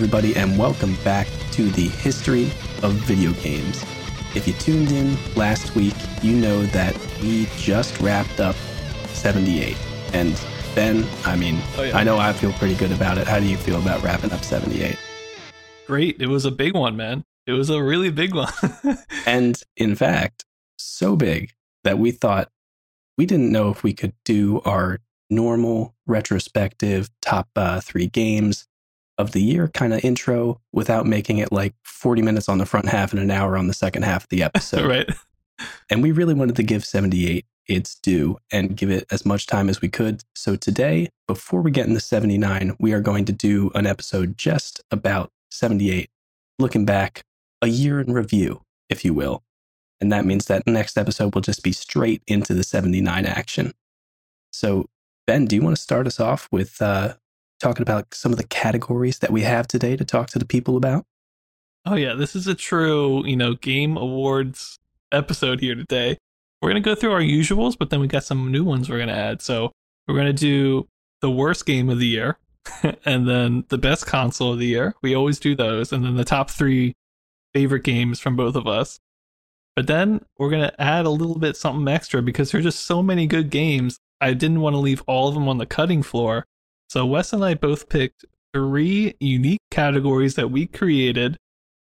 Everybody, 0.00 0.34
and 0.34 0.56
welcome 0.56 0.96
back 1.04 1.26
to 1.52 1.68
the 1.72 1.88
history 1.88 2.44
of 2.82 2.94
video 3.04 3.32
games. 3.32 3.84
If 4.34 4.48
you 4.48 4.54
tuned 4.54 4.90
in 4.92 5.14
last 5.34 5.74
week, 5.74 5.92
you 6.22 6.36
know 6.36 6.64
that 6.68 6.96
we 7.20 7.48
just 7.58 8.00
wrapped 8.00 8.40
up 8.40 8.56
78. 9.08 9.76
And 10.14 10.42
Ben, 10.74 11.06
I 11.26 11.36
mean, 11.36 11.60
Oh, 11.76 11.82
yeah. 11.82 11.98
I 11.98 12.02
know 12.02 12.16
I 12.16 12.32
feel 12.32 12.50
pretty 12.54 12.76
good 12.76 12.92
about 12.92 13.18
it. 13.18 13.28
How 13.28 13.40
do 13.40 13.44
you 13.44 13.58
feel 13.58 13.78
about 13.78 14.02
wrapping 14.02 14.32
up 14.32 14.42
78? 14.42 14.96
Great. 15.86 16.16
It 16.18 16.28
was 16.28 16.46
a 16.46 16.50
big 16.50 16.74
one, 16.74 16.96
man. 16.96 17.22
It 17.46 17.52
was 17.52 17.68
a 17.68 17.82
really 17.82 18.10
big 18.10 18.34
one. 18.34 18.50
And 19.26 19.62
in 19.76 19.96
fact, 19.96 20.46
so 20.78 21.14
big 21.14 21.52
that 21.84 21.98
we 21.98 22.10
thought 22.10 22.48
we 23.18 23.26
didn't 23.26 23.52
know 23.52 23.68
if 23.68 23.82
we 23.82 23.92
could 23.92 24.14
do 24.24 24.62
our 24.64 25.00
normal 25.28 25.94
retrospective 26.06 27.10
top 27.20 27.50
uh, 27.54 27.80
three 27.82 28.06
games 28.06 28.66
of 29.20 29.32
the 29.32 29.42
year 29.42 29.68
kind 29.68 29.92
of 29.92 30.04
intro 30.04 30.60
without 30.72 31.06
making 31.06 31.38
it 31.38 31.52
like 31.52 31.74
40 31.84 32.22
minutes 32.22 32.48
on 32.48 32.58
the 32.58 32.66
front 32.66 32.88
half 32.88 33.12
and 33.12 33.20
an 33.20 33.30
hour 33.30 33.56
on 33.56 33.66
the 33.66 33.74
second 33.74 34.02
half 34.02 34.24
of 34.24 34.28
the 34.30 34.42
episode. 34.42 34.86
right. 34.88 35.10
And 35.90 36.02
we 36.02 36.10
really 36.10 36.34
wanted 36.34 36.56
to 36.56 36.62
give 36.62 36.84
78 36.84 37.44
its 37.66 37.94
due 37.94 38.38
and 38.50 38.76
give 38.76 38.90
it 38.90 39.04
as 39.10 39.26
much 39.26 39.46
time 39.46 39.68
as 39.68 39.80
we 39.80 39.88
could. 39.88 40.24
So 40.34 40.56
today, 40.56 41.10
before 41.26 41.60
we 41.60 41.70
get 41.70 41.86
into 41.86 42.00
79, 42.00 42.76
we 42.80 42.92
are 42.92 43.00
going 43.00 43.26
to 43.26 43.32
do 43.32 43.70
an 43.74 43.86
episode 43.86 44.36
just 44.36 44.82
about 44.90 45.30
78, 45.50 46.10
looking 46.58 46.84
back 46.84 47.22
a 47.62 47.68
year 47.68 48.00
in 48.00 48.12
review, 48.12 48.62
if 48.88 49.04
you 49.04 49.12
will. 49.12 49.42
And 50.00 50.10
that 50.10 50.24
means 50.24 50.46
that 50.46 50.66
next 50.66 50.96
episode 50.96 51.34
will 51.34 51.42
just 51.42 51.62
be 51.62 51.72
straight 51.72 52.22
into 52.26 52.54
the 52.54 52.64
79 52.64 53.26
action. 53.26 53.74
So, 54.50 54.88
Ben, 55.26 55.44
do 55.44 55.54
you 55.54 55.62
want 55.62 55.76
to 55.76 55.82
start 55.82 56.06
us 56.06 56.18
off 56.18 56.48
with 56.50 56.80
uh, 56.80 57.14
talking 57.60 57.82
about 57.82 58.14
some 58.14 58.32
of 58.32 58.38
the 58.38 58.46
categories 58.46 59.18
that 59.20 59.30
we 59.30 59.42
have 59.42 59.68
today 59.68 59.96
to 59.96 60.04
talk 60.04 60.28
to 60.30 60.38
the 60.38 60.44
people 60.44 60.76
about? 60.76 61.04
Oh 61.86 61.94
yeah, 61.94 62.14
this 62.14 62.34
is 62.34 62.46
a 62.46 62.54
true, 62.54 63.24
you 63.26 63.36
know, 63.36 63.54
game 63.54 63.96
awards 63.96 64.78
episode 65.12 65.60
here 65.60 65.74
today. 65.74 66.18
We're 66.60 66.70
gonna 66.70 66.80
go 66.80 66.94
through 66.94 67.12
our 67.12 67.20
usuals, 67.20 67.76
but 67.78 67.90
then 67.90 68.00
we 68.00 68.06
got 68.06 68.24
some 68.24 68.50
new 68.50 68.64
ones 68.64 68.88
we're 68.88 68.98
gonna 68.98 69.12
add. 69.12 69.40
So 69.40 69.72
we're 70.06 70.16
gonna 70.16 70.32
do 70.32 70.88
the 71.20 71.30
worst 71.30 71.64
game 71.66 71.88
of 71.88 71.98
the 71.98 72.06
year, 72.06 72.38
and 73.04 73.28
then 73.28 73.64
the 73.68 73.78
best 73.78 74.06
console 74.06 74.52
of 74.52 74.58
the 74.58 74.66
year. 74.66 74.94
We 75.02 75.14
always 75.14 75.38
do 75.38 75.54
those, 75.54 75.92
and 75.92 76.04
then 76.04 76.16
the 76.16 76.24
top 76.24 76.50
three 76.50 76.94
favorite 77.54 77.84
games 77.84 78.20
from 78.20 78.36
both 78.36 78.56
of 78.56 78.66
us. 78.66 78.98
But 79.76 79.86
then 79.86 80.24
we're 80.38 80.50
gonna 80.50 80.74
add 80.78 81.06
a 81.06 81.10
little 81.10 81.38
bit 81.38 81.56
something 81.56 81.88
extra 81.88 82.20
because 82.20 82.50
there's 82.50 82.64
just 82.64 82.84
so 82.84 83.02
many 83.02 83.26
good 83.26 83.50
games. 83.50 83.98
I 84.20 84.34
didn't 84.34 84.60
want 84.60 84.74
to 84.74 84.78
leave 84.78 85.02
all 85.06 85.28
of 85.28 85.34
them 85.34 85.48
on 85.48 85.56
the 85.58 85.66
cutting 85.66 86.02
floor. 86.02 86.44
So 86.90 87.06
Wes 87.06 87.32
and 87.32 87.44
I 87.44 87.54
both 87.54 87.88
picked 87.88 88.24
three 88.52 89.14
unique 89.20 89.60
categories 89.70 90.34
that 90.34 90.50
we 90.50 90.66
created. 90.66 91.36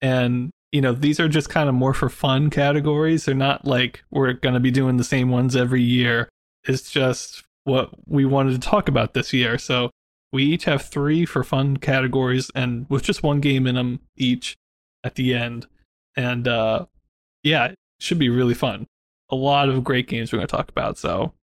And 0.01 0.51
you 0.71 0.79
know 0.79 0.93
these 0.93 1.19
are 1.19 1.27
just 1.27 1.49
kind 1.49 1.67
of 1.67 1.75
more 1.75 1.93
for 1.93 2.07
fun 2.07 2.49
categories. 2.49 3.25
They're 3.25 3.35
not 3.35 3.65
like 3.65 4.03
we're 4.11 4.31
going 4.31 4.53
to 4.53 4.61
be 4.61 4.71
doing 4.71 4.95
the 4.95 5.03
same 5.03 5.29
ones 5.29 5.57
every 5.57 5.81
year. 5.81 6.29
It's 6.63 6.89
just 6.89 7.43
what 7.65 7.89
we 8.07 8.23
wanted 8.23 8.53
to 8.53 8.67
talk 8.67 8.87
about 8.87 9.13
this 9.13 9.33
year. 9.33 9.57
So 9.57 9.91
we 10.31 10.45
each 10.45 10.63
have 10.63 10.83
three 10.83 11.25
for 11.25 11.43
fun 11.43 11.77
categories 11.77 12.49
and 12.55 12.85
with 12.89 13.03
just 13.03 13.23
one 13.23 13.41
game 13.41 13.67
in 13.67 13.75
them 13.75 13.99
each 14.15 14.55
at 15.03 15.15
the 15.15 15.33
end. 15.33 15.67
And 16.15 16.47
uh 16.47 16.85
yeah 17.43 17.65
it 17.65 17.75
should 17.99 18.19
be 18.19 18.29
really 18.29 18.53
fun. 18.53 18.87
A 19.29 19.35
lot 19.35 19.67
of 19.67 19.83
great 19.83 20.07
games 20.07 20.31
we're 20.31 20.37
going 20.37 20.47
to 20.47 20.55
talk 20.55 20.69
about. 20.69 20.97
So 20.97 21.33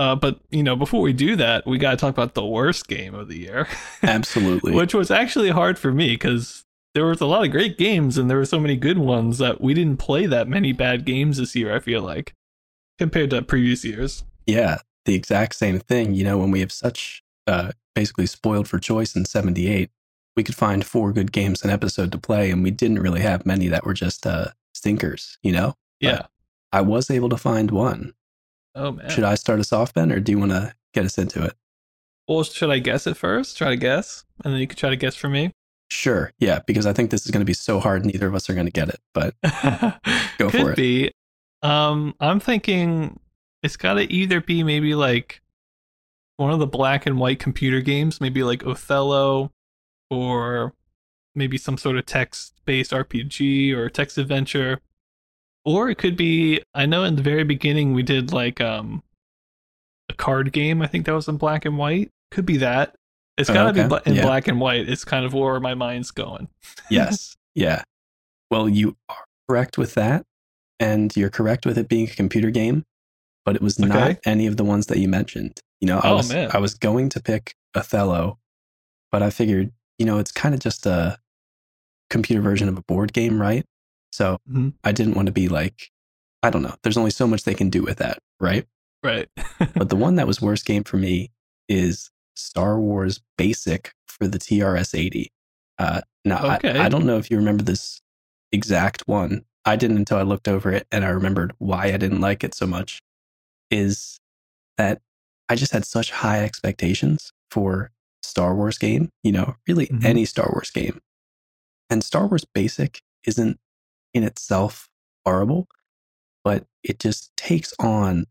uh 0.00 0.14
but 0.16 0.40
you 0.50 0.62
know 0.62 0.74
before 0.74 1.00
we 1.00 1.12
do 1.12 1.36
that 1.36 1.66
we 1.66 1.78
got 1.78 1.92
to 1.92 1.96
talk 1.96 2.10
about 2.10 2.34
the 2.34 2.44
worst 2.44 2.88
game 2.88 3.14
of 3.14 3.28
the 3.28 3.38
year 3.38 3.68
Absolutely. 4.02 4.72
which 4.74 4.94
was 4.94 5.10
actually 5.10 5.50
hard 5.50 5.78
for 5.78 5.92
me 5.92 6.10
because 6.10 6.64
there 6.94 7.06
was 7.06 7.20
a 7.20 7.26
lot 7.26 7.44
of 7.44 7.50
great 7.50 7.78
games 7.78 8.18
and 8.18 8.28
there 8.28 8.38
were 8.38 8.44
so 8.44 8.58
many 8.58 8.76
good 8.76 8.98
ones 8.98 9.38
that 9.38 9.60
we 9.60 9.74
didn't 9.74 9.98
play 9.98 10.26
that 10.26 10.48
many 10.48 10.72
bad 10.72 11.04
games 11.04 11.36
this 11.36 11.54
year. 11.54 11.74
I 11.74 11.78
feel 11.78 12.02
like 12.02 12.34
compared 12.98 13.30
to 13.30 13.42
previous 13.42 13.84
years. 13.84 14.24
Yeah, 14.46 14.78
the 15.04 15.14
exact 15.14 15.54
same 15.54 15.78
thing. 15.78 16.14
You 16.14 16.24
know, 16.24 16.38
when 16.38 16.50
we 16.50 16.60
have 16.60 16.72
such 16.72 17.22
uh, 17.46 17.72
basically 17.94 18.26
spoiled 18.26 18.68
for 18.68 18.78
choice 18.78 19.14
in 19.14 19.24
78, 19.24 19.90
we 20.36 20.42
could 20.42 20.56
find 20.56 20.84
four 20.84 21.12
good 21.12 21.32
games 21.32 21.62
an 21.62 21.70
episode 21.70 22.10
to 22.12 22.18
play, 22.18 22.50
and 22.50 22.62
we 22.62 22.70
didn't 22.70 23.00
really 23.00 23.20
have 23.20 23.46
many 23.46 23.68
that 23.68 23.84
were 23.84 23.94
just 23.94 24.26
uh, 24.26 24.48
stinkers, 24.74 25.38
you 25.42 25.52
know? 25.52 25.74
Yeah. 26.00 26.26
I 26.72 26.80
was 26.80 27.10
able 27.10 27.28
to 27.28 27.36
find 27.36 27.70
one. 27.70 28.14
Oh 28.74 28.92
man. 28.92 29.08
Should 29.10 29.24
I 29.24 29.34
start 29.34 29.60
us 29.60 29.72
off, 29.72 29.92
Ben, 29.94 30.12
or 30.12 30.20
do 30.20 30.32
you 30.32 30.38
want 30.38 30.52
to 30.52 30.74
get 30.94 31.04
us 31.04 31.18
into 31.18 31.42
it? 31.44 31.54
Well, 32.28 32.44
should 32.44 32.70
I 32.70 32.78
guess 32.78 33.06
it 33.06 33.16
first? 33.16 33.58
Try 33.58 33.70
to 33.70 33.76
guess, 33.76 34.24
and 34.44 34.54
then 34.54 34.60
you 34.60 34.66
could 34.66 34.78
try 34.78 34.90
to 34.90 34.96
guess 34.96 35.16
for 35.16 35.28
me. 35.28 35.52
Sure. 35.90 36.32
Yeah, 36.38 36.60
because 36.66 36.86
I 36.86 36.92
think 36.92 37.10
this 37.10 37.24
is 37.24 37.32
going 37.32 37.40
to 37.40 37.44
be 37.46 37.52
so 37.54 37.80
hard, 37.80 38.06
neither 38.06 38.28
of 38.28 38.34
us 38.36 38.48
are 38.48 38.54
going 38.54 38.66
to 38.66 38.72
get 38.72 38.88
it. 38.88 39.00
But 39.12 39.34
Go 40.38 40.48
Could 40.50 40.60
for 40.60 40.70
it. 40.72 40.76
be. 40.76 41.10
Um, 41.62 42.14
I'm 42.20 42.38
thinking 42.38 43.18
it's 43.64 43.76
got 43.76 43.94
to 43.94 44.02
either 44.12 44.40
be 44.40 44.62
maybe 44.62 44.94
like 44.94 45.42
one 46.36 46.52
of 46.52 46.60
the 46.60 46.66
black 46.66 47.06
and 47.06 47.18
white 47.18 47.40
computer 47.40 47.80
games, 47.80 48.20
maybe 48.20 48.44
like 48.44 48.64
Othello, 48.64 49.50
or 50.08 50.74
maybe 51.34 51.58
some 51.58 51.76
sort 51.76 51.96
of 51.96 52.06
text-based 52.06 52.92
RPG 52.92 53.72
or 53.74 53.90
text 53.90 54.16
adventure, 54.16 54.78
or 55.64 55.90
it 55.90 55.96
could 55.98 56.16
be. 56.16 56.62
I 56.74 56.86
know 56.86 57.04
in 57.04 57.16
the 57.16 57.22
very 57.22 57.44
beginning 57.44 57.92
we 57.94 58.02
did 58.02 58.32
like 58.32 58.60
um 58.60 59.02
a 60.08 60.14
card 60.14 60.52
game. 60.52 60.82
I 60.82 60.86
think 60.86 61.06
that 61.06 61.12
was 61.14 61.28
in 61.28 61.36
black 61.36 61.64
and 61.64 61.76
white. 61.78 62.10
Could 62.30 62.46
be 62.46 62.56
that. 62.58 62.94
It's 63.38 63.48
gotta 63.48 63.70
okay. 63.70 63.82
be 63.82 63.88
bla- 63.88 64.02
in 64.06 64.14
Yeah. 64.16 64.22
black 64.22 64.48
and 64.48 64.60
white. 64.60 64.88
It's 64.88 65.04
kind 65.04 65.24
of 65.24 65.32
where 65.34 65.58
my 65.60 65.74
mind's 65.74 66.10
going. 66.10 66.48
yes. 66.90 67.36
Yeah. 67.54 67.82
Well, 68.50 68.68
you 68.68 68.96
are 69.08 69.24
correct 69.48 69.78
with 69.78 69.94
that. 69.94 70.24
And 70.78 71.14
you're 71.16 71.30
correct 71.30 71.66
with 71.66 71.76
it 71.76 71.88
being 71.88 72.06
a 72.08 72.10
computer 72.10 72.50
game, 72.50 72.84
but 73.44 73.54
it 73.54 73.60
was 73.62 73.78
not 73.78 74.18
any 74.24 74.46
of 74.46 74.56
the 74.56 74.64
ones 74.64 74.86
that 74.86 74.98
you 74.98 75.08
mentioned. 75.08 75.60
You 75.80 75.86
know, 75.88 75.98
I 75.98 76.08
Oh, 76.10 76.16
was 76.16 76.32
man. 76.32 76.50
I 76.54 76.58
was 76.58 76.72
going 76.74 77.10
to 77.10 77.20
pick 77.20 77.54
Othello, 77.74 78.38
but 79.12 79.22
I 79.22 79.28
figured, 79.30 79.72
you 79.98 80.06
know, 80.06 80.18
it's 80.18 80.32
kind 80.32 80.54
of 80.54 80.60
just 80.60 80.86
a 80.86 81.18
computer 82.08 82.40
version 82.40 82.68
of 82.68 82.78
a 82.78 82.82
board 82.82 83.12
game, 83.12 83.40
right? 83.40 83.64
So 84.12 84.38
Mhm. 84.50 84.74
I 84.84 84.92
didn't 84.92 85.14
want 85.14 85.26
to 85.26 85.32
be 85.32 85.48
like, 85.48 85.90
I 86.42 86.50
don't 86.50 86.62
know. 86.62 86.74
There's 86.82 86.96
only 86.96 87.10
so 87.10 87.26
much 87.26 87.44
they 87.44 87.54
can 87.54 87.70
do 87.70 87.82
with 87.82 87.98
that, 87.98 88.18
right? 88.40 88.66
Right. 89.02 89.28
But 89.74 89.88
the 89.88 89.96
one 89.96 90.16
that 90.16 90.26
was 90.26 90.40
worst 90.42 90.64
game 90.66 90.84
for 90.84 90.96
me 90.96 91.30
is 91.68 92.10
Star 92.36 92.78
Wars 92.80 93.20
Basic 93.38 93.92
for 94.06 94.26
the 94.26 94.38
TRS 94.38 94.94
80. 94.98 95.30
Uh, 95.78 96.00
now, 96.24 96.56
Okay. 96.56 96.78
I, 96.78 96.86
I 96.86 96.88
don't 96.88 97.06
know 97.06 97.16
if 97.18 97.30
you 97.30 97.36
remember 97.36 97.62
this 97.62 98.00
exact 98.52 99.02
one. 99.06 99.44
I 99.64 99.76
didn't 99.76 99.98
until 99.98 100.18
I 100.18 100.22
looked 100.22 100.48
over 100.48 100.70
it 100.72 100.86
and 100.90 101.04
I 101.04 101.08
remembered 101.08 101.52
why 101.58 101.86
I 101.86 101.96
didn't 101.96 102.20
like 102.20 102.42
it 102.44 102.54
so 102.54 102.66
much. 102.66 103.02
Is 103.70 104.18
that 104.76 105.00
I 105.48 105.54
just 105.54 105.72
had 105.72 105.84
such 105.84 106.10
high 106.10 106.42
expectations 106.42 107.32
for 107.50 107.90
Star 108.22 108.54
Wars 108.54 108.78
game, 108.78 109.10
you 109.22 109.32
know, 109.32 109.56
really 109.68 109.86
Mhm. 109.86 110.04
any 110.04 110.24
Star 110.24 110.48
Wars 110.52 110.70
game. 110.70 111.00
And 111.88 112.02
Star 112.04 112.26
Wars 112.26 112.44
Basic 112.44 113.00
isn't 113.26 113.58
in 114.14 114.22
itself 114.22 114.88
horrible, 115.24 115.68
but 116.44 116.66
it 116.82 116.98
just 116.98 117.36
takes 117.36 117.74
on 117.78 118.26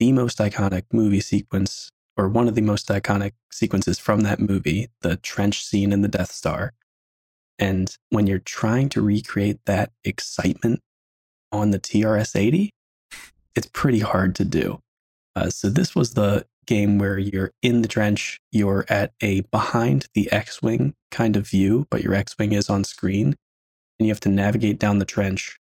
the 0.00 0.12
most 0.12 0.38
iconic 0.38 0.84
movie 0.92 1.20
sequence 1.20 1.90
or 2.16 2.28
one 2.28 2.48
of 2.48 2.54
the 2.54 2.60
most 2.60 2.88
iconic 2.88 3.32
sequences 3.50 3.98
from 3.98 4.22
that 4.22 4.40
movie, 4.40 4.88
the 5.02 5.16
trench 5.16 5.64
scene 5.64 5.92
in 5.92 6.02
the 6.02 6.08
Death 6.08 6.32
Star. 6.32 6.72
And 7.58 7.96
when 8.10 8.26
you're 8.26 8.38
trying 8.40 8.88
to 8.90 9.00
recreate 9.00 9.60
that 9.66 9.92
excitement 10.04 10.80
on 11.52 11.70
the 11.70 11.78
TRS 11.78 12.36
80, 12.36 12.70
it's 13.54 13.68
pretty 13.72 14.00
hard 14.00 14.34
to 14.36 14.44
do. 14.44 14.80
Uh, 15.34 15.50
so, 15.50 15.68
this 15.68 15.94
was 15.94 16.14
the 16.14 16.46
game 16.66 16.98
where 16.98 17.18
you're 17.18 17.52
in 17.62 17.82
the 17.82 17.88
trench, 17.88 18.40
you're 18.52 18.84
at 18.88 19.12
a 19.22 19.40
behind 19.52 20.06
the 20.14 20.30
X 20.32 20.60
Wing 20.60 20.94
kind 21.10 21.36
of 21.36 21.48
view, 21.48 21.86
but 21.90 22.02
your 22.02 22.14
X 22.14 22.36
Wing 22.38 22.52
is 22.52 22.68
on 22.68 22.84
screen, 22.84 23.36
and 23.98 24.06
you 24.06 24.12
have 24.12 24.20
to 24.20 24.28
navigate 24.28 24.78
down 24.78 24.98
the 24.98 25.04
trench, 25.04 25.58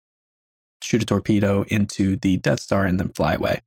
shoot 0.82 1.02
a 1.02 1.06
torpedo 1.06 1.64
into 1.68 2.16
the 2.16 2.38
Death 2.38 2.60
Star, 2.60 2.86
and 2.86 2.98
then 2.98 3.10
fly 3.10 3.34
away. 3.34 3.60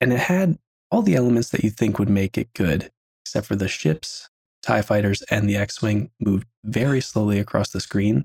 And 0.00 0.12
it 0.12 0.20
had 0.20 0.58
all 0.90 1.02
the 1.02 1.14
elements 1.16 1.50
that 1.50 1.62
you 1.62 1.70
think 1.70 1.98
would 1.98 2.08
make 2.08 2.38
it 2.38 2.52
good, 2.54 2.90
except 3.24 3.46
for 3.46 3.56
the 3.56 3.68
ships, 3.68 4.28
TIE 4.62 4.82
fighters, 4.82 5.22
and 5.22 5.48
the 5.48 5.56
X 5.56 5.82
Wing 5.82 6.10
moved 6.20 6.46
very 6.64 7.00
slowly 7.00 7.38
across 7.38 7.70
the 7.70 7.80
screen. 7.80 8.24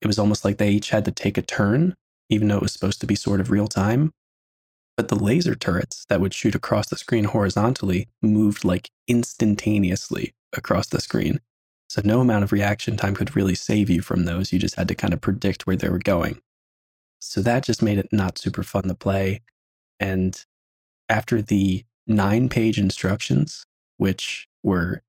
It 0.00 0.06
was 0.06 0.18
almost 0.18 0.44
like 0.44 0.58
they 0.58 0.70
each 0.70 0.90
had 0.90 1.04
to 1.06 1.12
take 1.12 1.38
a 1.38 1.42
turn, 1.42 1.94
even 2.28 2.48
though 2.48 2.56
it 2.56 2.62
was 2.62 2.72
supposed 2.72 3.00
to 3.00 3.06
be 3.06 3.14
sort 3.14 3.40
of 3.40 3.50
real 3.50 3.68
time. 3.68 4.12
But 4.96 5.08
the 5.08 5.16
laser 5.16 5.54
turrets 5.54 6.06
that 6.08 6.20
would 6.20 6.34
shoot 6.34 6.54
across 6.54 6.88
the 6.88 6.96
screen 6.96 7.24
horizontally 7.24 8.08
moved 8.22 8.64
like 8.64 8.90
instantaneously 9.08 10.34
across 10.54 10.86
the 10.88 11.00
screen. 11.00 11.40
So 11.88 12.02
no 12.04 12.20
amount 12.20 12.44
of 12.44 12.52
reaction 12.52 12.96
time 12.96 13.14
could 13.14 13.36
really 13.36 13.54
save 13.54 13.88
you 13.90 14.02
from 14.02 14.24
those. 14.24 14.52
You 14.52 14.58
just 14.58 14.74
had 14.74 14.88
to 14.88 14.94
kind 14.94 15.14
of 15.14 15.20
predict 15.20 15.66
where 15.66 15.76
they 15.76 15.88
were 15.88 15.98
going. 15.98 16.40
So 17.20 17.40
that 17.42 17.64
just 17.64 17.82
made 17.82 17.98
it 17.98 18.08
not 18.12 18.38
super 18.38 18.62
fun 18.62 18.84
to 18.84 18.94
play. 18.94 19.40
And 20.00 20.44
after 21.08 21.40
the 21.42 21.84
nine 22.06 22.48
page 22.48 22.78
instructions, 22.78 23.64
which 23.98 24.48
were 24.62 25.02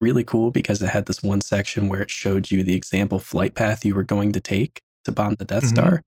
really 0.00 0.24
cool 0.24 0.50
because 0.50 0.82
it 0.82 0.88
had 0.90 1.06
this 1.06 1.22
one 1.22 1.40
section 1.40 1.88
where 1.88 2.02
it 2.02 2.10
showed 2.10 2.50
you 2.50 2.62
the 2.62 2.74
example 2.74 3.18
flight 3.18 3.54
path 3.54 3.84
you 3.84 3.94
were 3.94 4.04
going 4.04 4.32
to 4.32 4.40
take 4.40 4.82
to 5.04 5.12
bomb 5.12 5.34
the 5.34 5.44
Death 5.44 5.64
Mhm. 5.64 5.68
Star. 5.68 6.02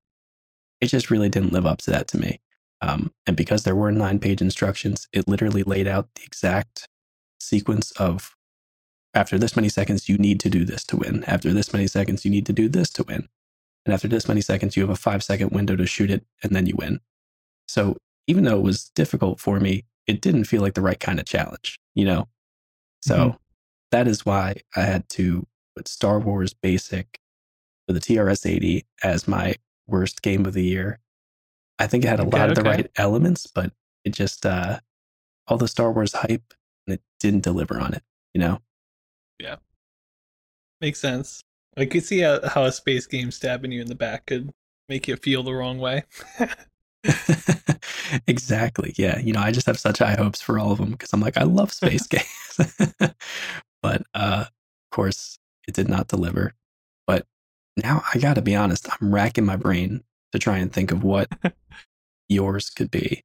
It 0.81 0.87
just 0.87 1.11
really 1.11 1.29
didn't 1.29 1.53
live 1.53 1.65
up 1.65 1.79
to 1.83 1.91
that 1.91 2.07
to 2.09 2.17
me. 2.17 2.39
Um, 2.81 3.13
and 3.27 3.37
because 3.37 3.63
there 3.63 3.75
were 3.75 3.91
nine 3.91 4.19
page 4.19 4.41
instructions, 4.41 5.07
it 5.13 5.27
literally 5.27 5.63
laid 5.63 5.87
out 5.87 6.09
the 6.15 6.23
exact 6.23 6.89
sequence 7.39 7.91
of 7.93 8.35
after 9.13 9.37
this 9.37 9.55
many 9.55 9.69
seconds, 9.69 10.09
you 10.09 10.17
need 10.17 10.39
to 10.41 10.49
do 10.49 10.65
this 10.65 10.83
to 10.85 10.97
win. 10.97 11.23
After 11.25 11.53
this 11.53 11.73
many 11.73 11.87
seconds, 11.87 12.25
you 12.25 12.31
need 12.31 12.45
to 12.47 12.53
do 12.53 12.67
this 12.69 12.89
to 12.91 13.03
win. 13.03 13.27
And 13.85 13.93
after 13.93 14.07
this 14.07 14.27
many 14.27 14.41
seconds, 14.41 14.75
you 14.77 14.83
have 14.83 14.89
a 14.89 14.95
five 14.95 15.23
second 15.23 15.51
window 15.51 15.75
to 15.75 15.85
shoot 15.85 16.11
it, 16.11 16.25
and 16.43 16.55
then 16.55 16.65
you 16.67 16.75
win. 16.75 16.99
So 17.67 17.97
even 18.27 18.43
though 18.45 18.57
it 18.57 18.63
was 18.63 18.89
difficult 18.95 19.39
for 19.39 19.59
me, 19.59 19.85
it 20.07 20.21
didn't 20.21 20.45
feel 20.45 20.61
like 20.61 20.73
the 20.75 20.81
right 20.81 20.99
kind 20.99 21.19
of 21.19 21.25
challenge, 21.25 21.79
you 21.95 22.05
know? 22.05 22.27
So 23.01 23.31
Mhm. 23.31 23.37
that 23.91 24.07
is 24.07 24.25
why 24.25 24.55
I 24.75 24.81
had 24.81 25.07
to 25.09 25.47
put 25.75 25.87
Star 25.87 26.19
Wars 26.19 26.53
Basic 26.53 27.19
for 27.87 27.93
the 27.93 27.99
TRS 27.99 28.45
80 28.45 28.85
as 29.03 29.27
my 29.27 29.55
worst 29.87 30.21
game 30.21 30.45
of 30.45 30.53
the 30.53 30.63
year. 30.63 30.99
I 31.79 31.87
think 31.87 32.03
it 32.05 32.07
had 32.09 32.19
a 32.19 32.23
Okay, 32.23 32.37
lot 32.37 32.49
of 32.49 32.55
the 32.55 32.61
okay. 32.61 32.69
right 32.69 32.91
elements, 32.97 33.47
but 33.47 33.73
it 34.05 34.11
just, 34.11 34.45
uh, 34.45 34.79
all 35.47 35.57
the 35.57 35.67
Star 35.67 35.91
Wars 35.91 36.13
hype, 36.13 36.53
and 36.87 36.95
it 36.95 37.01
didn't 37.19 37.43
deliver 37.43 37.79
on 37.79 37.93
it, 37.93 38.03
you 38.33 38.39
know? 38.41 38.61
Makes 40.81 40.99
sense. 40.99 41.41
I 41.77 41.85
could 41.85 42.03
see 42.03 42.19
how, 42.19 42.39
how 42.47 42.65
a 42.65 42.71
space 42.71 43.07
game 43.07 43.31
stabbing 43.31 43.71
you 43.71 43.81
in 43.81 43.87
the 43.87 43.95
back 43.95 44.25
could 44.25 44.51
make 44.89 45.07
you 45.07 45.15
feel 45.15 45.43
the 45.43 45.53
wrong 45.53 45.79
way. 45.79 46.03
exactly. 48.27 48.93
Yeah. 48.97 49.19
You 49.19 49.33
know, 49.33 49.41
I 49.41 49.51
just 49.51 49.67
have 49.67 49.79
such 49.79 49.99
high 49.99 50.15
hopes 50.15 50.41
for 50.41 50.59
all 50.59 50.71
of 50.71 50.77
them 50.77 50.91
because 50.91 51.13
I'm 51.13 51.21
like, 51.21 51.37
I 51.37 51.43
love 51.43 51.71
space 51.71 52.07
games. 52.07 52.83
but 53.81 54.03
uh, 54.13 54.45
of 54.45 54.51
course, 54.91 55.37
it 55.67 55.73
did 55.73 55.89
not 55.89 56.07
deliver. 56.07 56.53
But 57.07 57.25
now 57.81 58.03
I 58.13 58.19
got 58.19 58.35
to 58.35 58.41
be 58.41 58.55
honest, 58.55 58.87
I'm 58.89 59.13
racking 59.13 59.45
my 59.45 59.55
brain 59.55 60.03
to 60.31 60.39
try 60.39 60.57
and 60.57 60.71
think 60.71 60.91
of 60.91 61.03
what 61.03 61.29
yours 62.29 62.69
could 62.69 62.91
be. 62.91 63.23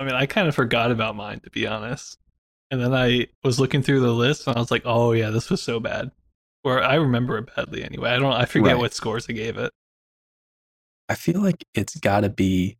I 0.00 0.04
mean, 0.04 0.14
I 0.14 0.26
kind 0.26 0.48
of 0.48 0.54
forgot 0.54 0.90
about 0.90 1.16
mine 1.16 1.40
to 1.40 1.50
be 1.50 1.66
honest. 1.66 2.18
And 2.70 2.80
then 2.80 2.92
I 2.94 3.28
was 3.42 3.58
looking 3.58 3.82
through 3.82 4.00
the 4.00 4.12
list 4.12 4.46
and 4.46 4.56
I 4.56 4.60
was 4.60 4.70
like, 4.70 4.82
"Oh 4.84 5.12
yeah, 5.12 5.30
this 5.30 5.48
was 5.50 5.62
so 5.62 5.80
bad." 5.80 6.10
Or 6.64 6.82
I 6.82 6.96
remember 6.96 7.38
it 7.38 7.54
badly 7.56 7.82
anyway. 7.84 8.10
I 8.10 8.18
don't. 8.18 8.32
I 8.32 8.44
forget 8.44 8.72
Right. 8.74 8.78
what 8.78 8.92
scores 8.94 9.26
I 9.28 9.32
gave 9.32 9.56
it. 9.56 9.72
I 11.08 11.14
feel 11.14 11.40
like 11.40 11.64
it's 11.74 11.96
got 11.96 12.20
to 12.20 12.28
be 12.28 12.76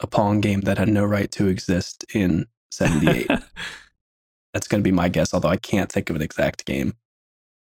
a 0.00 0.06
Pong 0.06 0.40
game 0.40 0.60
that 0.62 0.78
had 0.78 0.88
no 0.88 1.04
right 1.04 1.30
to 1.32 1.48
exist 1.48 2.04
in 2.14 2.46
78. 2.70 3.26
That's 4.54 4.68
going 4.68 4.80
to 4.80 4.84
be 4.84 4.92
my 4.92 5.08
guess, 5.08 5.32
although 5.34 5.48
I 5.48 5.56
can't 5.56 5.90
think 5.90 6.10
of 6.10 6.16
an 6.16 6.22
exact 6.22 6.64
game. 6.66 6.94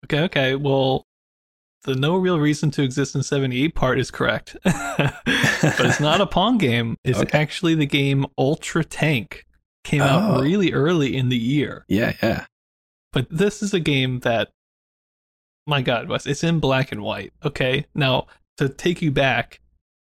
okay, 0.05 0.21
okay. 0.25 0.55
Well, 0.57 1.07
the 1.85 1.95
no 1.95 2.17
real 2.17 2.39
reason 2.41 2.71
to 2.73 2.83
exist 2.83 3.15
in 3.15 3.23
'78 3.23 3.75
part 3.75 3.99
is 3.99 4.11
correct, 4.11 4.57
but 4.65 5.15
it's 5.81 6.01
not 6.01 6.21
a 6.21 6.27
Pong 6.37 6.59
game. 6.59 6.97
It's 7.05 7.19
Okay. 7.21 7.39
actually 7.39 7.75
the 7.75 7.87
game 7.87 8.27
Ultra 8.37 8.85
Tank. 8.85 9.47
Came 9.85 10.03
Oh. 10.03 10.05
out 10.07 10.41
really 10.43 10.73
early 10.73 11.17
in 11.17 11.29
the 11.29 11.37
year. 11.39 11.85
Yeah, 11.89 12.15
yeah. 12.23 12.47
But 13.13 13.27
this 13.31 13.63
is 13.63 13.73
a 13.75 13.81
game 13.81 14.21
that, 14.21 14.51
my 15.67 15.83
God, 15.83 16.09
Wes, 16.09 16.27
it's 16.27 16.43
in 16.43 16.59
black 16.59 16.91
and 16.91 17.03
white. 17.03 17.33
Okay. 17.45 17.87
Now, 17.95 18.27
to 18.57 18.69
take 18.69 19.01
you 19.03 19.11
back, 19.11 19.61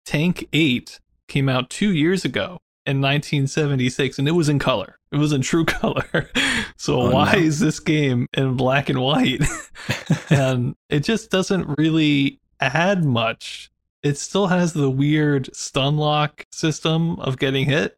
Tank 0.06 0.48
8 0.54 1.00
came 1.28 1.50
out 1.50 1.70
two 1.70 1.92
years 1.94 2.26
ago 2.26 2.60
in 2.86 3.02
1976, 3.02 4.20
and 4.20 4.28
it 4.28 4.32
was 4.32 4.50
in 4.50 4.60
color. 4.60 4.98
It 5.12 5.18
was 5.18 5.32
in 5.34 5.42
true 5.42 5.66
color. 5.80 6.30
so, 6.78 7.02
Oh, 7.02 7.12
why 7.12 7.34
no. 7.34 7.40
is 7.40 7.60
this 7.60 7.80
game 7.80 8.28
in 8.36 8.56
black 8.58 8.90
and 8.90 9.00
white? 9.02 9.42
and 10.30 10.76
it 10.90 11.02
just 11.02 11.32
doesn't 11.32 11.78
really 11.78 12.40
add 12.60 13.04
much. 13.04 13.72
It 14.04 14.18
still 14.18 14.48
has 14.48 14.74
the 14.74 14.90
weird 14.90 15.54
stun 15.56 15.98
lock 15.98 16.46
system 16.52 17.20
of 17.20 17.38
getting 17.38 17.66
hit. 17.66 17.98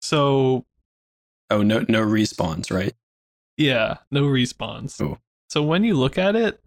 So, 0.00 0.64
oh, 1.50 1.62
no, 1.62 1.84
no 1.88 2.04
respawns, 2.04 2.72
right? 2.72 2.94
Yeah, 3.56 3.98
no 4.10 4.24
respawns. 4.24 5.00
Oh. 5.00 5.18
So 5.48 5.62
when 5.62 5.84
you 5.84 5.94
look 5.94 6.18
at 6.18 6.34
it, 6.34 6.60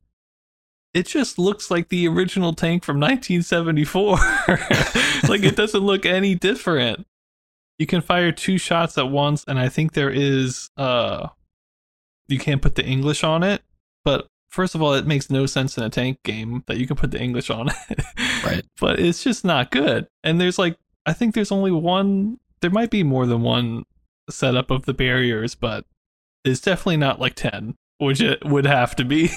it 0.94 1.06
just 1.06 1.38
looks 1.38 1.70
like 1.70 1.90
the 1.90 2.08
original 2.08 2.54
tank 2.54 2.84
from 2.84 3.00
1974. 3.00 4.18
like 5.30 5.44
it 5.44 5.56
doesn't 5.58 5.82
look 5.82 6.06
any 6.06 6.36
different. 6.36 7.06
You 7.78 7.86
can 7.86 8.02
fire 8.02 8.32
two 8.32 8.58
shots 8.58 8.98
at 8.98 9.12
once, 9.12 9.44
and 9.48 9.60
I 9.60 9.70
think 9.70 9.94
there 9.94 10.10
is 10.10 10.70
uh 10.78 11.28
you 12.28 12.40
can't 12.40 12.62
put 12.62 12.76
the 12.76 12.86
English 12.86 13.24
on 13.24 13.44
it. 13.44 13.62
But 14.04 14.28
first 14.50 14.74
of 14.74 14.82
all, 14.82 14.94
it 14.96 15.06
makes 15.06 15.30
no 15.30 15.46
sense 15.46 15.78
in 15.78 15.84
a 15.84 15.90
tank 15.90 16.20
game 16.24 16.64
that 16.68 16.78
you 16.78 16.88
can 16.88 16.96
put 16.96 17.12
the 17.12 17.22
English 17.22 17.50
on 17.50 17.70
it. 17.90 18.02
Right. 18.44 18.66
But 18.80 19.00
it's 19.00 19.24
just 19.24 19.46
not 19.46 19.72
good. 19.72 20.08
And 20.24 20.42
there's 20.42 20.58
like 20.58 20.78
I 21.06 21.14
think 21.14 21.36
there's 21.36 21.52
only 21.52 21.72
one 21.72 22.40
there 22.62 22.72
might 22.72 22.90
be 22.90 23.04
more 23.04 23.26
than 23.26 23.42
one 23.42 23.86
setup 24.30 24.72
of 24.72 24.86
the 24.86 24.94
barriers, 24.94 25.56
but 25.56 25.86
it's 26.44 26.62
definitely 26.62 26.98
not 26.98 27.20
like 27.20 27.36
10 27.36 27.76
which 28.00 28.22
it 28.22 28.44
would 28.46 28.66
have 28.66 28.96
to 28.96 29.06
be. 29.06 29.30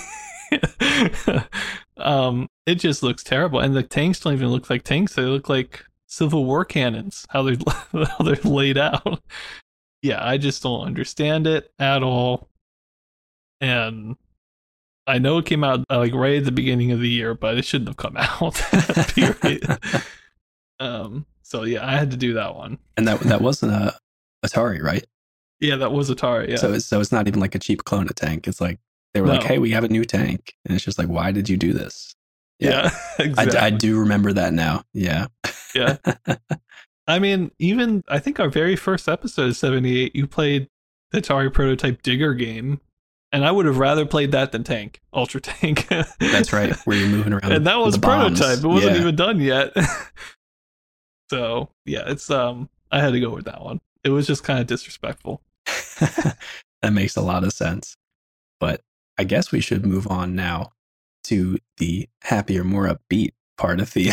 Um 1.96 2.48
it 2.64 2.76
just 2.76 3.02
looks 3.02 3.22
terrible 3.22 3.60
and 3.60 3.76
the 3.76 3.82
tanks 3.82 4.20
don't 4.20 4.32
even 4.32 4.48
look 4.48 4.70
like 4.70 4.82
tanks 4.84 5.14
they 5.14 5.22
look 5.22 5.50
like 5.50 5.84
civil 6.06 6.46
war 6.46 6.64
cannons 6.64 7.26
how 7.28 7.42
they're 7.42 7.56
how 7.92 8.24
they're 8.24 8.36
laid 8.36 8.78
out. 8.78 9.22
Yeah 10.02 10.24
i 10.24 10.38
just 10.38 10.62
don't 10.62 10.86
understand 10.86 11.46
it 11.46 11.70
at 11.78 12.02
all. 12.02 12.48
And 13.60 14.16
i 15.06 15.18
know 15.18 15.38
it 15.38 15.46
came 15.46 15.62
out 15.62 15.84
uh, 15.90 15.98
like 15.98 16.14
right 16.14 16.38
at 16.38 16.46
the 16.46 16.52
beginning 16.52 16.90
of 16.90 17.00
the 17.00 17.08
year 17.08 17.34
but 17.34 17.58
it 17.58 17.66
shouldn't 17.66 17.88
have 17.88 17.98
come 17.98 18.16
out 18.18 18.54
period. 19.08 19.78
Um 20.78 21.26
so 21.42 21.64
yeah 21.64 21.86
i 21.86 21.96
had 21.96 22.10
to 22.12 22.16
do 22.16 22.32
that 22.32 22.56
one. 22.56 22.78
And 22.96 23.06
that 23.06 23.20
that 23.20 23.42
wasn't 23.42 23.72
a 23.72 23.94
Atari, 24.44 24.82
right? 24.82 25.04
yeah 25.60 25.76
that 25.76 25.92
was 25.92 26.08
atari 26.10 26.48
yeah 26.48 26.56
So 26.56 26.72
it's, 26.72 26.86
so 26.86 27.00
it's 27.00 27.12
not 27.12 27.28
even 27.28 27.38
like 27.38 27.54
a 27.54 27.58
cheap 27.58 27.84
clone 27.84 28.06
of 28.08 28.14
tank. 28.14 28.48
It's 28.48 28.60
like 28.62 28.78
they 29.12 29.20
were 29.20 29.26
like, 29.28 29.42
"Hey, 29.42 29.58
we 29.58 29.72
have 29.72 29.84
a 29.84 29.88
new 29.88 30.04
tank," 30.04 30.54
and 30.64 30.74
it's 30.74 30.84
just 30.84 30.98
like, 30.98 31.08
"Why 31.08 31.32
did 31.32 31.48
you 31.50 31.56
do 31.58 31.72
this?" 31.74 32.14
yeah, 32.58 32.90
I, 33.18 33.22
exactly. 33.24 33.58
I 33.58 33.70
do 33.70 33.98
remember 34.00 34.32
that 34.32 34.52
now. 34.54 34.84
Yeah, 34.94 35.26
Yeah. 35.74 35.96
I 37.08 37.18
mean, 37.18 37.50
even 37.58 38.04
I 38.08 38.20
think 38.20 38.38
our 38.38 38.48
very 38.48 38.76
first 38.76 39.08
episode 39.08 39.48
of 39.48 39.56
78, 39.56 40.14
you 40.14 40.26
played 40.28 40.68
the 41.10 41.20
Atari 41.20 41.52
prototype 41.52 42.02
Digger 42.02 42.34
game, 42.34 42.80
and 43.32 43.44
I 43.44 43.50
would 43.50 43.66
have 43.66 43.78
rather 43.78 44.06
played 44.06 44.30
that 44.32 44.52
than 44.52 44.62
Tank, 44.64 45.00
Ultra 45.12 45.40
Tank. 45.40 45.88
that's 46.20 46.52
right. 46.52 46.72
Where 46.86 46.96
you're 46.96 47.08
moving 47.08 47.32
around, 47.34 47.52
and 47.52 47.66
that 47.66 47.78
was 47.78 47.98
prototype. 47.98 48.38
bombs. 48.38 48.64
It 48.64 48.68
wasn't 48.68 48.94
Yeah. 48.94 49.00
even 49.00 49.16
done 49.16 49.40
yet. 49.40 49.72
so 51.30 51.68
yeah, 51.84 52.04
it's 52.06 52.30
um 52.30 52.68
I 52.90 53.00
had 53.00 53.10
to 53.12 53.20
go 53.20 53.30
with 53.30 53.44
that 53.46 53.62
one. 53.62 53.80
It 54.04 54.10
was 54.10 54.26
just 54.26 54.44
kind 54.44 54.58
of 54.60 54.66
disrespectful. 54.66 55.42
that 56.00 56.92
makes 56.92 57.16
a 57.16 57.20
lot 57.22 57.44
of 57.44 57.52
sense. 57.52 57.96
But 58.58 58.80
I 59.18 59.24
guess 59.24 59.52
we 59.52 59.60
should 59.60 59.84
move 59.84 60.06
on 60.08 60.34
now 60.34 60.70
to 61.24 61.58
the 61.78 62.08
happier, 62.22 62.64
more 62.64 62.88
upbeat 62.88 63.32
part 63.58 63.80
of 63.80 63.92
the 63.92 64.10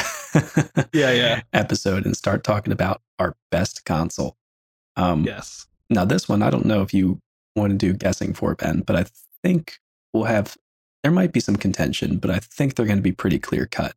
Yeah, 0.93 1.11
yeah. 1.11 1.41
episode 1.53 2.05
and 2.05 2.15
start 2.17 2.43
talking 2.43 2.73
about 2.73 3.01
our 3.19 3.35
best 3.51 3.85
console. 3.85 4.35
Um, 4.95 5.23
Yes. 5.23 5.67
Now, 5.89 6.03
this 6.03 6.27
one, 6.27 6.43
I 6.43 6.49
don't 6.49 6.65
know 6.65 6.81
if 6.81 6.93
you 6.93 7.19
want 7.55 7.71
to 7.71 7.77
do 7.77 7.93
guessing 7.93 8.33
for 8.33 8.55
Ben, 8.55 8.81
but 8.81 8.95
I 8.97 9.05
think 9.41 9.77
we'll 10.13 10.25
have, 10.25 10.57
there 11.01 11.11
might 11.13 11.31
be 11.31 11.39
some 11.39 11.55
contention, 11.55 12.17
but 12.17 12.29
I 12.29 12.39
think 12.39 12.75
they're 12.75 12.85
going 12.85 12.97
to 12.99 13.03
be 13.03 13.13
pretty 13.13 13.39
clear 13.39 13.65
cut. 13.65 13.93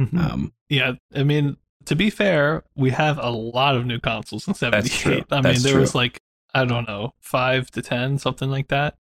Mhm. 0.00 0.16
Um, 0.18 0.52
Yeah, 0.68 0.92
I 1.14 1.24
mean, 1.24 1.56
to 1.86 1.96
be 1.96 2.10
fair, 2.10 2.64
we 2.74 2.90
have 2.90 3.18
a 3.18 3.30
lot 3.30 3.76
of 3.76 3.86
new 3.86 3.98
consoles 3.98 4.46
in 4.46 4.54
78. 4.54 4.90
true. 4.90 5.24
I 5.30 5.36
mean, 5.36 5.42
That's 5.42 5.62
there 5.62 5.78
was 5.78 5.94
like, 5.94 6.20
I 6.54 6.64
don't 6.64 6.86
know, 6.86 7.14
five 7.20 7.70
to 7.72 7.82
10, 7.82 8.18
something 8.18 8.50
like 8.50 8.68
that. 8.68 8.96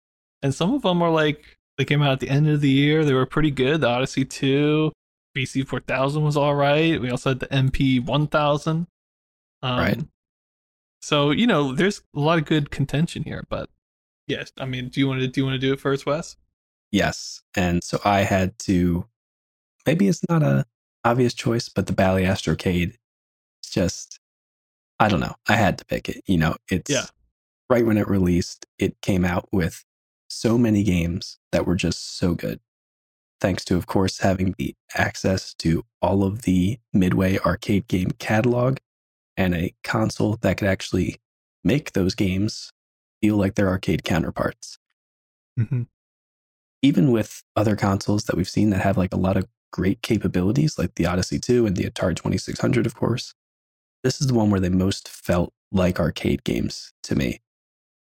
And 0.42 0.54
some 0.54 0.75
of 0.75 0.83
them 0.83 1.00
were 1.00 1.11
like, 1.11 1.45
they 1.78 1.85
came 1.85 2.02
out 2.02 2.12
at 2.12 2.21
the 2.21 2.28
end 2.28 2.49
of 2.49 2.61
the 2.61 2.71
year. 2.71 3.04
They 3.04 3.14
were 3.14 3.26
pretty 3.26 3.50
good. 3.50 3.80
The 3.80 3.88
Odyssey 3.88 4.25
2, 4.25 4.92
VC 5.37 5.66
4000 5.66 6.23
was 6.23 6.37
all 6.37 6.54
right. 6.54 7.00
We 7.00 7.11
also 7.11 7.30
had 7.30 7.40
the 7.40 7.47
MP 7.49 8.04
1000. 8.04 8.87
Um, 9.62 9.78
Right. 9.78 10.00
So, 11.00 11.30
you 11.30 11.47
know, 11.47 11.75
there's 11.75 12.02
a 12.14 12.21
lot 12.21 12.38
of 12.38 12.47
good 12.47 12.71
contention 12.71 13.23
here, 13.23 13.45
but 13.49 13.68
yes, 14.26 14.50
I 14.59 14.64
mean, 14.64 14.88
do 14.88 14.99
you 15.00 15.06
want 15.06 15.21
to 15.21 15.28
do 15.28 15.40
you 15.40 15.45
want 15.45 15.54
to 15.54 15.66
do 15.66 15.73
it 15.73 15.80
first, 15.80 16.04
Wes? 16.06 16.37
yes. 16.90 17.42
And 17.54 17.85
so 17.85 18.00
I 18.04 18.21
had 18.21 18.59
to, 18.61 19.06
maybe 19.87 20.09
it's 20.09 20.23
not 20.28 20.42
a 20.42 20.64
obvious 21.06 21.34
choice, 21.34 21.68
but 21.68 21.86
the 21.86 21.92
Bally 21.92 22.25
Astrocade 22.25 22.90
is 23.62 23.70
just, 23.70 24.18
I 24.98 25.08
don't 25.08 25.20
know. 25.20 25.34
I 25.48 25.54
had 25.54 25.78
to 25.78 25.84
pick 25.84 26.08
it. 26.08 26.22
You 26.26 26.38
know, 26.38 26.56
it's 26.70 26.90
Yeah. 26.90 27.06
right 27.70 27.86
when 27.86 27.96
it 27.98 28.08
released, 28.08 28.66
it 28.78 29.00
came 29.00 29.25
out 29.25 29.48
with 29.52 29.84
so 30.28 30.58
many 30.58 30.82
games 30.82 31.38
that 31.52 31.66
were 31.66 31.76
just 31.76 32.16
so 32.18 32.34
good. 32.34 32.60
Thanks 33.40 33.64
to, 33.66 33.76
of 33.76 33.86
course, 33.86 34.18
having 34.18 34.54
the 34.58 34.75
access 34.94 35.54
to 35.54 35.84
all 36.00 36.25
of 36.25 36.42
the 36.42 36.78
Midway 36.92 37.38
arcade 37.38 37.86
game 37.86 38.10
catalog 38.18 38.78
and 39.36 39.54
a 39.54 39.75
console 39.84 40.36
that 40.40 40.56
could 40.56 40.68
actually 40.68 41.16
make 41.62 41.92
those 41.92 42.14
games 42.14 42.72
feel 43.20 43.36
like 43.36 43.54
their 43.54 43.68
arcade 43.68 44.04
counterparts. 44.04 44.78
Mm-hmm. 45.58 45.82
Even 46.82 47.12
with 47.12 47.42
other 47.54 47.76
consoles 47.76 48.25
that 48.25 48.36
we've 48.36 48.48
seen 48.48 48.70
that 48.70 48.80
have 48.80 48.96
like 48.96 49.12
a 49.12 49.18
lot 49.18 49.36
of 49.36 49.46
great 49.73 50.02
capabilities, 50.02 50.78
like 50.78 50.94
the 50.94 51.06
Odyssey 51.06 51.38
2 51.38 51.66
and 51.66 51.76
the 51.76 51.85
Atari 51.85 52.16
2600, 52.16 52.87
of 52.87 52.94
course, 52.94 53.35
this 54.02 54.20
is 54.20 54.26
the 54.26 54.35
one 54.35 54.50
where 54.50 54.61
they 54.61 54.68
most 54.68 55.08
felt 55.08 55.52
like 55.73 55.99
arcade 55.99 56.44
games 56.44 56.92
to 57.02 57.14
me. 57.14 57.40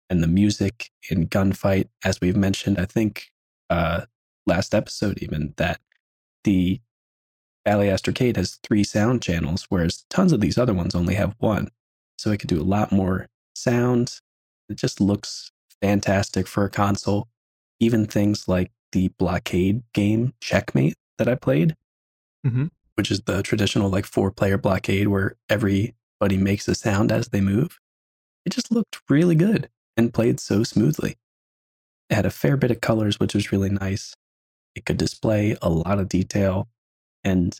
And 0.08 0.22
the 0.22 0.28
music 0.28 0.90
in 1.10 1.28
Gunfight, 1.28 1.88
as 2.04 2.20
we've 2.20 2.36
mentioned, 2.36 2.78
I 2.78 2.86
think 2.86 3.30
uh, 3.68 4.06
last 4.46 4.74
episode, 4.74 5.18
even 5.22 5.54
that 5.56 5.80
the 6.44 6.80
Bally 7.64 7.88
Astrocade 7.88 8.36
has 8.36 8.58
three 8.62 8.82
sound 8.82 9.22
channels, 9.22 9.66
whereas 9.68 10.04
tons 10.10 10.32
of 10.32 10.40
these 10.40 10.58
other 10.58 10.74
ones 10.74 10.94
only 10.94 11.14
have 11.14 11.34
one. 11.38 11.68
So 12.18 12.30
it 12.30 12.38
could 12.38 12.48
do 12.48 12.60
a 12.60 12.64
lot 12.64 12.90
more 12.90 13.28
sound. 13.54 14.20
It 14.68 14.76
just 14.76 15.00
looks 15.00 15.52
fantastic 15.80 16.46
for 16.46 16.64
a 16.64 16.70
console. 16.70 17.28
Even 17.78 18.06
things 18.06 18.48
like 18.48 18.72
the 18.92 19.08
blockade 19.18 19.82
game 19.94 20.34
Checkmate 20.40 20.96
that 21.20 21.28
I 21.28 21.34
played, 21.34 21.76
mm-hmm. 22.46 22.66
which 22.94 23.10
is 23.10 23.20
the 23.20 23.42
traditional 23.42 23.90
like 23.90 24.06
four 24.06 24.30
player 24.30 24.56
blockade 24.56 25.08
where 25.08 25.36
everybody 25.50 26.38
makes 26.38 26.66
a 26.66 26.74
sound 26.74 27.12
as 27.12 27.28
they 27.28 27.42
move. 27.42 27.78
It 28.46 28.50
just 28.54 28.72
looked 28.72 29.02
really 29.10 29.34
good 29.34 29.68
and 29.98 30.14
played 30.14 30.40
so 30.40 30.64
smoothly. 30.64 31.18
It 32.08 32.14
had 32.14 32.24
a 32.24 32.30
fair 32.30 32.56
bit 32.56 32.70
of 32.70 32.80
colors, 32.80 33.20
which 33.20 33.34
was 33.34 33.52
really 33.52 33.68
nice. 33.68 34.14
It 34.74 34.86
could 34.86 34.96
display 34.96 35.56
a 35.60 35.68
lot 35.68 35.98
of 35.98 36.08
detail. 36.08 36.68
And 37.22 37.54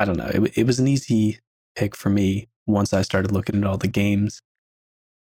I 0.00 0.04
don't 0.04 0.18
know, 0.18 0.30
it, 0.34 0.58
it 0.58 0.66
was 0.66 0.80
an 0.80 0.88
easy 0.88 1.38
pick 1.76 1.94
for 1.94 2.10
me 2.10 2.48
once 2.66 2.92
I 2.92 3.02
started 3.02 3.30
looking 3.30 3.56
at 3.56 3.64
all 3.64 3.78
the 3.78 3.86
games. 3.86 4.42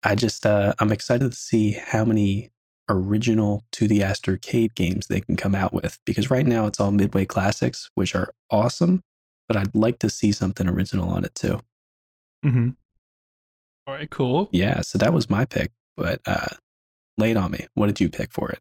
I 0.03 0.15
just, 0.15 0.47
uh, 0.47 0.73
I'm 0.79 0.93
excited 0.93 1.31
to 1.31 1.37
see 1.37 1.73
how 1.73 2.07
many 2.07 2.53
original 2.91 3.65
to 3.73 3.89
the 3.89 4.01
Astrocade 4.01 4.75
games 4.75 5.07
they 5.07 5.21
can 5.21 5.37
come 5.37 5.55
out 5.55 5.73
with 5.73 5.99
because 6.05 6.31
right 6.31 6.47
now 6.47 6.67
it's 6.67 6.81
all 6.81 6.91
Midway 6.91 7.25
classics, 7.25 7.91
which 7.95 8.15
are 8.15 8.33
awesome, 8.51 9.03
but 9.49 9.57
I'd 9.57 9.75
like 9.75 9.99
to 10.01 10.11
see 10.11 10.33
something 10.33 10.69
original 10.69 11.09
on 11.09 11.25
it 11.25 11.35
too. 11.35 11.61
Mm-hmm. 12.45 12.71
All 13.87 13.95
right, 13.95 14.11
cool. 14.11 14.49
Yeah, 14.53 14.83
so 14.83 14.99
that 14.99 15.13
was 15.13 15.31
my 15.31 15.45
pick, 15.45 15.73
but 15.97 16.21
uh, 16.27 16.49
it 17.19 17.37
on 17.37 17.51
me. 17.51 17.67
What 17.75 17.87
did 17.87 18.01
you 18.01 18.09
pick 18.09 18.33
for 18.33 18.51
it? 18.51 18.61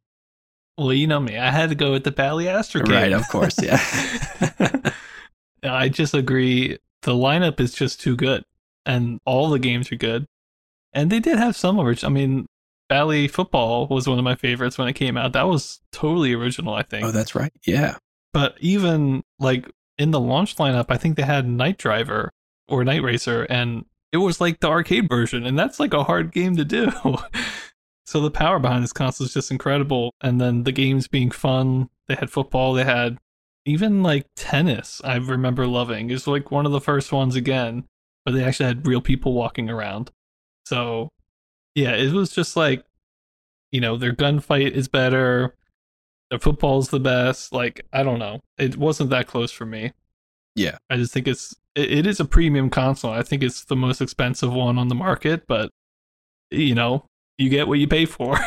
Well, 0.77 0.93
you 0.93 1.07
know 1.07 1.19
me. 1.19 1.37
I 1.37 1.51
had 1.51 1.69
to 1.69 1.75
go 1.75 1.91
with 1.91 2.03
the 2.03 2.11
Bally 2.11 2.45
Astrocade. 2.45 2.89
Right, 2.89 3.11
of 3.11 3.27
course, 3.27 3.61
yeah. 3.61 3.81
I 5.63 5.89
just 5.89 6.13
agree. 6.13 6.77
The 7.01 7.13
lineup 7.13 7.59
is 7.59 7.73
just 7.73 7.99
too 8.01 8.15
good, 8.15 8.43
and 8.85 9.19
all 9.25 9.49
the 9.49 9.59
games 9.59 9.91
are 9.91 9.97
good. 9.97 10.25
And 10.93 11.11
they 11.11 11.19
did 11.19 11.37
have 11.37 11.55
some 11.55 11.79
original. 11.79 12.11
I 12.11 12.13
mean, 12.13 12.47
Bally 12.89 13.27
Football 13.27 13.87
was 13.87 14.07
one 14.07 14.17
of 14.17 14.23
my 14.25 14.35
favorites 14.35 14.77
when 14.77 14.87
it 14.87 14.93
came 14.93 15.15
out. 15.15 15.33
That 15.33 15.47
was 15.47 15.79
totally 15.91 16.33
original, 16.33 16.73
I 16.73 16.83
think. 16.83 17.05
Oh, 17.05 17.11
that's 17.11 17.35
right. 17.35 17.53
Yeah. 17.65 17.97
But 18.33 18.55
even 18.59 19.23
like 19.39 19.69
in 19.97 20.11
the 20.11 20.19
launch 20.19 20.55
lineup, 20.57 20.87
I 20.89 20.97
think 20.97 21.15
they 21.15 21.23
had 21.23 21.47
Night 21.47 21.77
Driver 21.77 22.31
or 22.67 22.83
Night 22.83 23.03
Racer, 23.03 23.43
and 23.43 23.85
it 24.11 24.17
was 24.17 24.41
like 24.41 24.59
the 24.59 24.67
arcade 24.67 25.07
version, 25.07 25.45
and 25.45 25.57
that's 25.57 25.79
like 25.79 25.93
a 25.93 26.03
hard 26.03 26.31
game 26.31 26.55
to 26.57 26.65
do. 26.65 26.91
so 28.05 28.21
the 28.21 28.31
power 28.31 28.57
behind 28.59 28.83
this 28.83 28.93
console 28.93 29.25
is 29.25 29.33
just 29.33 29.51
incredible. 29.51 30.13
And 30.21 30.41
then 30.41 30.63
the 30.63 30.71
games 30.71 31.07
being 31.07 31.31
fun. 31.31 31.89
They 32.07 32.15
had 32.15 32.31
football. 32.31 32.73
They 32.73 32.85
had 32.85 33.19
even 33.65 34.01
like 34.01 34.25
tennis. 34.35 34.99
I 35.03 35.17
remember 35.17 35.67
loving. 35.67 36.09
It's 36.09 36.25
like 36.25 36.49
one 36.49 36.65
of 36.65 36.71
the 36.71 36.81
first 36.81 37.11
ones 37.11 37.35
again, 37.35 37.85
but 38.25 38.33
they 38.33 38.43
actually 38.43 38.65
had 38.65 38.87
real 38.87 39.01
people 39.01 39.33
walking 39.33 39.69
around. 39.69 40.09
So 40.65 41.09
yeah, 41.79 41.95
it 41.95 42.11
was 42.11 42.31
just 42.31 42.57
like, 42.57 42.83
you 43.71 43.79
know, 43.79 43.95
their 43.95 44.13
gunfight 44.13 44.71
is 44.71 44.87
better. 44.87 45.55
Their 46.29 46.39
football's 46.39 46.89
the 46.89 46.99
best. 46.99 47.53
Like, 47.53 47.85
I 47.93 48.03
don't 48.03 48.19
know. 48.19 48.41
It 48.57 48.77
wasn't 48.77 49.09
that 49.11 49.27
close 49.27 49.51
for 49.51 49.65
me. 49.65 49.93
Yeah. 50.55 50.77
I 50.89 50.97
just 50.97 51.13
think 51.13 51.27
it's 51.27 51.55
it, 51.75 51.91
it 51.91 52.07
is 52.07 52.19
a 52.19 52.25
premium 52.25 52.69
console. 52.69 53.11
I 53.11 53.23
think 53.23 53.43
it's 53.43 53.63
the 53.63 53.75
most 53.75 54.01
expensive 54.01 54.53
one 54.53 54.77
on 54.77 54.89
the 54.89 54.95
market, 54.95 55.47
but 55.47 55.69
you 56.51 56.75
know, 56.75 57.05
you 57.37 57.49
get 57.49 57.67
what 57.67 57.79
you 57.79 57.87
pay 57.87 58.05
for. 58.05 58.37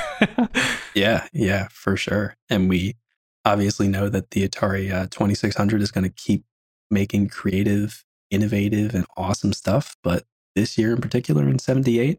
yeah, 0.95 1.27
yeah, 1.33 1.69
for 1.71 1.97
sure. 1.97 2.37
And 2.51 2.69
we 2.69 2.97
obviously 3.45 3.89
know 3.89 4.09
that 4.11 4.33
the 4.33 4.47
Atari 4.47 4.93
uh, 4.93 5.07
2600 5.07 5.81
is 5.81 5.91
going 5.91 6.05
to 6.05 6.11
keep 6.11 6.45
making 6.91 7.29
creative, 7.29 8.05
innovative, 8.31 8.95
and 8.95 9.07
awesome 9.17 9.55
stuff. 9.55 9.97
But 10.03 10.25
this 10.55 10.77
year 10.77 10.93
in 10.93 11.01
particular, 11.01 11.49
in 11.49 11.59
78, 11.59 12.19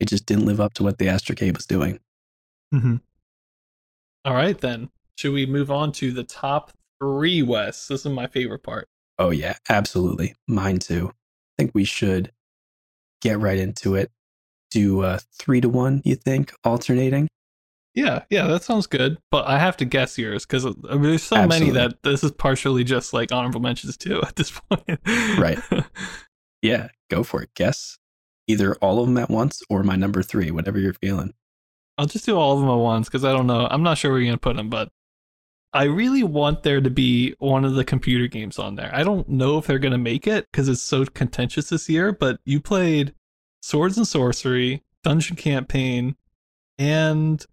it 0.00 0.08
just 0.08 0.26
didn't 0.26 0.46
live 0.46 0.60
up 0.60 0.74
to 0.74 0.82
what 0.82 0.98
the 0.98 1.06
Astrocade 1.06 1.56
was 1.56 1.66
doing. 1.66 1.98
Mm-hmm. 2.74 2.96
All 4.24 4.34
right, 4.34 4.58
then. 4.58 4.90
Should 5.16 5.32
we 5.32 5.46
move 5.46 5.70
on 5.70 5.92
to 5.92 6.12
the 6.12 6.24
top 6.24 6.72
three, 7.00 7.42
Wes? 7.42 7.86
This 7.86 8.04
is 8.04 8.12
my 8.12 8.26
favorite 8.26 8.62
part. 8.62 8.88
Oh, 9.18 9.30
yeah, 9.30 9.54
absolutely. 9.68 10.34
Mine 10.48 10.78
too. 10.78 11.10
I 11.10 11.62
think 11.62 11.70
we 11.72 11.84
should 11.84 12.32
get 13.20 13.38
right 13.38 13.58
into 13.58 13.94
it. 13.94 14.10
Do 14.70 15.02
uh, 15.02 15.20
three 15.38 15.60
to 15.60 15.68
one, 15.68 16.02
you 16.04 16.16
think, 16.16 16.52
alternating? 16.64 17.28
Yeah, 17.94 18.24
yeah, 18.28 18.48
that 18.48 18.64
sounds 18.64 18.88
good. 18.88 19.18
But 19.30 19.46
I 19.46 19.60
have 19.60 19.76
to 19.76 19.84
guess 19.84 20.18
yours 20.18 20.44
because 20.44 20.66
I 20.66 20.94
mean, 20.94 21.02
there's 21.02 21.22
so 21.22 21.36
Absolutely. 21.36 21.72
many 21.74 21.88
that 21.88 22.02
this 22.02 22.24
is 22.24 22.32
partially 22.32 22.82
just 22.82 23.12
like 23.12 23.30
honorable 23.30 23.60
mentions 23.60 23.96
too 23.96 24.20
at 24.26 24.34
this 24.34 24.50
point. 24.50 24.98
Right. 25.38 25.58
Yeah, 26.64 26.88
go 27.10 27.22
for 27.22 27.42
it. 27.42 27.50
Guess 27.54 27.98
either 28.46 28.74
all 28.76 29.00
of 29.00 29.06
them 29.06 29.18
at 29.18 29.30
once 29.30 29.62
or 29.70 29.82
my 29.82 29.96
number 29.96 30.22
three, 30.22 30.50
whatever 30.50 30.78
you're 30.78 30.94
feeling. 30.94 31.32
I'll 31.96 32.06
just 32.06 32.26
do 32.26 32.36
all 32.36 32.54
of 32.54 32.60
them 32.60 32.68
at 32.70 32.74
once 32.74 33.08
because 33.08 33.24
I 33.24 33.32
don't 33.32 33.46
know. 33.46 33.66
I'm 33.70 33.82
not 33.82 33.98
sure 33.98 34.10
where 34.10 34.20
you're 34.20 34.28
gonna 34.28 34.38
put 34.38 34.56
them, 34.56 34.68
but 34.68 34.90
I 35.72 35.84
really 35.84 36.22
want 36.22 36.62
there 36.62 36.80
to 36.80 36.90
be 36.90 37.34
one 37.38 37.64
of 37.64 37.74
the 37.74 37.84
computer 37.84 38.26
games 38.26 38.58
on 38.58 38.76
there. 38.76 38.90
I 38.94 39.02
don't 39.02 39.28
know 39.28 39.58
if 39.58 39.66
they're 39.66 39.78
gonna 39.78 39.98
make 39.98 40.26
it 40.26 40.46
because 40.50 40.68
it's 40.68 40.82
so 40.82 41.04
contentious 41.04 41.68
this 41.70 41.88
year. 41.88 42.12
But 42.12 42.40
you 42.44 42.60
played 42.60 43.14
Swords 43.62 43.96
and 43.96 44.06
Sorcery, 44.06 44.82
Dungeon 45.02 45.36
Campaign, 45.36 46.16
and 46.78 47.44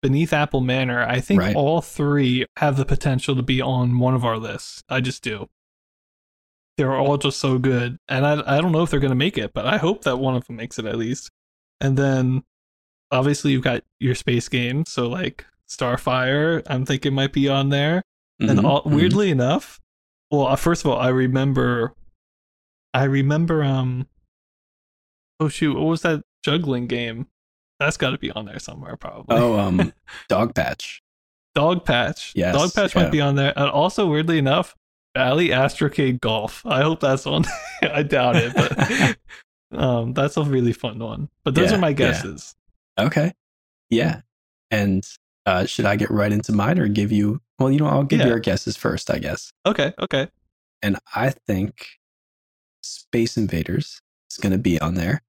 Beneath 0.00 0.32
Apple 0.32 0.60
Manor. 0.60 1.02
I 1.04 1.20
think 1.20 1.40
Right. 1.40 1.54
all 1.54 1.80
three 1.80 2.46
have 2.56 2.76
the 2.76 2.84
potential 2.84 3.36
to 3.36 3.42
be 3.42 3.60
on 3.60 3.98
one 3.98 4.14
of 4.14 4.24
our 4.24 4.38
lists. 4.38 4.82
I 4.88 5.00
just 5.00 5.22
do. 5.22 5.48
They're 6.78 6.94
all 6.96 7.18
just 7.18 7.38
so 7.38 7.58
good, 7.58 7.98
and 8.08 8.26
I 8.26 8.56
I 8.56 8.60
don't 8.60 8.72
know 8.72 8.82
if 8.82 8.90
they're 8.90 9.00
gonna 9.00 9.14
make 9.14 9.36
it, 9.38 9.52
but 9.52 9.66
I 9.66 9.76
hope 9.76 10.04
that 10.04 10.16
one 10.16 10.34
of 10.34 10.46
them 10.46 10.56
makes 10.56 10.78
it 10.78 10.86
at 10.86 10.96
least. 10.96 11.30
And 11.80 11.96
then 11.98 12.44
obviously 13.10 13.52
you've 13.52 13.62
got 13.62 13.82
your 14.00 14.14
space 14.14 14.48
games, 14.48 14.90
so 14.90 15.08
like 15.08 15.44
Starfire, 15.68 16.62
I'm 16.66 16.84
thinking 16.86 17.14
might 17.14 17.32
be 17.32 17.48
on 17.48 17.68
there. 17.68 18.02
And 18.40 18.58
Mhm, 18.58 18.64
all, 18.64 18.82
mhm. 18.84 18.94
weirdly 18.96 19.30
enough, 19.30 19.80
well, 20.30 20.46
uh, 20.46 20.56
first 20.56 20.84
of 20.84 20.90
all, 20.90 20.98
I 20.98 21.08
remember, 21.08 21.94
I 22.94 23.04
remember, 23.04 23.62
um, 23.62 24.06
oh 25.40 25.48
shoot, 25.48 25.74
what 25.76 25.84
was 25.86 26.02
that 26.02 26.22
juggling 26.42 26.86
game? 26.86 27.26
That's 27.78 27.96
got 27.96 28.10
to 28.10 28.18
be 28.18 28.30
on 28.30 28.46
there 28.46 28.58
somewhere, 28.58 28.96
probably. 28.96 29.36
Oh, 29.36 29.58
um, 29.58 29.92
Dog 30.28 30.54
Patch. 30.54 31.02
Dog 31.54 31.84
Patch. 31.84 32.32
Yes, 32.34 32.54
Dog 32.54 32.72
Patch 32.74 32.94
yeah. 32.94 33.02
might 33.02 33.12
be 33.12 33.20
on 33.20 33.34
there. 33.34 33.52
And 33.56 33.68
also, 33.68 34.06
weirdly 34.08 34.38
enough, 34.38 34.74
Bally 35.14 35.48
Astrocade 35.48 36.20
Golf. 36.20 36.64
I 36.64 36.82
hope 36.82 37.00
that's 37.00 37.26
on. 37.26 37.44
I 37.82 38.02
doubt 38.02 38.36
it, 38.36 38.54
but 38.54 39.16
um, 39.78 40.12
that's 40.14 40.36
a 40.36 40.42
really 40.42 40.72
fun 40.72 40.98
one. 40.98 41.28
But 41.44 41.54
those 41.54 41.70
Yeah, 41.70 41.76
are 41.76 41.80
my 41.80 41.88
yeah. 41.88 41.94
guesses. 41.94 42.54
Okay. 42.98 43.32
Yeah. 43.90 44.20
And 44.70 45.06
uh, 45.44 45.66
should 45.66 45.84
I 45.84 45.96
get 45.96 46.10
right 46.10 46.32
into 46.32 46.52
mine 46.52 46.78
or 46.78 46.88
give 46.88 47.12
you? 47.12 47.40
Well, 47.58 47.70
you 47.70 47.78
know, 47.78 47.86
I'll 47.86 48.04
give 48.04 48.20
Yeah. 48.20 48.28
your 48.28 48.38
guesses 48.38 48.76
first, 48.76 49.10
I 49.10 49.18
guess. 49.18 49.52
Okay, 49.66 49.92
okay. 49.98 50.28
And 50.82 50.98
I 51.14 51.30
think 51.46 51.86
Space 52.82 53.36
Invaders 53.36 54.00
is 54.30 54.38
going 54.38 54.52
to 54.52 54.58
be 54.58 54.80
on 54.80 54.94
there 54.94 55.22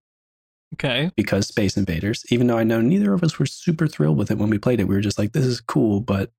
Okay. 0.76 1.12
because 1.16 1.48
Space 1.48 1.78
Invaders, 1.78 2.24
even 2.30 2.48
though 2.48 2.58
I 2.58 2.64
know 2.64 2.82
neither 2.82 3.14
of 3.14 3.24
us 3.24 3.38
were 3.38 3.46
super 3.46 3.86
thrilled 3.88 4.18
with 4.18 4.32
it 4.32 4.38
when 4.38 4.50
we 4.50 4.58
played 4.58 4.80
it, 4.80 4.88
we 4.88 4.96
were 4.96 5.02
just 5.02 5.20
like, 5.20 5.34
this 5.34 5.46
is 5.46 5.62
cool, 5.62 6.00
but 6.00 6.32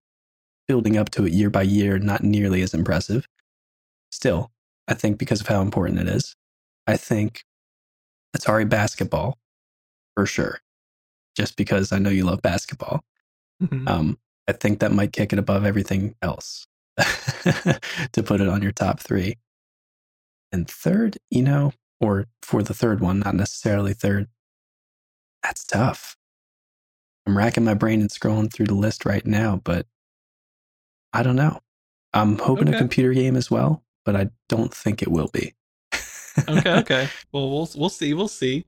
building 0.67 0.97
up 0.97 1.11
to 1.11 1.27
it 1.27 1.33
year 1.33 1.51
by 1.51 1.63
year, 1.63 1.99
not 1.99 2.25
nearly 2.25 2.63
as 2.63 2.75
impressive. 2.75 3.29
Still, 4.25 4.51
I 4.89 4.95
think 4.95 5.19
because 5.19 5.43
of 5.43 5.49
how 5.49 5.61
important 5.61 6.01
it 6.01 6.09
is, 6.09 6.35
I 6.87 6.97
think 6.97 7.45
Atari 8.35 8.67
basketball 8.67 9.37
for 10.15 10.25
sure. 10.25 10.61
Just 11.37 11.59
because 11.59 11.93
I 11.93 11.99
know 11.99 12.09
you 12.09 12.25
love 12.25 12.41
basketball. 12.41 13.05
Mhm. 13.63 13.87
Um, 13.87 14.19
I 14.49 14.53
think 14.53 14.79
that 14.81 14.93
might 14.93 15.13
kick 15.13 15.35
it 15.35 15.39
above 15.39 15.67
everything 15.67 16.15
else 16.23 16.67
to 16.97 18.23
put 18.25 18.41
it 18.41 18.49
on 18.49 18.63
your 18.63 18.73
top 18.73 18.99
three. 18.99 19.37
And 20.53 20.67
third, 20.67 21.19
you 21.31 21.43
know, 21.43 21.75
or 22.01 22.25
for 22.41 22.63
the 22.63 22.73
third 22.73 23.01
one, 23.01 23.19
not 23.19 23.35
necessarily 23.35 23.93
third, 23.93 24.29
that's 25.43 25.67
tough. 25.67 26.17
I'm 27.27 27.37
racking 27.37 27.65
my 27.67 27.75
brain 27.75 28.01
and 28.01 28.09
scrolling 28.09 28.51
through 28.51 28.69
the 28.69 28.75
list 28.75 29.05
right 29.05 29.27
now, 29.27 29.61
but 29.63 29.87
I 31.13 31.23
don't 31.23 31.37
know. 31.37 31.61
I'm 32.15 32.39
hoping 32.39 32.73
a 32.73 32.79
computer 32.79 33.13
game 33.13 33.37
as 33.37 33.51
well, 33.51 33.84
but 34.05 34.17
I 34.17 34.29
don't 34.49 34.73
think 34.73 35.03
it 35.03 35.09
will 35.11 35.29
be. 35.33 35.55
okay, 36.49 36.71
okay. 36.79 37.09
Well, 37.33 37.51
we'll 37.51 37.69
we'll 37.77 37.89
see. 37.89 38.15
We'll 38.15 38.29
see. 38.29 38.65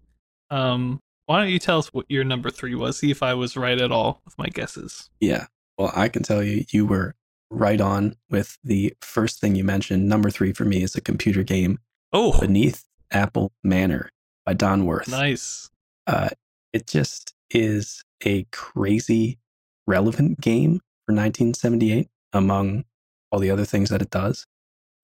Um, 0.50 1.00
Why 1.26 1.40
don't 1.40 1.50
you 1.50 1.58
tell 1.58 1.78
us 1.78 1.92
what 1.92 2.06
your 2.08 2.24
number 2.24 2.50
three 2.50 2.74
was? 2.74 2.98
See 2.98 3.10
if 3.10 3.22
I 3.22 3.34
was 3.34 3.56
right 3.56 3.80
at 3.80 3.90
all 3.92 4.20
with 4.24 4.38
my 4.38 4.46
guesses. 4.46 5.10
Yeah. 5.20 5.46
Well, 5.78 5.92
I 5.94 6.08
can 6.08 6.22
tell 6.22 6.42
you, 6.42 6.64
you 6.70 6.86
were 6.86 7.14
right 7.50 7.80
on 7.80 8.16
with 8.30 8.56
the 8.64 8.94
first 9.02 9.40
thing 9.40 9.54
you 9.56 9.64
mentioned. 9.64 10.08
Number 10.08 10.30
three 10.30 10.52
for 10.52 10.64
me 10.64 10.82
is 10.82 10.94
a 10.96 11.00
computer 11.00 11.42
game, 11.42 11.78
Oh, 12.12 12.38
Beneath 12.40 12.84
Apple 13.10 13.52
Manor 13.62 14.10
by 14.44 14.54
Don 14.54 14.84
Worth. 14.86 15.08
nice. 15.08 15.68
Uh, 16.06 16.28
it 16.72 16.86
just 16.86 17.34
is 17.50 18.02
a 18.24 18.44
crazy 18.52 19.38
relevant 19.86 20.40
game 20.40 20.80
for 21.04 21.12
1978 21.12 22.08
among 22.32 22.84
all 23.30 23.38
the 23.40 23.50
other 23.50 23.64
things 23.64 23.90
that 23.90 24.02
it 24.02 24.10
does. 24.10 24.46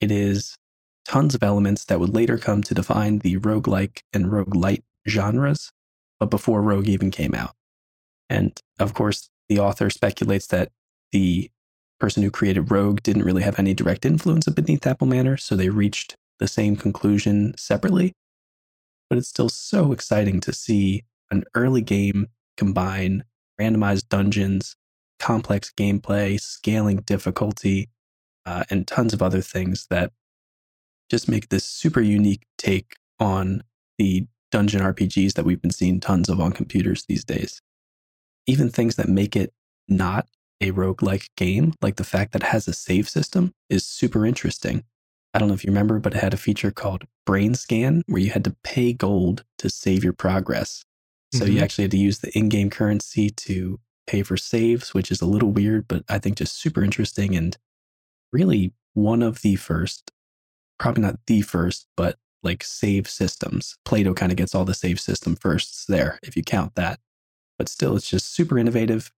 It 0.02 0.10
is 0.10 0.56
tons 1.04 1.36
of 1.36 1.44
elements 1.44 1.84
that 1.84 2.00
would 2.00 2.12
later 2.12 2.36
come 2.36 2.60
to 2.64 2.74
define 2.74 3.20
the 3.20 3.38
roguelike 3.38 4.00
and 4.12 4.26
roguelite 4.26 4.82
genres, 5.08 5.70
but 6.18 6.28
before 6.28 6.60
Rogue 6.60 6.88
even 6.88 7.12
came 7.12 7.34
out. 7.34 7.54
And 8.28 8.58
of 8.80 8.94
course, 8.94 9.30
the 9.48 9.60
author 9.60 9.90
speculates 9.90 10.48
that 10.48 10.70
the 11.12 11.50
person 12.00 12.24
who 12.24 12.32
created 12.32 12.72
Rogue 12.72 13.00
didn't 13.02 13.22
really 13.22 13.44
have 13.44 13.60
any 13.60 13.74
direct 13.74 14.04
influence 14.04 14.48
of 14.48 14.56
Beneath 14.56 14.84
Apple 14.88 15.06
Manor, 15.06 15.36
so 15.36 15.54
they 15.54 15.68
reached 15.68 16.16
the 16.40 16.48
same 16.48 16.74
conclusion 16.74 17.54
separately. 17.56 18.12
But 19.08 19.18
it's 19.18 19.28
still 19.28 19.48
so 19.48 19.92
exciting 19.92 20.40
to 20.40 20.52
see 20.52 21.04
an 21.30 21.44
early 21.54 21.80
game 21.80 22.26
combine 22.56 23.22
randomized 23.60 24.08
dungeons, 24.08 24.74
complex 25.20 25.72
gameplay, 25.76 26.40
scaling 26.40 26.96
difficulty, 27.06 27.88
uh, 28.46 28.64
and 28.70 28.86
tons 28.86 29.12
of 29.12 29.22
other 29.22 29.40
things 29.40 29.86
that 29.90 30.12
just 31.10 31.28
make 31.28 31.48
this 31.48 31.64
super 31.64 32.00
unique 32.00 32.42
take 32.58 32.96
on 33.20 33.62
the 33.98 34.26
dungeon 34.50 34.80
RPGs 34.82 35.34
that 35.34 35.44
we've 35.44 35.60
been 35.62 35.70
seeing 35.70 36.00
tons 36.00 36.28
of 36.28 36.40
on 36.40 36.52
computers 36.52 37.04
these 37.06 37.24
days. 37.24 37.60
Even 38.46 38.68
things 38.68 38.96
that 38.96 39.08
make 39.08 39.36
it 39.36 39.52
not 39.88 40.26
a 40.60 40.70
roguelike 40.72 41.28
game, 41.36 41.74
like 41.82 41.96
the 41.96 42.04
fact 42.04 42.32
that 42.32 42.42
it 42.42 42.48
has 42.48 42.68
a 42.68 42.72
save 42.72 43.08
system, 43.08 43.52
is 43.68 43.84
super 43.86 44.24
interesting. 44.26 44.84
I 45.34 45.38
don't 45.38 45.48
know 45.48 45.54
if 45.54 45.64
you 45.64 45.70
remember, 45.70 45.98
but 45.98 46.14
it 46.14 46.20
had 46.20 46.34
a 46.34 46.38
feature 46.38 46.70
called 46.70 47.04
Brain 47.24 47.54
Scan 47.54 48.02
where 48.06 48.20
you 48.20 48.30
had 48.30 48.44
to 48.44 48.56
pay 48.62 48.92
gold 48.92 49.44
to 49.58 49.70
save 49.70 50.04
your 50.04 50.12
progress. 50.12 50.84
So 51.32 51.46
you 51.46 51.58
Mhm. 51.58 51.62
actually 51.62 51.84
had 51.84 51.90
to 51.92 51.98
use 51.98 52.18
the 52.18 52.36
in 52.36 52.48
game 52.48 52.68
currency 52.68 53.30
to 53.30 53.80
pay 54.06 54.22
for 54.22 54.36
saves, 54.36 54.92
which 54.92 55.10
is 55.10 55.20
a 55.22 55.26
little 55.26 55.50
weird, 55.50 55.88
but 55.88 56.04
I 56.08 56.18
think 56.18 56.36
just 56.36 56.56
super 56.58 56.84
interesting 56.84 57.34
and 57.34 57.56
really 58.32 58.72
one 58.94 59.22
of 59.22 59.42
the 59.42 59.56
first, 59.56 60.10
probably 60.78 61.02
not 61.02 61.18
the 61.26 61.42
first, 61.42 61.86
but 61.96 62.18
like 62.42 62.64
save 62.64 63.08
systems. 63.08 63.76
Plato 63.84 64.14
kind 64.14 64.32
of 64.32 64.36
gets 64.36 64.54
all 64.54 64.64
the 64.64 64.74
save 64.74 65.00
system 65.00 65.36
firsts 65.36 65.84
there, 65.86 66.18
if 66.22 66.36
you 66.36 66.42
count 66.42 66.74
that. 66.74 66.98
But 67.58 67.68
still, 67.68 67.96
it's 67.96 68.08
just 68.08 68.34
super 68.34 68.58
innovative. 68.58 69.12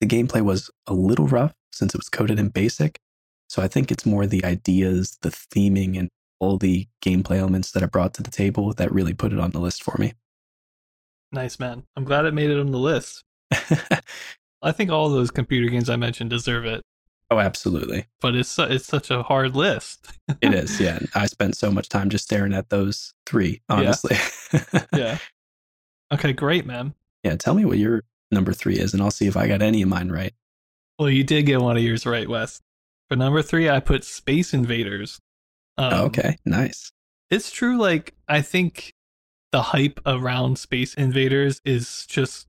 The 0.00 0.06
gameplay 0.06 0.42
was 0.42 0.70
a 0.86 0.94
little 0.94 1.26
rough 1.26 1.54
since 1.72 1.94
it 1.94 1.98
was 1.98 2.08
coded 2.08 2.38
in 2.38 2.50
BASIC. 2.50 2.98
So 3.48 3.62
I 3.62 3.68
think 3.68 3.90
it's 3.90 4.04
more 4.04 4.26
the 4.26 4.44
ideas, 4.44 5.18
the 5.22 5.28
theming, 5.28 5.98
and 5.98 6.08
all 6.40 6.58
the 6.58 6.88
gameplay 7.04 7.38
elements 7.38 7.70
that 7.72 7.82
it 7.82 7.92
brought 7.92 8.14
to 8.14 8.22
the 8.22 8.30
table 8.30 8.72
that 8.74 8.92
really 8.92 9.14
put 9.14 9.32
it 9.32 9.38
on 9.38 9.52
the 9.52 9.60
list 9.60 9.82
for 9.82 9.96
me. 9.98 10.14
Nice, 11.32 11.58
man. 11.58 11.84
I'm 11.96 12.04
glad 12.04 12.24
it 12.24 12.34
made 12.34 12.50
it 12.50 12.58
on 12.58 12.72
the 12.72 12.78
list. 12.78 13.22
I 14.62 14.72
think 14.72 14.90
all 14.90 15.08
those 15.08 15.30
computer 15.30 15.68
games 15.68 15.88
I 15.88 15.96
mentioned 15.96 16.30
deserve 16.30 16.64
it, 16.64 16.82
oh, 17.30 17.38
absolutely. 17.38 18.06
but 18.20 18.34
it's 18.34 18.48
su- 18.48 18.62
it's 18.64 18.86
such 18.86 19.10
a 19.10 19.22
hard 19.22 19.56
list. 19.56 20.06
It 20.42 20.52
is. 20.54 20.80
Yeah. 20.80 20.98
I 21.14 21.26
spent 21.26 21.56
so 21.56 21.70
much 21.70 21.88
time 21.88 22.10
just 22.10 22.24
staring 22.24 22.52
at 22.52 22.68
those 22.70 23.14
three, 23.26 23.62
Yeah. 23.70 23.76
honestly. 23.76 24.16
yeah. 24.92 25.18
Okay, 26.12 26.32
great, 26.32 26.66
man. 26.66 26.94
yeah. 27.22 27.36
Tell 27.36 27.54
me 27.54 27.64
what 27.64 27.78
your 27.78 28.02
number 28.32 28.52
three 28.52 28.76
is, 28.78 28.92
and 28.92 29.02
I'll 29.02 29.10
see 29.10 29.26
if 29.26 29.36
I 29.36 29.46
got 29.48 29.62
any 29.62 29.82
of 29.82 29.88
mine 29.88 30.10
right. 30.10 30.32
Well, 30.98 31.10
you 31.10 31.22
did 31.24 31.46
get 31.46 31.60
one 31.60 31.76
of 31.76 31.82
yours 31.82 32.06
right, 32.06 32.28
Wes. 32.28 32.60
For 33.08 33.16
number 33.16 33.40
three, 33.42 33.68
I 33.70 33.80
put 33.80 34.02
Space 34.04 34.52
Invaders. 34.54 35.20
Um, 35.78 35.92
oh, 35.92 36.04
okay. 36.06 36.38
Nice. 36.44 36.90
It's 37.30 37.50
true. 37.50 37.76
Like, 37.78 38.14
I 38.28 38.40
think 38.42 38.94
the 39.52 39.62
hype 39.62 40.00
around 40.06 40.58
Space 40.58 40.94
Invaders 40.94 41.60
is 41.64 42.06
just 42.06 42.46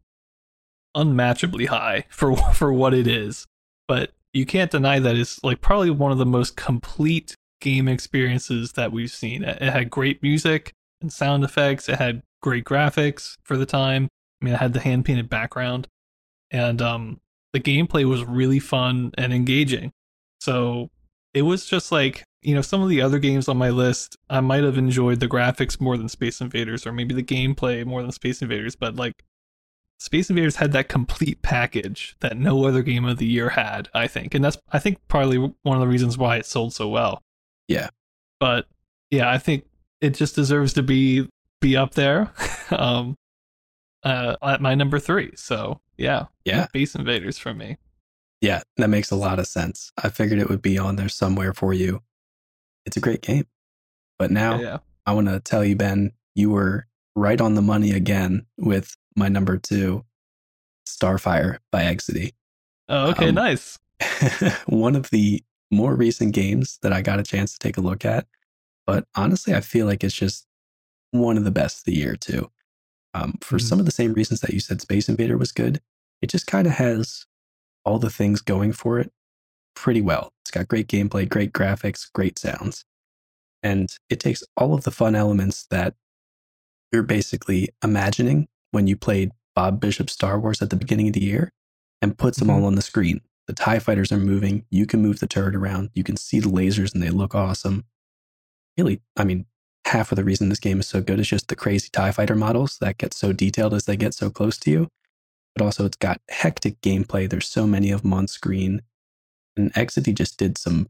unmatchably 0.96 1.68
high 1.68 2.06
for 2.10 2.36
for 2.54 2.72
what 2.74 2.94
it 2.94 3.08
is. 3.08 3.46
But 3.88 4.12
you 4.38 4.46
can't 4.46 4.72
deny 4.72 5.00
that 5.00 5.16
it's 5.16 5.44
like 5.44 5.62
probably 5.62 5.90
one 5.90 6.12
of 6.12 6.20
the 6.20 6.26
most 6.26 6.56
complete 6.56 7.36
game 7.60 7.88
experiences 7.88 8.74
that 8.74 8.92
we've 8.92 9.12
seen. 9.12 9.44
It 9.44 9.62
had 9.62 9.90
great 9.90 10.22
music 10.22 10.74
and 11.02 11.12
sound 11.12 11.44
effects. 11.44 11.90
It 11.90 11.98
had 11.98 12.22
great 12.42 12.64
graphics 12.64 13.38
for 13.44 13.58
the 13.58 13.66
time. 13.66 14.08
I 14.42 14.46
mean, 14.46 14.54
it 14.54 14.60
had 14.60 14.74
the 14.74 14.80
hand 14.80 15.06
painted 15.06 15.30
background, 15.30 15.88
and 16.52 16.82
um, 16.82 17.20
the 17.52 17.60
gameplay 17.60 18.06
was 18.06 18.24
really 18.24 18.60
fun 18.60 19.12
and 19.18 19.34
engaging. 19.34 19.92
So 20.40 20.90
it 21.34 21.42
was 21.42 21.66
just 21.66 21.92
like 21.92 22.24
you 22.44 22.54
know 22.54 22.62
some 22.62 22.84
of 22.84 22.90
the 22.90 23.02
other 23.02 23.18
games 23.18 23.48
on 23.48 23.58
my 23.58 23.70
list 23.70 24.16
i 24.30 24.40
might 24.40 24.64
have 24.64 24.78
enjoyed 24.78 25.20
the 25.20 25.28
graphics 25.28 25.82
more 25.82 25.98
than 25.98 26.08
space 26.08 26.40
invaders 26.40 26.86
or 26.86 26.94
maybe 26.94 27.16
the 27.16 27.24
gameplay 27.24 27.84
more 27.84 28.04
than 28.04 28.12
space 28.12 28.44
invaders 28.44 28.76
but 28.76 28.96
like 28.96 29.14
space 30.00 30.30
invaders 30.30 30.56
had 30.58 30.72
that 30.74 30.90
complete 30.90 31.42
package 31.42 32.16
that 32.20 32.38
no 32.38 32.66
other 32.66 32.82
game 32.84 33.06
of 33.06 33.18
the 33.18 33.26
year 33.26 33.50
had 33.50 33.90
i 33.94 34.06
think 34.08 34.34
and 34.36 34.44
that's 34.46 34.58
i 34.72 34.80
think 34.80 35.00
probably 35.08 35.38
one 35.38 35.76
of 35.78 35.82
the 35.82 35.88
reasons 35.88 36.18
why 36.18 36.38
it 36.38 36.46
sold 36.46 36.74
so 36.74 36.88
well 36.88 37.22
Yeah. 37.68 37.90
but 38.40 38.68
yeah 39.10 39.30
i 39.32 39.38
think 39.38 39.66
it 40.02 40.12
just 40.12 40.36
deserves 40.36 40.74
to 40.74 40.84
be 40.84 41.28
be 41.62 41.76
up 41.76 41.96
there 41.96 42.32
um 42.72 43.16
uh 44.04 44.36
at 44.44 44.62
my 44.62 44.76
number 44.76 45.00
three 45.00 45.32
so 45.36 45.80
yeah 45.98 46.26
Yeah. 46.46 46.68
space 46.68 46.94
invaders 46.96 47.38
for 47.40 47.54
me 47.54 47.78
Yeah. 48.42 48.62
That 48.78 48.90
makes 48.90 49.10
a 49.10 49.16
lot 49.16 49.40
of 49.40 49.48
sense. 49.48 49.92
I 49.98 50.10
figured 50.10 50.40
it 50.40 50.48
would 50.50 50.62
be 50.62 50.78
on 50.78 50.96
there 50.96 51.10
somewhere 51.10 51.56
for 51.56 51.74
you. 51.74 52.04
It's 52.86 52.96
a 52.96 53.00
great 53.00 53.22
game. 53.24 53.48
But 54.20 54.30
now 54.30 54.56
yeah, 54.60 54.62
yeah. 54.62 54.78
I 55.08 55.14
want 55.14 55.28
to 55.30 55.40
tell 55.40 55.66
you, 55.66 55.76
Ben, 55.76 56.12
you 56.36 56.52
were 56.52 56.86
right 57.16 57.42
on 57.42 57.56
the 57.56 57.64
money 57.64 57.90
again 57.92 58.46
with 58.60 58.96
my 59.18 59.28
number 59.28 59.58
two, 59.58 60.06
Starfire 60.88 61.58
by 61.72 61.84
Exidy. 61.84 62.34
oh 62.90 63.10
okay 63.10 63.28
Um, 63.30 63.36
nice 63.36 63.78
one 64.68 64.96
of 64.96 65.10
the 65.10 65.44
more 65.72 65.96
recent 65.96 66.34
games 66.34 66.78
that 66.82 66.94
I 66.94 67.02
got 67.02 67.20
a 67.20 67.24
chance 67.24 67.52
to 67.54 67.60
take 67.60 67.78
a 67.78 67.82
look 67.82 68.06
at. 68.06 68.26
But 68.86 69.06
honestly, 69.16 69.54
I 69.54 69.60
feel 69.62 69.86
like 69.86 70.04
it's 70.04 70.16
just 70.16 70.46
one 71.12 71.36
of 71.38 71.44
the 71.44 71.52
best 71.52 71.80
of 71.80 71.84
the 71.86 71.96
year, 71.96 72.16
too. 72.16 72.50
Um, 73.14 73.38
for 73.42 73.58
Mhm. 73.58 73.62
some 73.62 73.80
of 73.80 73.86
the 73.86 73.92
same 73.92 74.14
reasons 74.14 74.40
that 74.42 74.54
you 74.54 74.60
said 74.62 74.80
Space 74.82 75.10
Invader 75.10 75.38
was 75.38 75.52
good, 75.52 75.82
it 76.22 76.30
just 76.30 76.48
kind 76.48 76.68
of 76.68 76.74
has 76.74 77.26
all 77.84 78.00
the 78.00 78.10
things 78.10 78.42
going 78.42 78.72
for 78.72 79.00
it 79.00 79.12
pretty 79.76 80.02
well. 80.02 80.32
It's 80.44 80.52
got 80.52 80.68
great 80.68 80.88
gameplay, 80.88 81.28
great 81.28 81.52
graphics, 81.54 82.10
great 82.14 82.38
sounds. 82.40 82.86
And 83.64 83.90
it 84.10 84.20
takes 84.20 84.44
all 84.56 84.74
of 84.74 84.84
the 84.84 84.92
fun 84.92 85.16
elements 85.16 85.66
that 85.72 85.96
you're 86.94 87.04
basically 87.04 87.70
imagining 87.84 88.48
when 88.72 88.88
you 88.88 88.96
played 88.96 89.32
Bob 89.56 89.80
Bishop 89.80 90.10
Star 90.10 90.40
Wars 90.40 90.62
at 90.62 90.70
the 90.70 90.76
beginning 90.76 91.08
of 91.08 91.14
the 91.14 91.24
year 91.24 91.52
and 92.02 92.18
puts 92.18 92.38
them 92.38 92.50
all 92.50 92.66
on 92.66 92.76
the 92.76 92.82
screen. 92.82 93.22
The 93.48 93.54
TIE 93.54 93.80
fighters 93.80 94.12
are 94.12 94.18
moving. 94.18 94.66
You 94.70 94.86
can 94.86 95.02
move 95.02 95.20
the 95.20 95.28
turret 95.28 95.56
around. 95.56 95.90
You 95.94 96.04
can 96.04 96.18
see 96.18 96.40
the 96.40 96.50
lasers 96.50 96.94
and 96.94 97.02
they 97.02 97.10
look 97.10 97.34
awesome. 97.34 97.86
Really, 98.78 99.02
I 99.16 99.24
mean, 99.24 99.46
half 99.86 100.12
of 100.12 100.18
the 100.18 100.24
reason 100.24 100.50
this 100.50 100.60
game 100.60 100.80
is 100.80 100.88
so 100.88 101.02
good 101.02 101.20
is 101.20 101.30
just 101.30 101.48
the 101.48 101.56
crazy 101.56 101.90
TIE 101.92 102.12
fighter 102.12 102.36
models 102.36 102.78
that 102.82 102.98
get 102.98 103.14
so 103.14 103.32
detailed 103.32 103.74
as 103.74 103.86
they 103.86 103.96
get 103.96 104.14
so 104.14 104.30
close 104.30 104.58
to 104.60 104.70
you. 104.70 104.90
But 105.56 105.64
also, 105.64 105.86
it's 105.86 105.98
got 105.98 106.22
hectic 106.30 106.80
gameplay. 106.82 107.28
There's 107.28 107.48
so 107.48 107.66
many 107.66 107.90
of 107.90 108.04
them 108.04 108.14
on 108.14 108.28
screen. 108.28 108.82
And 109.56 109.74
Exidy 109.74 110.14
just 110.14 110.38
did 110.38 110.58
some 110.58 110.90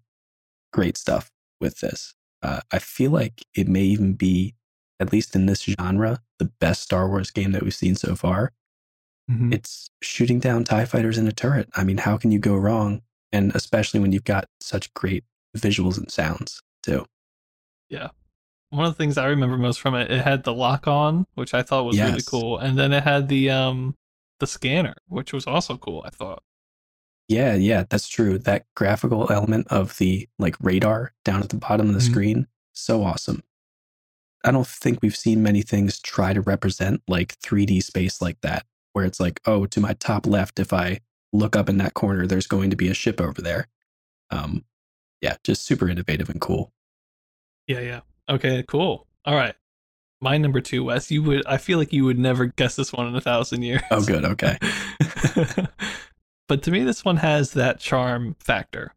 great 0.73 0.97
stuff 0.97 1.31
with 1.61 1.79
this. 1.79 2.15
Uh, 2.41 2.61
I 2.71 2.79
feel 2.79 3.11
like 3.11 3.45
it 3.55 3.67
may 3.67 3.83
even 3.83 4.13
be, 4.13 4.55
at 4.99 5.13
least 5.13 5.35
in 5.35 5.45
this 5.45 5.61
genre, 5.61 6.19
the 6.39 6.45
best 6.59 6.81
Star 6.83 7.07
Wars 7.07 7.31
game 7.31 7.51
that 7.53 7.63
we've 7.63 7.73
seen 7.73 7.95
so 7.95 8.15
far. 8.15 8.53
Mhm. 9.29 9.53
It's 9.53 9.89
shooting 10.01 10.39
down 10.39 10.63
TIE 10.63 10.85
fighters 10.85 11.17
in 11.17 11.27
a 11.27 11.31
turret. 11.31 11.69
I 11.75 11.83
mean, 11.83 11.97
how 11.97 12.17
can 12.17 12.31
you 12.31 12.39
go 12.39 12.55
wrong? 12.55 13.01
And 13.31 13.53
especially 13.55 13.99
when 13.99 14.11
you've 14.11 14.23
got 14.23 14.47
such 14.61 14.93
great 14.93 15.25
visuals 15.55 15.97
and 15.97 16.09
sounds, 16.09 16.61
too. 16.83 17.05
Yeah. 17.89 18.09
One 18.69 18.85
of 18.85 18.91
the 18.93 18.97
things 18.97 19.17
I 19.17 19.25
remember 19.27 19.57
most 19.57 19.79
from 19.81 19.95
it, 19.95 20.11
it 20.11 20.23
had 20.23 20.43
the 20.43 20.53
lock 20.53 20.87
on, 20.87 21.25
which 21.35 21.53
I 21.53 21.63
thought 21.63 21.85
was 21.85 21.97
really 21.99 22.21
cool, 22.25 22.57
and 22.57 22.77
then 22.77 22.91
it 22.93 23.03
had 23.03 23.27
the 23.29 23.49
um 23.49 23.95
the 24.39 24.47
scanner, 24.47 24.93
which 25.07 25.33
was 25.33 25.47
also 25.47 25.77
cool. 25.77 26.03
I 26.05 26.09
thought. 26.09 26.43
Yeah, 27.27 27.55
yeah, 27.55 27.83
that's 27.89 28.07
true. 28.07 28.37
That 28.39 28.65
graphical 28.75 29.31
element 29.31 29.67
of 29.69 29.97
the 29.97 30.27
like 30.37 30.55
radar 30.61 31.13
down 31.25 31.41
at 31.41 31.49
the 31.49 31.57
bottom 31.57 31.87
of 31.89 31.93
the 31.95 31.99
Mhm. 32.01 32.11
screen, 32.11 32.47
so 32.73 33.03
awesome. 33.03 33.43
I 34.47 34.51
don't 34.51 34.65
think 34.65 34.99
we've 35.01 35.15
seen 35.15 35.43
many 35.43 35.61
things 35.61 35.99
try 35.99 36.31
to 36.31 36.39
represent 36.39 37.01
like 37.07 37.37
3D 37.39 37.83
space 37.83 38.21
like 38.21 38.39
that, 38.41 38.65
where 38.93 39.03
it's 39.03 39.19
like, 39.19 39.41
oh, 39.45 39.65
to 39.65 39.81
my 39.81 39.91
top 39.93 40.25
left, 40.25 40.57
if 40.57 40.71
I 40.71 41.01
look 41.33 41.57
up 41.57 41.67
in 41.67 41.77
that 41.79 41.95
corner, 41.95 42.25
there's 42.25 42.47
going 42.47 42.69
to 42.69 42.77
be 42.77 42.87
a 42.87 42.93
ship 42.93 43.19
over 43.19 43.41
there. 43.41 43.67
Um, 44.31 44.63
yeah, 45.21 45.35
just 45.43 45.65
super 45.65 45.89
innovative 45.89 46.29
and 46.29 46.39
cool. 46.39 46.71
Yeah, 47.67 47.81
yeah. 47.81 47.99
Okay, 48.29 48.63
cool. 48.67 49.05
All 49.25 49.35
right. 49.35 49.55
my 50.21 50.37
number 50.37 50.61
two, 50.61 50.85
Wes, 50.85 51.11
you 51.11 51.21
would 51.23 51.45
I 51.45 51.57
feel 51.57 51.77
like 51.77 51.91
you 51.91 52.05
would 52.05 52.17
never 52.17 52.45
guess 52.45 52.77
this 52.77 52.93
one 52.93 53.07
in 53.07 53.15
a 53.15 53.21
thousand 53.21 53.63
years. 53.63 53.81
Oh, 53.91 54.03
good. 54.03 54.23
Okay. 54.23 54.57
but 56.47 56.63
to 56.63 56.71
me, 56.71 56.83
this 56.83 57.03
one 57.03 57.17
has 57.17 57.51
that 57.51 57.79
charm 57.79 58.35
factor. 58.39 58.93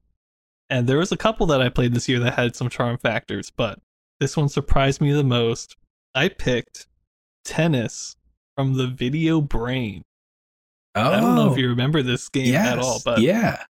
And 0.69 0.87
there 0.87 0.99
was 0.99 1.11
a 1.11 1.17
couple 1.17 1.47
that 1.47 1.61
I 1.61 1.69
played 1.69 1.93
this 1.93 2.09
year 2.09 2.21
that 2.21 2.35
had 2.35 2.55
some 2.55 2.69
charm 2.69 2.97
factors, 2.99 3.51
but 3.51 3.81
this 4.21 4.37
one 4.37 4.49
surprised 4.49 5.01
me 5.01 5.13
the 5.13 5.25
most. 5.25 5.77
I 6.15 6.29
picked 6.29 6.87
tennis 7.45 8.17
from 8.57 8.75
the 8.75 8.87
VideoBrain. 8.87 10.03
Oh, 10.95 11.01
I 11.01 11.21
don't 11.21 11.35
know 11.35 11.47
if 11.47 11.55
oh. 11.55 11.57
you 11.57 11.69
remember 11.69 12.03
this 12.03 12.29
game 12.29 12.53
yes. 12.53 12.73
at 12.73 12.79
all, 12.79 13.01
but 13.05 13.21
yeah. 13.21 13.65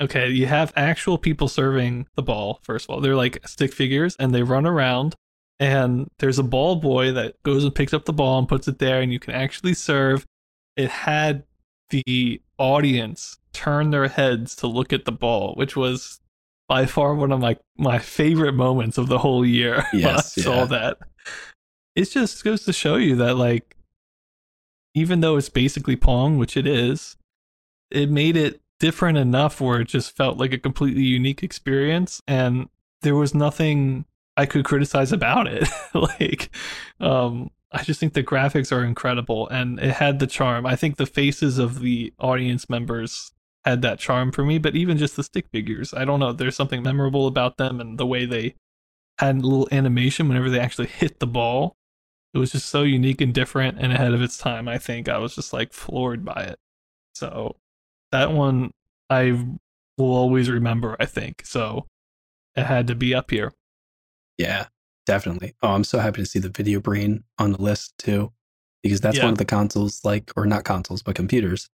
Okay, 0.00 0.28
you 0.28 0.46
have 0.46 0.72
actual 0.76 1.18
people 1.18 1.48
serving 1.48 2.06
the 2.16 2.22
ball, 2.22 2.60
first 2.62 2.86
of 2.86 2.90
all. 2.90 3.00
They're 3.00 3.16
like 3.16 3.46
stick 3.46 3.72
figures 3.72 4.16
and 4.18 4.34
they 4.34 4.42
run 4.42 4.66
around 4.66 5.14
and 5.60 6.08
there's 6.18 6.38
a 6.38 6.44
ball 6.44 6.76
boy 6.76 7.12
that 7.12 7.40
goes 7.44 7.64
and 7.64 7.74
picks 7.74 7.94
up 7.94 8.04
the 8.04 8.12
ball 8.12 8.38
and 8.38 8.48
puts 8.48 8.66
it 8.66 8.78
there 8.78 9.00
and 9.00 9.12
you 9.12 9.20
can 9.20 9.34
actually 9.34 9.74
serve. 9.74 10.26
It 10.76 10.90
had 10.90 11.44
the 11.90 12.42
audience 12.58 13.38
turn 13.52 13.90
their 13.90 14.08
heads 14.08 14.56
to 14.56 14.66
look 14.66 14.92
at 14.92 15.04
the 15.04 15.12
ball, 15.12 15.54
which 15.54 15.76
was 15.76 16.20
by 16.68 16.86
far 16.86 17.14
one 17.14 17.32
of 17.32 17.40
my 17.40 17.56
my 17.76 17.98
favorite 17.98 18.54
moments 18.54 18.98
of 18.98 19.08
the 19.08 19.18
whole 19.18 19.44
year 19.44 19.84
Yes, 19.92 20.02
when 20.02 20.06
I 20.06 20.14
yeah. 20.14 20.22
saw 20.60 20.64
that. 20.66 20.98
It 21.94 22.10
just 22.10 22.42
goes 22.44 22.64
to 22.64 22.72
show 22.72 22.96
you 22.96 23.16
that 23.16 23.36
like 23.36 23.76
even 24.94 25.20
though 25.20 25.36
it's 25.36 25.48
basically 25.48 25.96
Pong, 25.96 26.38
which 26.38 26.56
it 26.56 26.66
is, 26.66 27.16
it 27.90 28.10
made 28.10 28.36
it 28.36 28.60
different 28.80 29.18
enough 29.18 29.60
where 29.60 29.80
it 29.80 29.88
just 29.88 30.16
felt 30.16 30.38
like 30.38 30.52
a 30.52 30.58
completely 30.58 31.02
unique 31.02 31.42
experience 31.42 32.20
and 32.26 32.68
there 33.02 33.14
was 33.14 33.34
nothing 33.34 34.04
I 34.36 34.46
could 34.46 34.64
criticize 34.64 35.12
about 35.12 35.46
it. 35.46 35.68
like 35.94 36.50
um 37.00 37.50
I 37.72 37.82
just 37.82 37.98
think 37.98 38.12
the 38.12 38.22
graphics 38.22 38.70
are 38.70 38.84
incredible 38.84 39.48
and 39.48 39.80
it 39.80 39.94
had 39.94 40.20
the 40.20 40.28
charm. 40.28 40.64
I 40.64 40.76
think 40.76 40.96
the 40.96 41.06
faces 41.06 41.58
of 41.58 41.80
the 41.80 42.12
audience 42.20 42.70
members 42.70 43.32
had 43.64 43.82
that 43.82 43.98
charm 43.98 44.30
for 44.32 44.44
me, 44.44 44.58
but 44.58 44.76
even 44.76 44.98
just 44.98 45.16
the 45.16 45.22
stick 45.22 45.46
figures, 45.52 45.94
I 45.94 46.04
don't 46.04 46.20
know, 46.20 46.32
there's 46.32 46.56
something 46.56 46.82
memorable 46.82 47.26
about 47.26 47.56
them 47.56 47.80
and 47.80 47.98
the 47.98 48.06
way 48.06 48.26
they 48.26 48.54
had 49.18 49.36
a 49.36 49.40
little 49.40 49.68
animation 49.72 50.28
whenever 50.28 50.50
they 50.50 50.60
actually 50.60 50.86
hit 51.00 51.18
the 51.20 51.26
ball. 51.26 51.76
It 52.34 52.38
was 52.38 52.52
just 52.52 52.66
so 52.66 52.82
unique 52.82 53.20
and 53.20 53.32
different 53.32 53.78
and 53.80 53.92
ahead 53.92 54.12
of 54.12 54.20
its 54.20 54.36
time. 54.36 54.66
I 54.68 54.76
think 54.78 55.08
I 55.08 55.18
was 55.18 55.34
just 55.36 55.52
like 55.52 55.72
floored 55.72 56.24
by 56.24 56.42
it. 56.42 56.58
So 57.14 57.56
that 58.10 58.32
one 58.32 58.72
I 59.08 59.30
will 59.96 60.14
always 60.14 60.50
remember, 60.50 60.96
I 60.98 61.06
think. 61.06 61.46
So 61.46 61.86
it 62.56 62.64
had 62.64 62.88
to 62.88 62.94
be 62.96 63.14
up 63.14 63.30
here. 63.30 63.52
Yeah, 64.36 64.66
definitely. 65.06 65.54
Oh, 65.62 65.68
I'm 65.74 65.84
so 65.84 66.00
happy 66.00 66.22
to 66.22 66.26
see 66.26 66.40
the 66.40 66.48
VideoBrain 66.50 67.22
on 67.38 67.52
the 67.52 67.62
list 67.62 67.94
too, 67.98 68.32
because 68.82 69.00
that's 69.00 69.18
Yeah. 69.18 69.24
one 69.24 69.32
of 69.32 69.38
the 69.38 69.44
consoles, 69.44 70.04
like, 70.04 70.32
or 70.36 70.44
not 70.44 70.64
consoles, 70.64 71.02
but 71.02 71.14
computers 71.14 71.70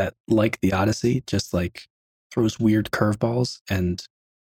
that, 0.00 0.14
like 0.28 0.58
the 0.60 0.72
Odyssey, 0.72 1.22
just 1.26 1.52
like 1.52 1.86
throws 2.32 2.58
weird 2.58 2.90
curveballs 2.90 3.60
and 3.68 4.06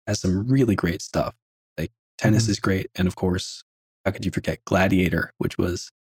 has 0.08 0.20
some 0.20 0.48
really 0.48 0.76
great 0.76 1.02
stuff. 1.02 1.34
Like, 1.78 1.92
tennis 2.20 2.46
Mhm. 2.46 2.50
is 2.50 2.60
great. 2.60 2.92
And 2.96 3.08
of 3.08 3.16
course, 3.16 3.64
how 4.06 4.12
could 4.12 4.24
you 4.26 4.32
forget 4.32 4.64
Gladiator, 4.66 5.34
which 5.40 5.58
was 5.58 5.92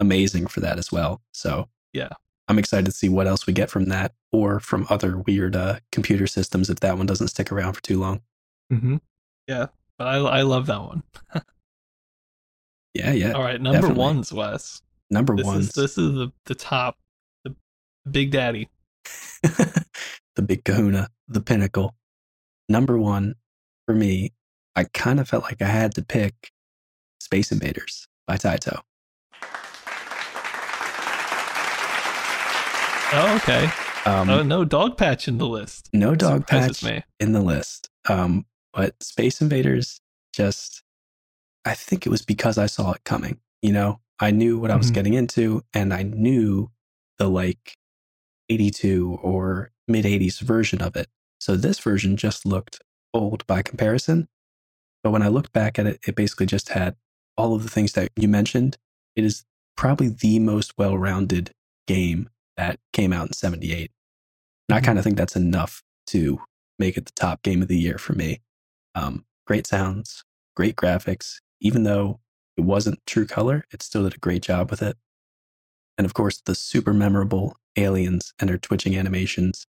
amazing 0.00 0.46
for 0.46 0.60
that 0.60 0.78
as 0.78 0.92
well. 0.92 1.22
So, 1.32 1.68
Yeah. 1.92 2.10
I'm 2.46 2.58
excited 2.58 2.84
to 2.86 2.92
see 2.92 3.08
what 3.08 3.26
else 3.26 3.46
we 3.46 3.52
get 3.52 3.70
from 3.70 3.86
that 3.86 4.14
or 4.30 4.60
from 4.60 4.86
other 4.90 5.18
weird 5.18 5.56
uh, 5.56 5.80
computer 5.90 6.26
systems 6.26 6.68
if 6.70 6.78
that 6.80 6.96
one 6.98 7.06
doesn't 7.06 7.28
stick 7.28 7.50
around 7.50 7.72
for 7.72 7.80
too 7.82 7.98
long. 7.98 8.20
Mm-hmm. 8.72 8.96
Yeah, 9.48 9.66
but 9.98 10.06
I 10.08 10.16
I 10.18 10.42
love 10.42 10.66
that 10.66 10.80
one. 10.82 11.02
Yeah, 12.94 13.10
yeah. 13.12 13.32
All 13.32 13.42
right, 13.42 13.60
number 13.60 13.80
definitely. 13.80 13.98
ones, 14.00 14.32
Wes. 14.32 14.80
Number 15.10 15.34
This 15.36 15.44
one. 15.46 15.58
is 15.60 15.72
this 15.72 15.98
is 15.98 16.12
the 16.14 16.32
the 16.46 16.54
top, 16.54 16.96
the 17.44 17.54
big 18.08 18.30
daddy. 18.30 18.68
the 19.42 20.42
big 20.44 20.64
kahuna, 20.64 21.08
the 21.28 21.40
pinnacle. 21.40 21.94
Number 22.68 22.98
one 22.98 23.34
for 23.86 23.94
me, 23.94 24.32
I 24.76 24.84
kind 24.84 25.20
of 25.20 25.28
felt 25.28 25.44
like 25.44 25.60
I 25.62 25.66
had 25.68 25.94
to 25.96 26.02
pick 26.02 26.50
Space 27.20 27.52
Invaders 27.52 28.06
by 28.26 28.36
Taito. 28.36 28.80
Oh, 33.16 33.36
okay. 33.36 33.70
Um, 34.06 34.28
oh, 34.28 34.42
no 34.42 34.64
dog 34.64 34.96
patch 34.98 35.28
in 35.28 35.38
the 35.38 35.46
list. 35.46 35.88
no 35.92 36.14
dog 36.16 36.46
patch 36.48 36.82
me. 36.82 37.04
in 37.20 37.32
the 37.32 37.40
list. 37.42 37.88
Um, 38.08 38.44
but 38.72 39.00
Space 39.02 39.40
Invaders 39.40 40.00
just, 40.34 40.82
I 41.64 41.74
think 41.74 42.06
it 42.06 42.10
was 42.10 42.22
because 42.22 42.58
I 42.58 42.66
saw 42.66 42.90
it 42.92 43.04
coming. 43.04 43.38
You 43.62 43.72
know, 43.72 44.00
I 44.18 44.32
knew 44.32 44.58
what 44.58 44.72
I 44.72 44.76
was 44.76 44.90
Mhm. 44.90 44.94
getting 44.94 45.14
into 45.14 45.62
and 45.72 45.94
I 45.94 46.02
knew 46.02 46.70
the 47.18 47.28
like 47.28 47.76
82 48.48 49.18
or 49.22 49.70
mid 49.88 50.04
80s 50.04 50.40
version 50.40 50.82
of 50.82 50.96
it. 50.96 51.08
So 51.40 51.56
this 51.56 51.78
version 51.78 52.16
just 52.16 52.46
looked 52.46 52.80
old 53.12 53.46
by 53.46 53.62
comparison. 53.62 54.28
But 55.02 55.10
when 55.10 55.22
I 55.22 55.28
looked 55.28 55.52
back 55.52 55.78
at 55.78 55.86
it, 55.86 56.00
it 56.06 56.16
basically 56.16 56.46
just 56.46 56.70
had 56.70 56.96
all 57.36 57.54
of 57.54 57.62
the 57.62 57.70
things 57.70 57.92
that 57.92 58.10
you 58.16 58.28
mentioned. 58.28 58.78
It 59.16 59.24
is 59.24 59.44
probably 59.76 60.08
the 60.08 60.38
most 60.38 60.74
well 60.78 60.96
rounded 60.98 61.52
game 61.86 62.30
that 62.56 62.80
came 62.92 63.12
out 63.12 63.26
in 63.28 63.32
78. 63.32 63.90
And 64.68 64.76
I 64.76 64.80
Mhm. 64.80 64.84
kind 64.84 64.98
of 64.98 65.04
think 65.04 65.16
that's 65.16 65.36
enough 65.36 65.82
to 66.08 66.40
make 66.78 66.96
it 66.96 67.06
the 67.06 67.12
top 67.12 67.42
game 67.42 67.62
of 67.62 67.68
the 67.68 67.78
year 67.78 67.98
for 67.98 68.14
me. 68.14 68.42
Um, 68.94 69.26
great 69.46 69.66
sounds, 69.66 70.24
great 70.56 70.76
graphics. 70.76 71.40
Even 71.60 71.84
though 71.84 72.20
it 72.56 72.62
wasn't 72.62 73.04
true 73.06 73.26
color, 73.26 73.64
it 73.72 73.82
still 73.82 74.04
did 74.04 74.14
a 74.14 74.18
great 74.18 74.42
job 74.42 74.70
with 74.70 74.82
it. 74.82 74.96
And 75.98 76.04
of 76.04 76.14
course, 76.14 76.40
the 76.40 76.54
super 76.54 76.92
memorable 76.92 77.56
aliens 77.76 78.32
and 78.38 78.48
their 78.48 78.58
twitching 78.58 78.96
animations 78.96 79.66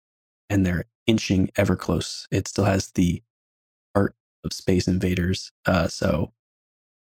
and 0.50 0.66
their 0.66 0.84
inching 1.06 1.50
ever 1.56 1.76
close. 1.76 2.26
It 2.30 2.48
still 2.48 2.64
has 2.64 2.90
the 2.92 3.22
art 3.94 4.14
of 4.44 4.52
Space 4.52 4.88
Invaders. 4.88 5.52
Uh, 5.66 5.88
so, 5.88 6.32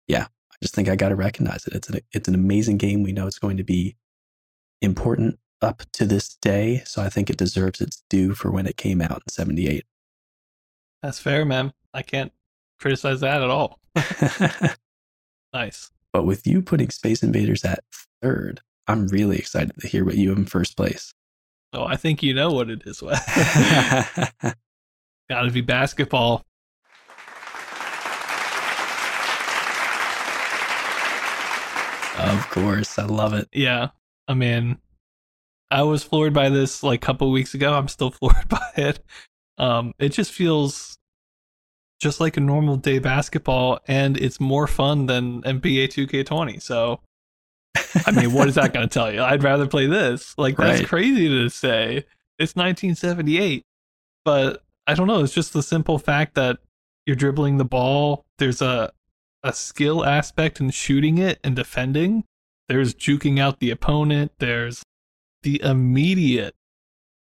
yeah, 0.08 0.24
I 0.24 0.56
just 0.62 0.74
think 0.74 0.90
I 0.90 0.96
got 0.96 1.10
to 1.10 1.16
recognize 1.16 1.68
it. 1.68 1.74
It's 1.74 1.90
an, 1.90 2.00
it's 2.12 2.28
an 2.28 2.36
amazing 2.36 2.78
game. 2.78 3.04
We 3.04 3.12
know 3.12 3.28
it's 3.28 3.40
going 3.40 3.58
to 3.58 3.64
be 3.64 3.96
important 4.82 5.40
up 5.62 5.84
to 5.94 6.06
this 6.06 6.36
day. 6.36 6.84
So 6.86 7.02
I 7.02 7.10
think 7.10 7.30
it 7.30 7.38
deserves 7.38 7.82
its 7.82 8.04
due 8.10 8.34
for 8.34 8.52
when 8.52 8.68
it 8.68 8.78
came 8.78 9.02
out 9.02 9.24
in 9.26 9.30
78. 9.32 9.86
That's 11.02 11.20
fair, 11.20 11.46
man. 11.46 11.74
I 11.94 12.02
can't 12.02 12.32
criticize 12.80 13.22
that 13.22 13.42
at 13.42 13.50
all. 13.50 13.80
Nice. 15.54 15.92
but 16.12 16.26
with 16.26 16.46
you 16.46 16.62
putting 16.62 16.90
Space 16.90 17.24
Invaders 17.24 17.64
at 17.64 17.84
third, 18.22 18.62
I'm 18.88 19.08
really 19.08 19.38
excited 19.38 19.74
to 19.80 19.88
hear 19.88 20.06
what 20.06 20.16
you 20.16 20.30
have 20.30 20.38
in 20.38 20.46
first 20.46 20.78
place. 20.78 21.14
Oh, 21.74 21.84
I 21.84 21.98
think 21.98 22.24
you 22.24 22.34
know 22.34 22.52
what 22.52 22.70
it 22.70 22.84
is. 22.86 23.02
Wes. 23.02 23.24
Got 25.30 25.42
to 25.42 25.52
be 25.52 25.62
basketball. 25.62 26.44
of 32.18 32.50
course. 32.50 32.98
I 32.98 33.06
love 33.06 33.34
it. 33.34 33.48
Yeah. 33.54 33.90
I 34.28 34.34
mean, 34.34 34.78
I 35.72 35.84
was 35.84 36.04
floored 36.04 36.34
by 36.34 36.50
this 36.50 36.84
like 36.84 37.04
a 37.04 37.06
couple 37.06 37.32
weeks 37.32 37.54
ago. 37.54 37.74
I'm 37.74 37.88
still 37.88 38.12
floored 38.20 38.48
by 38.50 38.70
it. 38.76 39.00
Um, 39.58 39.94
it 40.00 40.10
just 40.10 40.32
feels 40.32 40.98
just 42.00 42.20
like 42.20 42.38
a 42.38 42.42
normal 42.42 42.78
day 42.78 43.00
basketball, 43.00 43.80
and 43.88 44.18
it's 44.18 44.40
more 44.40 44.68
fun 44.68 45.08
than 45.08 45.42
NBA 45.42 45.88
2K20. 45.88 46.62
So, 46.62 47.00
I 48.06 48.12
mean, 48.12 48.34
what 48.34 48.48
is 48.48 48.56
that 48.56 48.74
going 48.74 48.88
to 48.88 48.94
tell 48.94 49.12
you? 49.14 49.22
I'd 49.22 49.44
rather 49.44 49.68
play 49.68 49.88
this. 49.88 50.34
Like, 50.38 50.58
that's 50.58 50.80
Right. 50.80 50.88
crazy 50.88 51.28
to 51.30 51.50
say. 51.50 52.06
It's 52.40 52.56
1978, 52.56 53.64
but 54.26 54.64
I 54.86 54.94
don't 54.94 55.08
know. 55.08 55.24
It's 55.24 55.34
just 55.34 55.54
the 55.54 55.64
simple 55.64 55.98
fact 56.00 56.36
that 56.36 56.60
you're 57.06 57.16
dribbling 57.16 57.58
the 57.58 57.66
ball. 57.66 58.26
There's 58.38 58.62
a 58.62 58.92
a 59.44 59.54
skill 59.54 60.04
aspect 60.04 60.60
in 60.60 60.70
shooting 60.72 61.18
it 61.20 61.40
and 61.44 61.56
defending. 61.56 62.24
There's 62.68 62.94
juking 62.94 63.40
out 63.40 63.60
the 63.60 63.70
opponent. 63.70 64.32
There's 64.40 64.84
the 65.44 65.62
immediate 65.62 66.54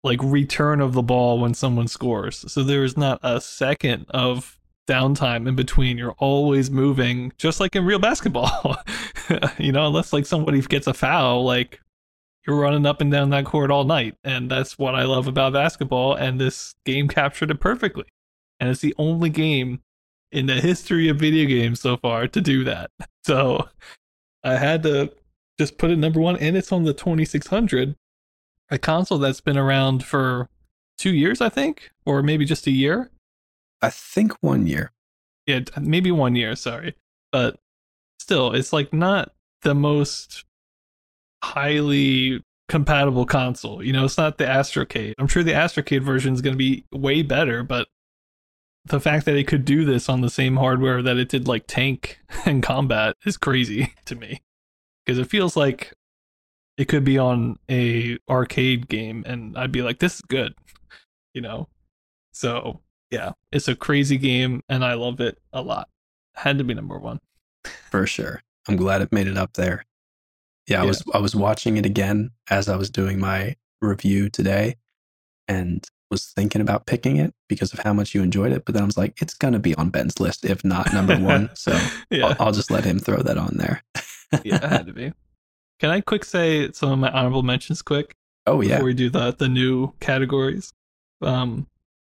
like 0.04 0.20
return 0.24 0.82
of 0.82 0.94
the 0.94 1.04
ball 1.04 1.40
when 1.40 1.54
someone 1.54 1.88
scores. 1.88 2.44
So 2.52 2.64
there 2.64 2.84
is 2.84 2.98
not 2.98 3.20
a 3.24 3.40
second 3.40 4.08
of 4.10 4.58
downtime 4.92 5.48
in 5.48 5.56
between. 5.56 5.98
You're 5.98 6.16
always 6.18 6.70
moving, 6.70 7.34
just 7.38 7.60
like 7.60 7.76
in 7.76 7.86
real 7.86 8.00
basketball. 8.00 8.78
you 9.58 9.72
know, 9.72 9.88
unless 9.88 10.14
like 10.14 10.26
somebody 10.26 10.62
gets 10.62 10.88
a 10.88 10.94
foul, 10.94 11.44
like 11.46 11.80
you're 12.46 12.60
running 12.60 12.86
up 12.86 13.02
and 13.02 13.12
down 13.12 13.30
that 13.30 13.46
court 13.46 13.72
all 13.72 13.84
night. 13.84 14.16
And 14.24 14.50
that's 14.50 14.78
what 14.78 14.96
I 14.96 15.04
love 15.04 15.28
about 15.28 15.54
basketball. 15.54 16.16
And 16.16 16.40
this 16.40 16.76
game 16.86 17.08
captured 17.08 17.52
it 17.52 17.60
perfectly. 17.60 18.06
And 18.60 18.70
it's 18.70 18.82
the 18.82 18.96
only 18.98 19.30
game 19.30 19.82
in 20.32 20.46
the 20.46 20.56
history 20.56 21.10
of 21.10 21.18
video 21.18 21.48
games 21.48 21.82
so 21.82 21.98
far 21.98 22.28
to 22.28 22.42
do 22.42 22.64
that. 22.64 22.92
So 23.24 23.70
I 24.44 24.56
had 24.56 24.82
to 24.82 25.14
just 25.60 25.78
put 25.78 25.92
it 25.92 25.98
number 25.98 26.20
one, 26.20 26.38
and 26.38 26.58
it's 26.58 26.72
on 26.72 26.86
the 26.86 26.94
2600, 26.94 27.96
a 28.72 28.80
console 28.80 29.20
that's 29.20 29.42
been 29.42 29.60
around 29.60 30.04
for 30.04 30.50
two 30.98 31.14
years, 31.14 31.40
I 31.40 31.50
think, 31.50 31.92
or 32.04 32.24
maybe 32.24 32.46
just 32.46 32.66
a 32.66 32.72
year. 32.72 33.12
I 33.82 33.90
think 33.90 34.34
one 34.42 34.68
year. 34.68 34.92
Yeah, 35.48 35.62
maybe 35.80 36.12
one 36.12 36.36
year. 36.36 36.56
Sorry, 36.56 36.96
but 37.32 37.60
still, 38.20 38.54
it's 38.54 38.72
like 38.72 38.94
not 38.94 39.34
the 39.64 39.76
most 39.76 40.46
highly 41.44 42.44
compatible 42.70 43.26
console. 43.26 43.84
You 43.84 43.94
know, 43.94 44.06
it's 44.06 44.18
not 44.18 44.38
the 44.38 44.46
Astrocade. 44.46 45.16
I'm 45.18 45.28
sure 45.28 45.44
the 45.44 45.52
Astrocade 45.52 46.04
version 46.04 46.34
is 46.34 46.42
going 46.42 46.54
to 46.54 46.58
be 46.58 46.86
way 46.92 47.22
better, 47.22 47.64
but 47.64 47.88
the 48.86 49.00
fact 49.00 49.26
that 49.26 49.36
it 49.36 49.48
could 49.48 49.66
do 49.66 49.86
this 49.86 50.10
on 50.10 50.22
the 50.22 50.30
same 50.30 50.58
hardware 50.58 51.02
that 51.02 51.18
it 51.18 51.30
did 51.30 51.48
like 51.48 51.66
tank 51.68 52.20
and 52.46 52.64
combat 52.64 53.16
is 53.26 53.38
crazy 53.38 53.94
to 54.06 54.16
me 54.16 54.42
because 55.06 55.20
it 55.20 55.30
feels 55.30 55.56
like 55.56 55.94
it 56.78 56.86
could 56.86 57.04
be 57.04 57.18
on 57.18 57.60
a 57.70 58.18
arcade 58.30 58.88
game 58.88 59.24
and 59.28 59.58
I'd 59.58 59.72
be 59.72 59.82
like 59.82 60.00
this 60.00 60.16
is 60.16 60.22
good 60.22 60.56
you 61.34 61.42
know 61.42 61.68
so 62.32 62.80
yeah 63.12 63.32
it's 63.52 63.68
a 63.68 63.76
crazy 63.76 64.18
game 64.18 64.64
and 64.68 64.84
I 64.84 64.94
love 64.94 65.20
it 65.20 65.38
a 65.54 65.62
lot 65.62 65.90
had 66.36 66.58
to 66.58 66.64
be 66.64 66.74
number 66.74 66.98
1 66.98 67.20
for 67.92 68.08
sure 68.08 68.42
I'm 68.68 68.78
glad 68.78 69.02
it 69.02 69.12
made 69.12 69.28
it 69.28 69.38
up 69.38 69.54
there 69.54 69.86
yeah, 70.68 70.80
I 70.80 70.84
yeah. 70.84 70.88
was 70.88 71.04
I 71.14 71.18
was 71.18 71.36
watching 71.36 71.78
it 71.78 71.86
again 71.86 72.32
as 72.50 72.70
I 72.70 72.76
was 72.76 72.90
doing 72.90 73.20
my 73.20 73.56
review 73.82 74.30
today 74.30 74.78
and 75.48 75.86
was 76.10 76.26
thinking 76.28 76.62
about 76.62 76.86
picking 76.86 77.18
it 77.18 77.34
because 77.48 77.74
of 77.74 77.80
how 77.80 77.94
much 77.94 78.14
you 78.14 78.22
enjoyed 78.22 78.52
it. 78.52 78.66
But 78.66 78.76
then 78.76 78.84
I 78.84 78.86
was 78.86 78.98
like, 78.98 79.22
it's 79.22 79.34
going 79.34 79.54
to 79.54 79.60
be 79.60 79.74
on 79.76 79.90
Ben's 79.90 80.20
list, 80.20 80.46
if 80.46 80.64
not 80.64 80.94
number 80.94 81.18
one. 81.20 81.50
So 81.56 81.78
yeah. 82.10 82.28
I'll, 82.28 82.36
I'll, 82.40 82.52
just 82.52 82.70
let 82.70 82.84
him 82.84 83.00
throw 83.00 83.22
that 83.22 83.38
on 83.38 83.58
there. 83.58 83.84
yeah, 84.44 84.56
it 84.56 84.64
had 84.64 84.88
to 84.88 84.94
be. 84.94 85.14
Can 85.80 85.90
I 85.90 86.02
quick 86.02 86.26
say 86.26 86.72
some 86.74 86.92
of 86.92 87.00
my 87.00 87.10
honorable 87.10 87.44
mentions 87.44 87.82
quick? 87.82 88.14
Oh, 88.46 88.62
yeah. 88.62 88.76
Before 88.76 88.86
we 88.86 88.94
do 88.94 89.10
the, 89.10 89.34
the 89.34 89.48
new 89.48 89.94
categories. 90.00 90.74
Um, 91.22 91.68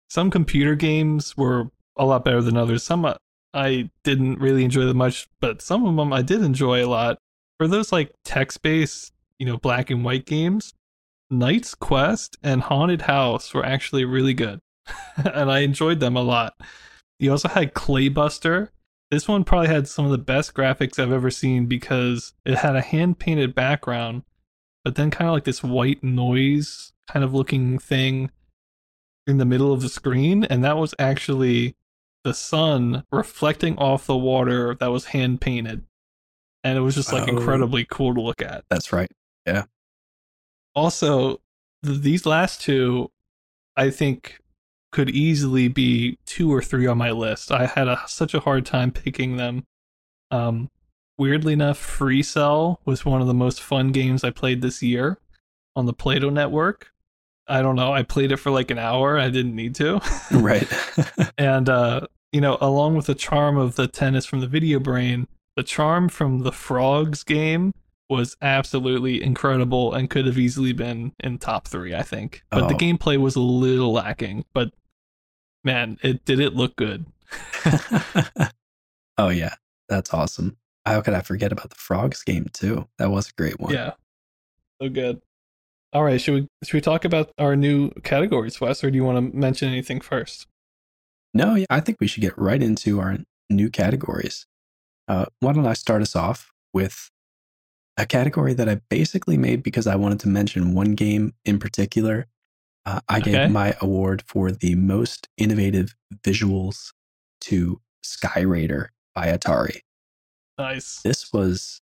some 0.09 0.31
computer 0.31 0.75
games 0.75 1.37
were 1.37 1.71
a 1.97 2.05
lot 2.05 2.25
better 2.25 2.43
than 2.43 2.57
others. 2.57 2.83
Some 2.83 3.05
uh, 3.05 3.15
I 3.55 3.91
didn't 4.05 4.39
really 4.39 4.65
enjoy 4.65 4.85
that 4.85 4.95
much, 4.95 5.29
but 5.41 5.63
some 5.63 5.87
of 5.87 5.97
them 5.97 6.13
I 6.13 6.23
did 6.23 6.43
enjoy 6.43 6.85
a 6.85 6.89
lot. 6.89 7.19
For 7.59 7.67
those 7.67 7.93
like 7.93 8.13
text 8.25 8.63
based, 8.63 9.13
you 9.39 9.47
know, 9.47 9.57
black 9.57 9.91
and 9.91 10.05
white 10.05 10.27
games, 10.27 10.75
Knight's 11.31 11.75
Quest 11.75 12.37
and 12.43 12.63
Haunted 12.63 13.03
House 13.03 13.53
were 13.55 13.65
actually 13.65 14.05
really 14.05 14.35
good, 14.35 14.61
and 15.17 15.51
I 15.51 15.61
enjoyed 15.61 16.01
them 16.01 16.17
a 16.17 16.23
lot. 16.23 16.55
You 17.19 17.31
also 17.31 17.49
had 17.49 17.75
Claybuster. 17.75 18.69
This 19.11 19.29
one 19.29 19.45
probably 19.45 19.69
had 19.69 19.89
some 19.89 20.05
of 20.05 20.11
the 20.11 20.19
best 20.19 20.53
graphics 20.53 20.99
I've 20.99 21.13
ever 21.13 21.31
seen 21.31 21.67
because 21.67 22.35
it 22.45 22.59
had 22.59 22.77
a 22.77 22.81
hand 22.81 23.19
painted 23.19 23.55
background, 23.55 24.23
but 24.85 24.97
then 24.97 25.11
kind 25.11 25.29
of 25.29 25.35
like 25.35 25.45
this 25.45 25.63
white 25.63 26.03
noise 26.03 26.93
kind 27.09 27.25
of 27.25 27.33
looking 27.33 27.79
thing 27.79 28.31
in 29.27 29.39
the 29.39 29.45
middle 29.45 29.73
of 29.73 29.83
the 29.83 29.89
screen, 29.89 30.45
and 30.45 30.65
that 30.65 30.77
was 30.77 30.95
actually 30.99 31.77
the 32.25 32.35
sun 32.35 33.05
reflecting 33.13 33.77
off 33.79 34.07
the 34.07 34.17
water 34.17 34.75
that 34.77 34.89
was 34.89 35.07
hand 35.07 35.41
painted. 35.41 35.85
And 36.65 36.77
it 36.77 36.81
was 36.81 36.97
just 36.97 37.13
like 37.13 37.29
oh, 37.29 37.37
incredibly 37.37 37.85
cool 37.85 38.15
to 38.15 38.21
look 38.21 38.43
at. 38.43 38.65
That's 38.69 38.93
right. 38.93 39.11
Yeah 39.47 39.65
also 40.77 41.41
th- 41.85 42.01
these 42.03 42.27
last 42.27 42.61
two 42.61 43.11
i 43.77 43.91
think 43.91 44.39
could 44.93 45.11
easily 45.11 45.67
be 45.67 46.19
two 46.27 46.53
or 46.53 46.63
three 46.63 46.87
on 46.87 46.99
my 46.99 47.11
list 47.11 47.51
i 47.51 47.67
had 47.67 47.89
a, 47.89 48.01
such 48.07 48.35
a 48.35 48.41
hard 48.41 48.65
time 48.65 48.93
picking 48.93 49.37
them 49.37 49.65
um 50.31 50.71
weirdly 51.19 51.55
enough 51.55 51.81
FreeCell 51.81 52.77
was 52.85 53.07
one 53.07 53.23
of 53.23 53.27
the 53.27 53.35
most 53.35 53.63
fun 53.63 53.91
games 53.91 54.23
i 54.23 54.31
played 54.31 54.61
this 54.61 54.83
year 54.83 55.19
on 55.75 55.87
the 55.87 55.93
Plato 55.95 56.29
network 56.29 56.93
i 57.49 57.63
don't 57.63 57.77
know 57.77 57.93
i 57.93 58.03
played 58.03 58.33
it 58.33 58.37
for 58.37 58.51
like 58.51 58.71
an 58.71 58.79
hour 58.79 59.19
i 59.19 59.29
didn't 59.29 59.55
need 59.55 59.75
to 59.75 60.01
right 60.33 60.69
and 61.39 61.69
uh 61.69 62.01
you 62.33 62.41
know 62.41 62.59
along 62.61 62.97
with 62.97 63.07
the 63.07 63.15
charm 63.15 63.57
of 63.57 63.77
the 63.77 63.87
tennis 63.87 64.27
from 64.27 64.41
the 64.41 64.47
VideoBrain 64.47 65.27
the 65.57 65.63
charm 65.63 66.09
from 66.09 66.41
the 66.41 66.53
frogs 66.53 67.25
game 67.25 67.73
was 68.09 68.37
absolutely 68.41 69.23
incredible 69.23 69.93
and 69.93 70.09
could 70.09 70.27
have 70.27 70.39
easily 70.39 70.73
been 70.73 71.13
in 71.21 71.39
top 71.39 71.67
three, 71.67 71.95
I 71.95 72.03
think. 72.03 72.43
But 72.51 72.65
oh. 72.65 72.69
the 72.69 72.75
gameplay 72.75 73.17
was 73.19 73.37
a 73.37 73.41
little 73.41 73.93
lacking. 73.93 74.45
But 74.53 74.73
man, 75.65 75.99
it 76.03 76.25
did 76.25 76.41
it 76.41 76.55
look 76.55 76.77
good. 76.77 77.07
oh 79.19 79.29
yeah, 79.29 79.55
that's 79.89 80.15
awesome. 80.15 80.57
How 80.85 81.01
could 81.01 81.15
I 81.15 81.21
forget 81.21 81.51
about 81.51 81.71
the 81.71 81.77
frogs 81.77 82.23
game 82.23 82.47
too? 82.53 82.87
That 82.99 83.11
was 83.11 83.29
a 83.29 83.33
great 83.33 83.59
one. 83.59 83.73
Yeah, 83.73 83.93
so 84.81 84.89
good. 84.89 85.21
All 85.93 86.05
right, 86.05 86.21
should 86.21 86.35
we 86.35 86.49
should 86.65 86.75
we 86.75 86.81
talk 86.81 87.05
about 87.05 87.31
our 87.39 87.57
new 87.57 87.91
categories, 88.03 88.61
Wes, 88.61 88.83
or 88.83 88.91
do 88.91 88.97
you 88.97 89.05
want 89.05 89.33
to 89.33 89.37
mention 89.37 89.69
anything 89.69 90.01
first? 90.01 90.47
No, 91.33 91.55
yeah, 91.55 91.67
I 91.71 91.81
think 91.81 91.99
we 92.01 92.07
should 92.07 92.23
get 92.23 92.37
right 92.39 92.63
into 92.63 93.01
our 93.01 93.19
new 93.51 93.71
categories. 93.71 94.47
Uh, 95.09 95.27
why 95.41 95.53
don't 95.53 95.67
I 95.67 95.75
start 95.75 96.03
us 96.03 96.17
off 96.17 96.51
with 96.73 97.11
a 97.97 98.07
category 98.07 98.55
that 98.55 98.69
I 98.69 98.81
basically 98.91 99.37
made 99.37 99.63
because 99.63 99.87
I 99.87 99.97
wanted 99.97 100.21
to 100.21 100.29
mention 100.29 100.75
one 100.75 100.95
game 100.95 101.35
in 101.45 101.59
particular. 101.59 102.27
Uh, 102.85 103.01
I 103.09 103.19
okay. 103.19 103.33
gave 103.33 103.51
my 103.51 103.75
award 103.81 104.23
for 104.27 104.51
the 104.51 104.75
most 104.75 105.29
innovative 105.37 105.95
visuals 106.23 106.93
to 107.43 107.81
Sky 108.03 108.41
Raider 108.41 108.93
by 109.15 109.29
Atari. 109.29 109.81
Nice. 110.59 111.01
This 111.03 111.33
was 111.33 111.81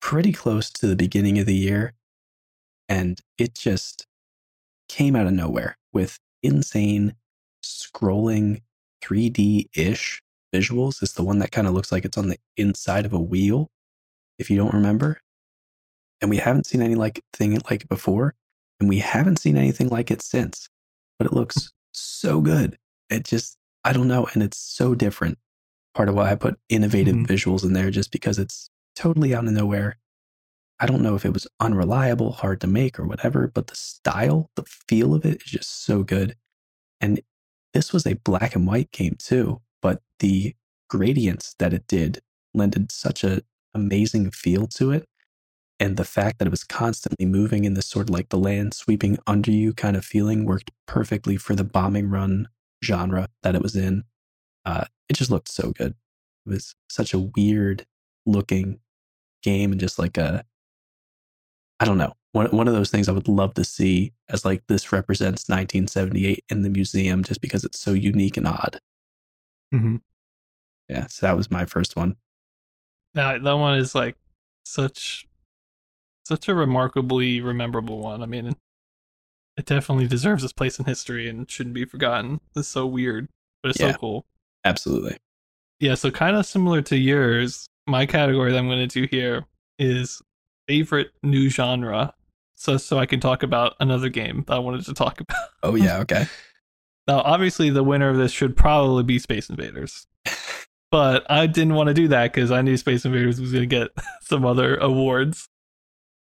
pretty 0.00 0.32
close 0.32 0.70
to 0.70 0.86
the 0.86 0.96
beginning 0.96 1.38
of 1.38 1.46
the 1.46 1.54
year, 1.54 1.94
and 2.88 3.20
it 3.36 3.54
just 3.54 4.06
came 4.88 5.14
out 5.14 5.26
of 5.26 5.32
nowhere 5.32 5.76
with 5.92 6.18
insane 6.42 7.14
scrolling 7.62 8.62
3D 9.02 9.66
ish 9.74 10.22
visuals. 10.54 11.02
It's 11.02 11.12
the 11.12 11.24
one 11.24 11.38
that 11.40 11.52
kind 11.52 11.66
of 11.66 11.74
looks 11.74 11.92
like 11.92 12.04
it's 12.04 12.18
on 12.18 12.28
the 12.28 12.38
inside 12.56 13.04
of 13.04 13.12
a 13.12 13.20
wheel, 13.20 13.70
if 14.38 14.50
you 14.50 14.56
don't 14.56 14.74
remember 14.74 15.20
and 16.20 16.30
we 16.30 16.36
haven't 16.38 16.66
seen 16.66 16.82
any 16.82 16.94
like 16.94 17.24
thing 17.32 17.58
like 17.70 17.82
it 17.82 17.88
before, 17.88 18.34
and 18.80 18.88
we 18.88 18.98
haven't 18.98 19.38
seen 19.38 19.56
anything 19.56 19.88
like 19.88 20.10
it 20.10 20.22
since. 20.22 20.68
But 21.18 21.26
it 21.26 21.32
looks 21.32 21.72
so 21.92 22.40
good. 22.40 22.78
It 23.10 23.24
just 23.24 23.56
I 23.84 23.92
don't 23.92 24.08
know, 24.08 24.28
and 24.32 24.42
it's 24.42 24.58
so 24.58 24.94
different. 24.94 25.38
Part 25.94 26.08
of 26.08 26.14
why 26.14 26.30
I 26.30 26.34
put 26.34 26.58
innovative 26.68 27.14
mm-hmm. 27.14 27.32
visuals 27.32 27.64
in 27.64 27.72
there, 27.72 27.90
just 27.90 28.12
because 28.12 28.38
it's 28.38 28.70
totally 28.96 29.34
out 29.34 29.46
of 29.46 29.52
nowhere. 29.52 29.98
I 30.80 30.86
don't 30.86 31.02
know 31.02 31.14
if 31.14 31.24
it 31.24 31.32
was 31.32 31.46
unreliable, 31.60 32.32
hard 32.32 32.60
to 32.60 32.66
make, 32.66 32.98
or 32.98 33.06
whatever, 33.06 33.48
but 33.48 33.66
the 33.66 33.76
style, 33.76 34.50
the 34.54 34.64
feel 34.64 35.14
of 35.14 35.24
it 35.24 35.42
is 35.42 35.50
just 35.50 35.84
so 35.84 36.02
good. 36.02 36.36
And 37.00 37.20
this 37.74 37.92
was 37.92 38.06
a 38.06 38.14
black 38.14 38.54
and 38.54 38.66
white 38.66 38.90
game 38.92 39.16
too, 39.18 39.60
but 39.82 40.00
the 40.20 40.54
gradients 40.88 41.54
that 41.58 41.72
it 41.72 41.86
did 41.86 42.20
lended 42.54 42.92
such 42.92 43.24
a 43.24 43.42
amazing 43.74 44.30
feel 44.30 44.66
to 44.66 44.90
it 44.90 45.08
and 45.80 45.96
the 45.96 46.04
fact 46.04 46.38
that 46.38 46.46
it 46.46 46.50
was 46.50 46.64
constantly 46.64 47.24
moving 47.26 47.64
in 47.64 47.74
this 47.74 47.86
sort 47.86 48.08
of 48.08 48.14
like 48.14 48.30
the 48.30 48.38
land 48.38 48.74
sweeping 48.74 49.18
under 49.26 49.50
you 49.50 49.72
kind 49.72 49.96
of 49.96 50.04
feeling 50.04 50.44
worked 50.44 50.70
perfectly 50.86 51.36
for 51.36 51.54
the 51.54 51.64
bombing 51.64 52.10
run 52.10 52.48
genre 52.84 53.28
that 53.42 53.54
it 53.54 53.62
was 53.62 53.76
in. 53.76 54.04
Uh, 54.64 54.84
it 55.08 55.14
just 55.14 55.30
looked 55.30 55.48
so 55.48 55.70
good. 55.70 55.94
It 56.46 56.50
was 56.50 56.74
such 56.90 57.14
a 57.14 57.18
weird 57.18 57.86
looking 58.26 58.80
game 59.42 59.70
and 59.70 59.80
just 59.80 59.98
like 59.98 60.18
a, 60.18 60.44
I 61.80 61.84
don't 61.84 61.98
know, 61.98 62.12
one, 62.32 62.46
one 62.48 62.68
of 62.68 62.74
those 62.74 62.90
things 62.90 63.08
I 63.08 63.12
would 63.12 63.28
love 63.28 63.54
to 63.54 63.64
see 63.64 64.12
as 64.28 64.44
like 64.44 64.62
this 64.66 64.92
represents 64.92 65.48
1978 65.48 66.44
in 66.48 66.62
the 66.62 66.70
museum 66.70 67.22
just 67.22 67.40
because 67.40 67.64
it's 67.64 67.78
so 67.78 67.92
unique 67.92 68.36
and 68.36 68.46
odd. 68.46 68.80
Mm-hmm. 69.72 69.96
Yeah, 70.88 71.06
so 71.08 71.26
that 71.26 71.36
was 71.36 71.50
my 71.50 71.64
first 71.64 71.96
one. 71.96 72.16
Now 73.14 73.38
that 73.38 73.52
one 73.52 73.78
is 73.78 73.94
like 73.94 74.16
such 74.64 75.26
such 76.24 76.48
a 76.48 76.54
remarkably 76.54 77.40
rememberable 77.40 77.98
one. 77.98 78.22
I 78.22 78.26
mean, 78.26 78.54
it 79.56 79.66
definitely 79.66 80.06
deserves 80.06 80.44
its 80.44 80.52
place 80.52 80.78
in 80.78 80.84
history 80.84 81.28
and 81.28 81.50
shouldn't 81.50 81.74
be 81.74 81.84
forgotten. 81.84 82.40
It's 82.54 82.68
so 82.68 82.86
weird, 82.86 83.28
but 83.62 83.70
it's 83.70 83.80
yeah, 83.80 83.92
so 83.92 83.98
cool. 83.98 84.26
Absolutely. 84.64 85.16
Yeah, 85.80 85.94
so 85.94 86.10
kind 86.10 86.36
of 86.36 86.44
similar 86.44 86.82
to 86.82 86.96
yours, 86.96 87.66
my 87.86 88.04
category 88.04 88.52
that 88.52 88.58
I'm 88.58 88.68
going 88.68 88.86
to 88.86 89.00
do 89.00 89.08
here 89.10 89.46
is 89.78 90.20
favorite 90.68 91.08
new 91.22 91.48
genre. 91.48 92.14
So 92.54 92.76
so 92.76 92.98
I 92.98 93.06
can 93.06 93.20
talk 93.20 93.42
about 93.42 93.74
another 93.80 94.08
game 94.08 94.44
that 94.46 94.54
I 94.54 94.58
wanted 94.58 94.84
to 94.84 94.94
talk 94.94 95.20
about. 95.20 95.36
Oh 95.64 95.74
yeah, 95.74 95.98
okay. 95.98 96.26
now, 97.08 97.20
obviously 97.20 97.70
the 97.70 97.82
winner 97.82 98.10
of 98.10 98.16
this 98.16 98.30
should 98.30 98.56
probably 98.56 99.02
be 99.02 99.18
Space 99.18 99.50
Invaders. 99.50 100.06
but 100.92 101.28
I 101.28 101.48
didn't 101.48 101.74
want 101.74 101.88
to 101.88 101.94
do 101.94 102.06
that 102.08 102.32
because 102.32 102.52
I 102.52 102.62
knew 102.62 102.76
Space 102.76 103.04
Invaders 103.04 103.40
was 103.40 103.50
going 103.50 103.68
to 103.68 103.76
get 103.76 103.90
some 104.22 104.44
other 104.44 104.76
awards. 104.76 105.48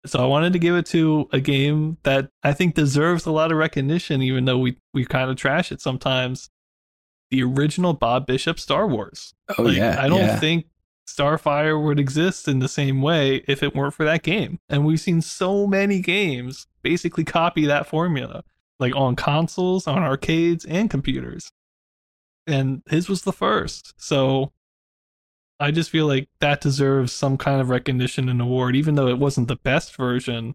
So 0.06 0.20
I 0.20 0.26
wanted 0.26 0.52
to 0.54 0.58
give 0.58 0.74
it 0.74 0.86
to 0.86 1.28
a 1.32 1.38
game 1.38 1.98
that 2.02 2.30
I 2.42 2.52
think 2.52 2.74
deserves 2.74 3.26
a 3.26 3.30
lot 3.30 3.52
of 3.52 3.58
recognition, 3.58 4.22
even 4.22 4.44
though 4.44 4.58
we 4.58 4.76
we 4.92 5.04
kind 5.04 5.30
of 5.30 5.36
trash 5.36 5.70
it 5.70 5.80
sometimes. 5.80 6.50
The 7.30 7.44
original 7.44 7.94
Bob 7.94 8.26
Bishop 8.26 8.58
Star 8.58 8.86
Wars. 8.88 9.34
Oh 9.56 9.62
like, 9.62 9.76
yeah, 9.76 9.96
I 10.00 10.08
don't 10.08 10.18
yeah. 10.20 10.38
think 10.40 10.66
Starfire 11.08 11.82
would 11.82 11.98
exist 11.98 12.48
in 12.48 12.60
the 12.60 12.68
same 12.68 13.02
way 13.02 13.42
if 13.48 13.62
it 13.62 13.74
weren't 13.74 13.94
for 13.94 14.04
that 14.04 14.22
game. 14.22 14.58
And 14.68 14.84
we've 14.84 15.00
seen 15.00 15.20
so 15.20 15.66
many 15.66 16.00
games 16.00 16.66
basically 16.82 17.24
copy 17.24 17.66
that 17.66 17.86
formula, 17.86 18.44
like 18.78 18.94
on 18.94 19.16
consoles, 19.16 19.86
on 19.86 20.02
arcades, 20.02 20.64
and 20.64 20.90
computers. 20.90 21.50
And 22.46 22.82
his 22.88 23.08
was 23.08 23.22
the 23.22 23.32
first. 23.32 23.94
So 23.96 24.52
I 25.60 25.70
just 25.70 25.90
feel 25.90 26.06
like 26.06 26.28
that 26.40 26.60
deserves 26.60 27.12
some 27.12 27.36
kind 27.36 27.60
of 27.60 27.70
recognition 27.70 28.28
and 28.28 28.40
award, 28.40 28.74
even 28.74 28.94
though 28.94 29.08
it 29.08 29.18
wasn't 29.18 29.48
the 29.48 29.56
best 29.56 29.96
version. 29.96 30.54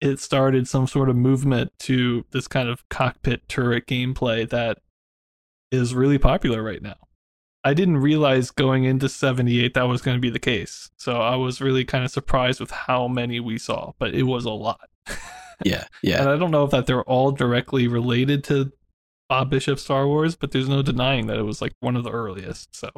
It 0.00 0.18
started 0.18 0.68
some 0.68 0.86
sort 0.86 1.08
of 1.08 1.16
movement 1.16 1.72
to 1.80 2.26
this 2.30 2.46
kind 2.46 2.68
of 2.68 2.86
cockpit 2.88 3.48
turret 3.48 3.86
gameplay 3.86 4.48
that 4.50 4.78
is 5.70 5.94
really 5.94 6.18
popular 6.18 6.62
right 6.62 6.82
now. 6.82 6.96
I 7.64 7.74
didn't 7.74 7.98
realize 7.98 8.50
going 8.50 8.84
into 8.84 9.08
78 9.08 9.74
that 9.74 9.88
was 9.88 10.02
going 10.02 10.16
to 10.16 10.20
be 10.20 10.30
the 10.30 10.38
case. 10.38 10.90
So 10.98 11.14
I 11.14 11.36
was 11.36 11.60
really 11.60 11.84
kind 11.84 12.04
of 12.04 12.10
surprised 12.10 12.60
with 12.60 12.70
how 12.70 13.08
many 13.08 13.40
we 13.40 13.58
saw, 13.58 13.92
but 13.98 14.14
it 14.14 14.24
was 14.24 14.44
a 14.44 14.50
lot. 14.50 14.88
Yeah, 15.64 15.84
yeah. 16.02 16.20
and 16.20 16.28
I 16.28 16.36
don't 16.36 16.50
know 16.50 16.64
if 16.64 16.72
that 16.72 16.86
they're 16.86 17.04
all 17.04 17.30
directly 17.30 17.86
related 17.86 18.42
to 18.44 18.72
Bob 19.28 19.50
Bishop 19.50 19.78
Star 19.78 20.06
Wars, 20.06 20.34
but 20.34 20.50
there's 20.50 20.68
no 20.68 20.82
denying 20.82 21.28
that 21.28 21.38
it 21.38 21.44
was 21.44 21.62
like 21.62 21.74
one 21.78 21.94
of 21.94 22.02
the 22.02 22.10
earliest. 22.10 22.74
So 22.74 22.90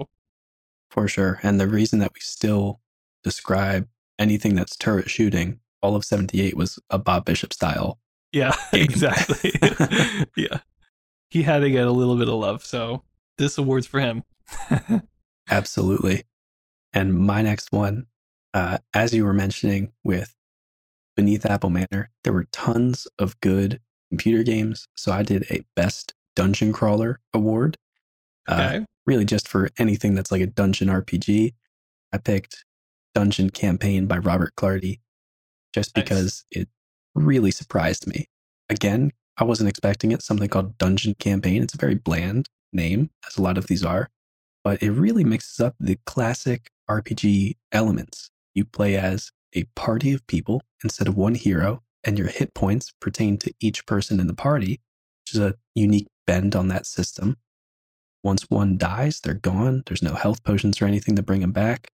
for 0.90 1.06
sure. 1.08 1.38
And 1.42 1.60
the 1.60 1.68
reason 1.68 1.98
that 1.98 2.14
we 2.14 2.20
still 2.20 2.80
describe 3.22 3.88
anything 4.18 4.54
that's 4.54 4.76
turret 4.76 5.10
shooting, 5.10 5.60
all 5.82 5.96
of 5.96 6.04
78 6.04 6.56
was 6.56 6.78
a 6.90 6.98
Bob 6.98 7.24
Bishop 7.24 7.52
style. 7.52 7.98
Yeah, 8.32 8.54
exactly. 8.72 9.52
yeah. 10.36 10.60
He 11.28 11.42
had 11.42 11.58
to 11.60 11.70
get 11.70 11.86
a 11.86 11.92
little 11.92 12.16
bit 12.16 12.28
of 12.28 12.34
love. 12.34 12.64
So 12.64 13.02
this 13.38 13.58
award's 13.58 13.86
for 13.86 14.00
him. 14.00 14.22
Absolutely. 15.50 16.24
And 16.92 17.14
my 17.14 17.42
next 17.42 17.72
one, 17.72 18.06
uh, 18.54 18.78
as 18.94 19.12
you 19.12 19.24
were 19.24 19.34
mentioning 19.34 19.92
with 20.02 20.34
Beneath 21.14 21.46
Apple 21.46 21.70
Manor, 21.70 22.10
there 22.24 22.32
were 22.32 22.46
tons 22.52 23.06
of 23.18 23.38
good 23.40 23.80
computer 24.10 24.42
games. 24.42 24.88
So 24.96 25.12
I 25.12 25.22
did 25.22 25.44
a 25.50 25.64
best 25.74 26.14
dungeon 26.34 26.72
crawler 26.72 27.20
award. 27.34 27.76
Uh, 28.48 28.52
okay. 28.52 28.76
Uh, 28.78 28.84
really 29.06 29.24
just 29.24 29.48
for 29.48 29.70
anything 29.78 30.14
that's 30.14 30.32
like 30.32 30.42
a 30.42 30.46
dungeon 30.46 30.88
RPG. 30.88 31.54
I 32.12 32.18
picked 32.18 32.64
Dungeon 33.14 33.50
Campaign 33.50 34.06
by 34.06 34.18
Robert 34.18 34.54
Clardy 34.56 35.00
just 35.72 35.94
because 35.94 36.44
nice. 36.52 36.62
it 36.62 36.68
really 37.14 37.50
surprised 37.50 38.06
me. 38.06 38.26
Again, 38.68 39.12
I 39.38 39.44
wasn't 39.44 39.68
expecting 39.68 40.12
it. 40.12 40.22
Something 40.22 40.48
called 40.48 40.78
Dungeon 40.78 41.14
Campaign. 41.14 41.62
It's 41.62 41.74
a 41.74 41.78
very 41.78 41.94
bland 41.94 42.48
name, 42.72 43.10
as 43.26 43.36
a 43.36 43.42
lot 43.42 43.58
of 43.58 43.66
these 43.66 43.84
are, 43.84 44.10
but 44.66 44.82
it 44.82 44.90
really 44.90 45.22
mixes 45.22 45.60
up 45.60 45.76
the 45.78 45.96
classic 46.06 46.72
RPG 46.90 47.54
elements. 47.70 48.30
You 48.52 48.64
play 48.64 48.96
as 48.96 49.30
a 49.52 49.62
party 49.76 50.12
of 50.12 50.26
people 50.26 50.60
instead 50.82 51.06
of 51.06 51.16
one 51.16 51.36
hero, 51.36 51.84
and 52.02 52.18
your 52.18 52.26
hit 52.26 52.52
points 52.52 52.92
pertain 53.00 53.38
to 53.38 53.54
each 53.60 53.86
person 53.86 54.18
in 54.18 54.26
the 54.26 54.34
party, 54.34 54.80
which 55.22 55.34
is 55.34 55.38
a 55.38 55.54
unique 55.76 56.08
bend 56.26 56.56
on 56.56 56.66
that 56.66 56.84
system. 56.84 57.36
Once 58.24 58.50
one 58.50 58.76
dies, 58.76 59.20
they're 59.20 59.34
gone. 59.34 59.84
There's 59.86 60.02
no 60.02 60.14
health 60.14 60.42
potions 60.42 60.82
or 60.82 60.86
anything 60.86 61.14
to 61.14 61.22
bring 61.22 61.42
them 61.42 61.52
back. 61.52 61.92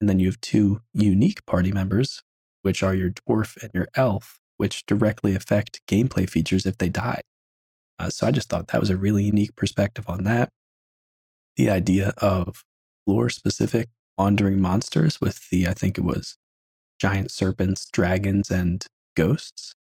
And 0.00 0.08
then 0.08 0.18
you 0.18 0.28
have 0.28 0.40
two 0.40 0.80
unique 0.94 1.44
party 1.44 1.72
members, 1.72 2.22
which 2.62 2.82
are 2.82 2.94
your 2.94 3.10
dwarf 3.10 3.62
and 3.62 3.70
your 3.74 3.88
elf, 3.94 4.40
which 4.56 4.86
directly 4.86 5.34
affect 5.34 5.82
gameplay 5.86 6.26
features 6.26 6.64
if 6.64 6.78
they 6.78 6.88
die. 6.88 7.20
Uh, 7.98 8.08
so 8.08 8.26
I 8.26 8.30
just 8.30 8.48
thought 8.48 8.68
that 8.68 8.80
was 8.80 8.88
a 8.88 8.96
really 8.96 9.24
unique 9.24 9.56
perspective 9.56 10.06
on 10.08 10.24
that. 10.24 10.48
The 11.58 11.70
idea 11.70 12.14
of 12.18 12.64
lore 13.04 13.28
specific 13.28 13.88
wandering 14.16 14.60
monsters 14.60 15.20
with 15.20 15.50
the, 15.50 15.66
I 15.66 15.74
think 15.74 15.98
it 15.98 16.04
was 16.04 16.36
giant 17.00 17.32
serpents, 17.32 17.86
dragons, 17.92 18.48
and 18.48 18.86
ghosts 19.16 19.74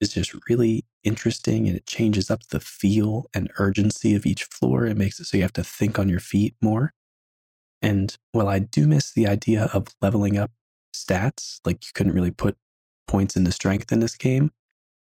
is 0.00 0.14
just 0.14 0.34
really 0.48 0.86
interesting 1.04 1.68
and 1.68 1.76
it 1.76 1.86
changes 1.86 2.30
up 2.30 2.44
the 2.48 2.60
feel 2.60 3.26
and 3.34 3.50
urgency 3.58 4.14
of 4.14 4.24
each 4.24 4.44
floor. 4.44 4.86
It 4.86 4.96
makes 4.96 5.20
it 5.20 5.26
so 5.26 5.36
you 5.36 5.42
have 5.42 5.52
to 5.52 5.62
think 5.62 5.98
on 5.98 6.08
your 6.08 6.18
feet 6.18 6.54
more. 6.62 6.94
And 7.82 8.16
while 8.32 8.48
I 8.48 8.58
do 8.58 8.86
miss 8.86 9.12
the 9.12 9.26
idea 9.26 9.68
of 9.74 9.88
leveling 10.00 10.38
up 10.38 10.50
stats, 10.96 11.60
like 11.66 11.84
you 11.84 11.90
couldn't 11.94 12.14
really 12.14 12.30
put 12.30 12.56
points 13.06 13.36
into 13.36 13.52
strength 13.52 13.92
in 13.92 14.00
this 14.00 14.16
game, 14.16 14.50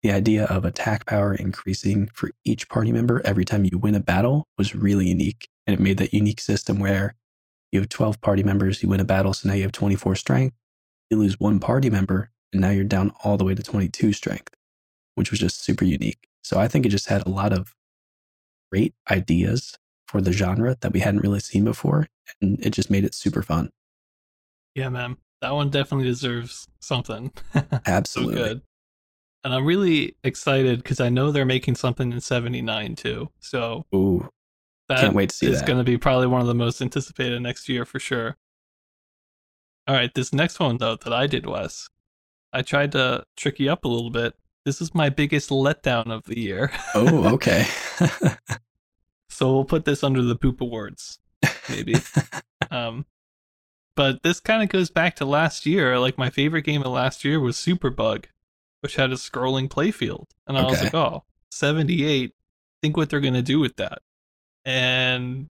the 0.03 0.11
idea 0.11 0.47
of 0.47 0.65
attack 0.65 1.07
power 1.07 1.33
increasing 1.33 2.09
for 2.13 2.33
each 2.45 2.69
party 2.69 2.91
member 2.91 3.23
every 3.25 3.45
time 3.45 3.65
you 3.65 3.79
win 3.79 3.95
a 3.95 4.01
battle 4.01 4.49
was 4.59 4.75
really 4.75 5.07
unique. 5.07 5.47
And 5.67 5.75
it 5.75 5.81
made 5.81 5.99
that 5.99 6.15
unique 6.15 6.41
system 6.41 6.79
where 6.79 7.15
you 7.71 7.81
have 7.81 7.89
12 7.89 8.21
party 8.21 8.43
members, 8.43 8.83
you 8.83 8.89
win 8.89 9.01
a 9.01 9.05
battle, 9.05 9.33
so 9.33 9.49
now 9.49 9.55
you 9.55 9.63
have 9.63 9.73
24 9.73 10.17
strength. 10.17 10.57
You 11.11 11.19
lose 11.19 11.39
one 11.39 11.61
party 11.61 11.91
member, 11.91 12.31
and 12.53 12.61
now 12.61 12.71
you're 12.71 12.85
down 12.85 13.13
all 13.23 13.37
the 13.37 13.45
way 13.45 13.55
to 13.55 13.63
22 13.63 14.13
strength 14.13 14.55
which 15.15 15.31
was 15.31 15.41
just 15.41 15.63
super 15.63 15.85
unique. 15.85 16.29
So 16.43 16.59
I 16.59 16.69
think 16.69 16.87
it 16.87 16.91
just 16.91 17.09
had 17.09 17.27
a 17.27 17.31
lot 17.31 17.53
of 17.53 17.75
great 18.71 18.95
ideas 19.11 19.79
for 20.07 20.21
the 20.21 20.33
genre 20.33 20.77
that 20.81 20.93
we 20.93 21.01
hadn't 21.01 21.21
really 21.21 21.41
seen 21.41 21.65
before. 21.65 22.09
And 22.41 22.59
it 22.65 22.71
just 22.71 22.91
made 22.91 23.05
it 23.05 23.15
super 23.15 23.43
fun. 23.43 23.71
Yeah, 24.75 24.89
man. 24.89 25.17
That 25.41 25.55
one 25.55 25.71
definitely 25.71 26.07
deserves 26.07 26.69
something. 26.81 27.33
Absolutely. 27.87 28.37
so 28.37 28.45
good. 28.45 28.63
And 29.45 29.53
I'm 29.53 29.65
really 29.65 30.17
excited 30.23 30.83
because 30.83 31.01
I 31.01 31.09
know 31.09 31.33
they're 31.33 31.45
making 31.45 31.75
something 31.75 32.13
in 32.13 32.21
79 32.21 32.95
too. 32.95 33.29
So 33.41 33.87
Ooh, 33.95 34.29
that 34.95 35.01
can't 35.01 35.15
wait 35.15 35.31
to 35.31 35.37
see 35.37 35.47
is 35.47 35.63
going 35.63 35.79
to 35.79 35.85
be 35.85 35.99
probably 35.99 36.27
one 36.27 36.41
of 36.41 36.47
the 36.47 36.55
most 36.55 36.81
anticipated 36.81 37.41
next 37.41 37.69
year 37.69 37.85
for 37.85 37.99
sure. 37.99 38.37
All 39.87 39.95
right, 39.95 40.13
this 40.15 40.33
next 40.33 40.61
one 40.61 40.79
though 40.79 40.97
that 40.97 41.13
I 41.13 41.27
did 41.27 41.47
was 41.47 41.89
I 42.53 42.63
tried 42.63 42.93
to 42.93 43.25
trick 43.37 43.59
you 43.59 43.71
up 43.71 43.85
a 43.85 43.89
little 43.89 44.11
bit 44.11 44.35
this 44.65 44.81
is 44.81 44.95
my 44.95 45.09
biggest 45.09 45.51
letdown 45.51 46.11
of 46.11 46.25
the 46.25 46.39
year. 46.39 46.71
oh, 46.95 47.29
okay. 47.35 47.67
so 49.29 49.53
we'll 49.53 49.65
put 49.65 49.85
this 49.85 50.05
under 50.05 50.23
the 50.23 50.37
poop 50.37 50.61
awards, 50.61 51.19
maybe. 51.69 51.97
um, 52.71 53.07
but 53.97 54.23
this 54.23 54.41
kind 54.41 54.63
of 54.63 54.69
goes 54.69 54.91
back 54.91 55.17
to 55.17 55.25
last 55.25 55.67
year. 55.67 55.99
Like 55.99 56.17
my 56.17 56.31
favorite 56.31 56.63
game 56.63 56.83
of 56.83 56.93
last 56.93 57.25
year 57.25 57.41
was 57.41 57.57
Superbug, 57.57 58.27
which 58.81 58.97
had 58.97 59.11
a 59.11 59.17
scrolling 59.17 59.69
playfield, 59.69 60.27
and 60.47 60.57
I 60.57 60.63
okay. 60.63 60.71
was 60.71 60.83
like, 60.85 60.95
oh, 60.95 61.25
78. 61.51 62.33
Think 62.81 62.97
what 62.97 63.11
they're 63.11 63.21
gonna 63.21 63.43
do 63.43 63.61
with 63.61 63.77
that. 63.77 64.01
And 64.65 65.49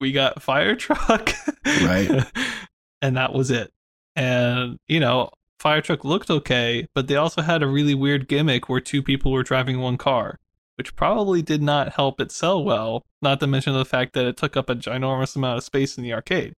we 0.00 0.12
got 0.12 0.42
Fire 0.42 0.74
Truck, 0.76 1.32
right? 1.64 2.24
and 3.02 3.16
that 3.16 3.32
was 3.32 3.50
it. 3.50 3.70
And 4.16 4.78
you 4.88 5.00
know, 5.00 5.30
fire 5.60 5.80
truck 5.80 6.04
looked 6.04 6.30
okay, 6.30 6.88
but 6.94 7.06
they 7.06 7.16
also 7.16 7.42
had 7.42 7.62
a 7.62 7.66
really 7.66 7.94
weird 7.94 8.28
gimmick 8.28 8.68
where 8.68 8.80
two 8.80 9.02
people 9.02 9.30
were 9.30 9.42
driving 9.42 9.78
one 9.78 9.96
car, 9.96 10.38
which 10.76 10.96
probably 10.96 11.42
did 11.42 11.62
not 11.62 11.92
help 11.92 12.20
it 12.20 12.32
sell 12.32 12.64
well, 12.64 13.04
not 13.22 13.40
to 13.40 13.46
mention 13.46 13.74
the 13.74 13.84
fact 13.84 14.14
that 14.14 14.26
it 14.26 14.36
took 14.36 14.56
up 14.56 14.70
a 14.70 14.74
ginormous 14.74 15.36
amount 15.36 15.58
of 15.58 15.64
space 15.64 15.96
in 15.96 16.02
the 16.02 16.12
arcade. 16.12 16.54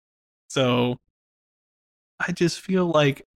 So 0.49 0.99
I 2.27 2.33
just 2.33 2.61
feel 2.61 2.87
like 2.87 3.27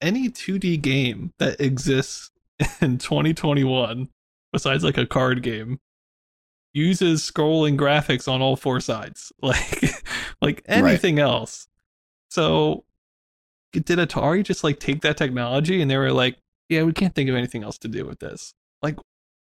any 0.00 0.28
2D 0.28 0.80
game 0.82 1.32
that 1.38 1.60
exists 1.60 2.30
in 2.80 2.98
2021, 2.98 4.08
besides 4.52 4.84
like 4.84 4.98
a 4.98 5.06
card 5.06 5.42
game, 5.42 5.78
uses 6.78 7.28
scrolling 7.28 7.76
graphics 7.76 8.28
on 8.28 8.40
all 8.40 8.56
four 8.56 8.80
sides. 8.80 9.32
Like 9.42 9.90
like 10.40 10.62
anything 10.66 11.16
right. 11.16 11.22
else. 11.22 11.68
So 12.30 12.84
did 13.72 13.98
Atari 13.98 14.44
just 14.44 14.64
like 14.64 14.78
take 14.78 15.02
that 15.02 15.16
technology 15.16 15.82
and 15.82 15.90
they 15.90 15.96
were 15.96 16.12
like, 16.12 16.36
yeah, 16.68 16.82
we 16.82 16.92
can't 16.92 17.14
think 17.14 17.28
of 17.28 17.36
anything 17.36 17.62
else 17.64 17.78
to 17.78 17.88
do 17.88 18.04
with 18.04 18.20
this? 18.20 18.54
Like, 18.82 18.96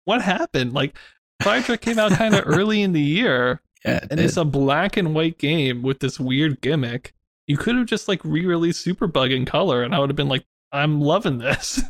what 0.05 0.23
happened? 0.23 0.73
Like, 0.73 0.97
Fire 1.43 1.62
Truck 1.62 1.81
came 1.81 1.99
out 1.99 2.12
kind 2.12 2.35
of 2.35 2.43
early 2.47 2.83
in 2.83 2.93
the 2.93 3.01
year, 3.01 3.61
yeah, 3.85 3.97
it 3.97 4.03
and 4.11 4.18
did. 4.18 4.20
it's 4.20 4.37
a 4.37 4.45
black 4.45 4.97
and 4.97 5.14
white 5.14 5.39
game 5.39 5.83
with 5.83 6.01
this 6.01 6.18
weird 6.18 6.61
gimmick. 6.61 7.14
You 7.47 7.57
could 7.57 7.77
have 7.77 7.87
just 7.87 8.09
like 8.09 8.25
re-released 8.25 8.85
Superbug 8.87 9.35
in 9.35 9.45
color, 9.45 9.83
and 9.83 9.95
I 9.95 9.99
would 9.99 10.09
have 10.09 10.16
been 10.16 10.29
like, 10.29 10.45
I'm 10.73 11.01
loving 11.01 11.39
this. 11.39 11.83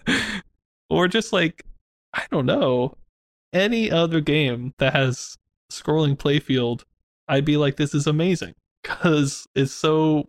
or 0.90 1.08
just 1.08 1.32
like, 1.32 1.64
I 2.12 2.24
don't 2.30 2.46
know, 2.46 2.96
any 3.52 3.90
other 3.90 4.20
game 4.20 4.74
that 4.78 4.94
has 4.94 5.36
scrolling 5.70 6.16
playfield, 6.16 6.84
I'd 7.28 7.44
be 7.44 7.56
like, 7.56 7.76
this 7.76 7.94
is 7.94 8.06
amazing 8.06 8.54
because 8.82 9.46
it's 9.54 9.72
so 9.72 10.28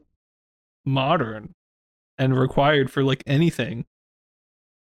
modern 0.86 1.54
and 2.18 2.38
required 2.38 2.92
for 2.92 3.04
like 3.04 3.24
anything. 3.28 3.86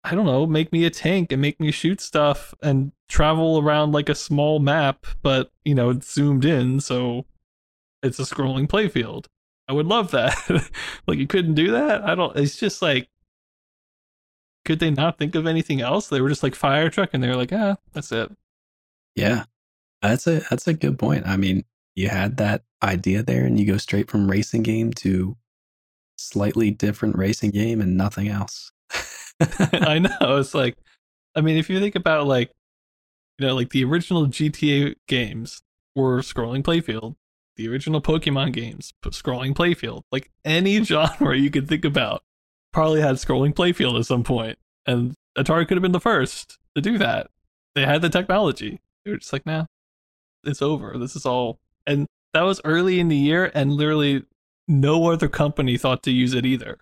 I 0.04 0.14
don't 0.14 0.26
know, 0.26 0.46
make 0.46 0.72
me 0.72 0.84
a 0.84 0.90
tank 0.90 1.30
and 1.30 1.40
make 1.40 1.60
me 1.60 1.70
shoot 1.70 2.00
stuff 2.00 2.54
and 2.62 2.92
travel 3.08 3.60
around 3.60 3.92
like 3.92 4.08
a 4.08 4.14
small 4.14 4.58
map, 4.58 5.06
but 5.22 5.50
you 5.64 5.74
know, 5.74 5.90
it's 5.90 6.12
zoomed 6.12 6.44
in, 6.44 6.80
so 6.80 7.24
it's 8.02 8.18
a 8.18 8.22
scrolling 8.22 8.66
playfield. 8.66 9.26
I 9.68 9.72
would 9.72 9.86
love 9.86 10.10
that. 10.10 10.36
like 11.06 11.18
you 11.18 11.26
couldn't 11.26 11.54
do 11.54 11.70
that? 11.70 12.02
I 12.02 12.14
don't 12.14 12.36
it's 12.36 12.56
just 12.56 12.82
like 12.82 13.08
could 14.64 14.78
they 14.78 14.90
not 14.90 15.18
think 15.18 15.34
of 15.34 15.46
anything 15.46 15.80
else? 15.80 16.08
They 16.08 16.20
were 16.20 16.28
just 16.28 16.42
like 16.42 16.54
fire 16.54 16.88
truck 16.88 17.10
and 17.12 17.22
they 17.22 17.28
were 17.28 17.36
like, 17.36 17.52
ah, 17.52 17.76
that's 17.92 18.12
it. 18.12 18.30
Yeah. 19.16 19.44
That's 20.00 20.26
a 20.26 20.40
that's 20.50 20.66
a 20.66 20.74
good 20.74 20.98
point. 20.98 21.26
I 21.26 21.36
mean, 21.36 21.64
you 21.94 22.08
had 22.08 22.36
that 22.38 22.64
idea 22.82 23.22
there 23.22 23.44
and 23.44 23.58
you 23.58 23.66
go 23.66 23.76
straight 23.76 24.10
from 24.10 24.30
racing 24.30 24.62
game 24.62 24.92
to 24.94 25.36
slightly 26.18 26.70
different 26.70 27.16
racing 27.16 27.50
game 27.50 27.80
and 27.80 27.96
nothing 27.96 28.28
else. 28.28 28.72
I 29.72 29.98
know. 30.20 30.38
It's 30.38 30.54
like, 30.54 30.76
I 31.34 31.40
mean, 31.40 31.56
if 31.56 31.68
you 31.70 31.80
think 31.80 31.94
about 31.94 32.26
like, 32.26 32.50
you 33.38 33.46
know, 33.46 33.54
like 33.54 33.70
the 33.70 33.84
original 33.84 34.26
GTA 34.26 34.94
games 35.08 35.62
were 35.94 36.20
scrolling 36.20 36.62
playfield, 36.62 37.16
the 37.56 37.68
original 37.68 38.00
Pokemon 38.00 38.52
games, 38.52 38.92
scrolling 39.06 39.54
playfield, 39.54 40.02
like 40.10 40.30
any 40.44 40.82
genre 40.84 41.36
you 41.36 41.50
could 41.50 41.68
think 41.68 41.84
about, 41.84 42.22
probably 42.72 43.00
had 43.00 43.16
scrolling 43.16 43.54
playfield 43.54 43.98
at 43.98 44.06
some 44.06 44.24
point, 44.24 44.58
and 44.86 45.14
Atari 45.36 45.66
could 45.66 45.76
have 45.76 45.82
been 45.82 45.92
the 45.92 46.00
first 46.00 46.58
to 46.74 46.80
do 46.80 46.98
that. 46.98 47.28
They 47.74 47.86
had 47.86 48.02
the 48.02 48.10
technology. 48.10 48.80
They 49.04 49.12
were 49.12 49.18
just 49.18 49.32
like, 49.32 49.46
nah, 49.46 49.66
it's 50.44 50.62
over. 50.62 50.96
This 50.98 51.16
is 51.16 51.26
all, 51.26 51.58
and 51.86 52.06
that 52.34 52.42
was 52.42 52.60
early 52.64 53.00
in 53.00 53.08
the 53.08 53.16
year, 53.16 53.50
and 53.54 53.72
literally 53.72 54.24
no 54.68 55.10
other 55.10 55.28
company 55.28 55.76
thought 55.76 56.02
to 56.04 56.10
use 56.10 56.34
it 56.34 56.46
either. 56.46 56.78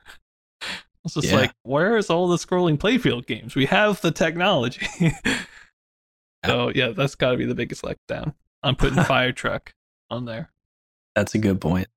It's 1.03 1.15
just 1.15 1.29
yeah. 1.29 1.37
like, 1.37 1.53
where 1.63 1.97
is 1.97 2.11
all 2.11 2.29
the 2.29 2.37
scrolling 2.37 2.77
playfield 2.77 3.25
games? 3.25 3.55
We 3.55 3.65
have 3.65 4.03
the 4.03 4.11
technology. 4.11 4.87
so 6.45 6.71
yeah, 6.75 6.91
that's 6.91 7.15
got 7.15 7.31
to 7.31 7.39
be 7.39 7.47
the 7.47 7.55
biggest 7.55 7.83
letdown. 7.83 8.35
I'm 8.63 8.77
putting 8.77 9.03
Fire 9.05 9.33
Truck 9.33 9.73
on 10.11 10.27
there. 10.27 10.51
That's 11.15 11.35
a 11.35 11.39
good 11.39 11.59
point. 11.59 11.89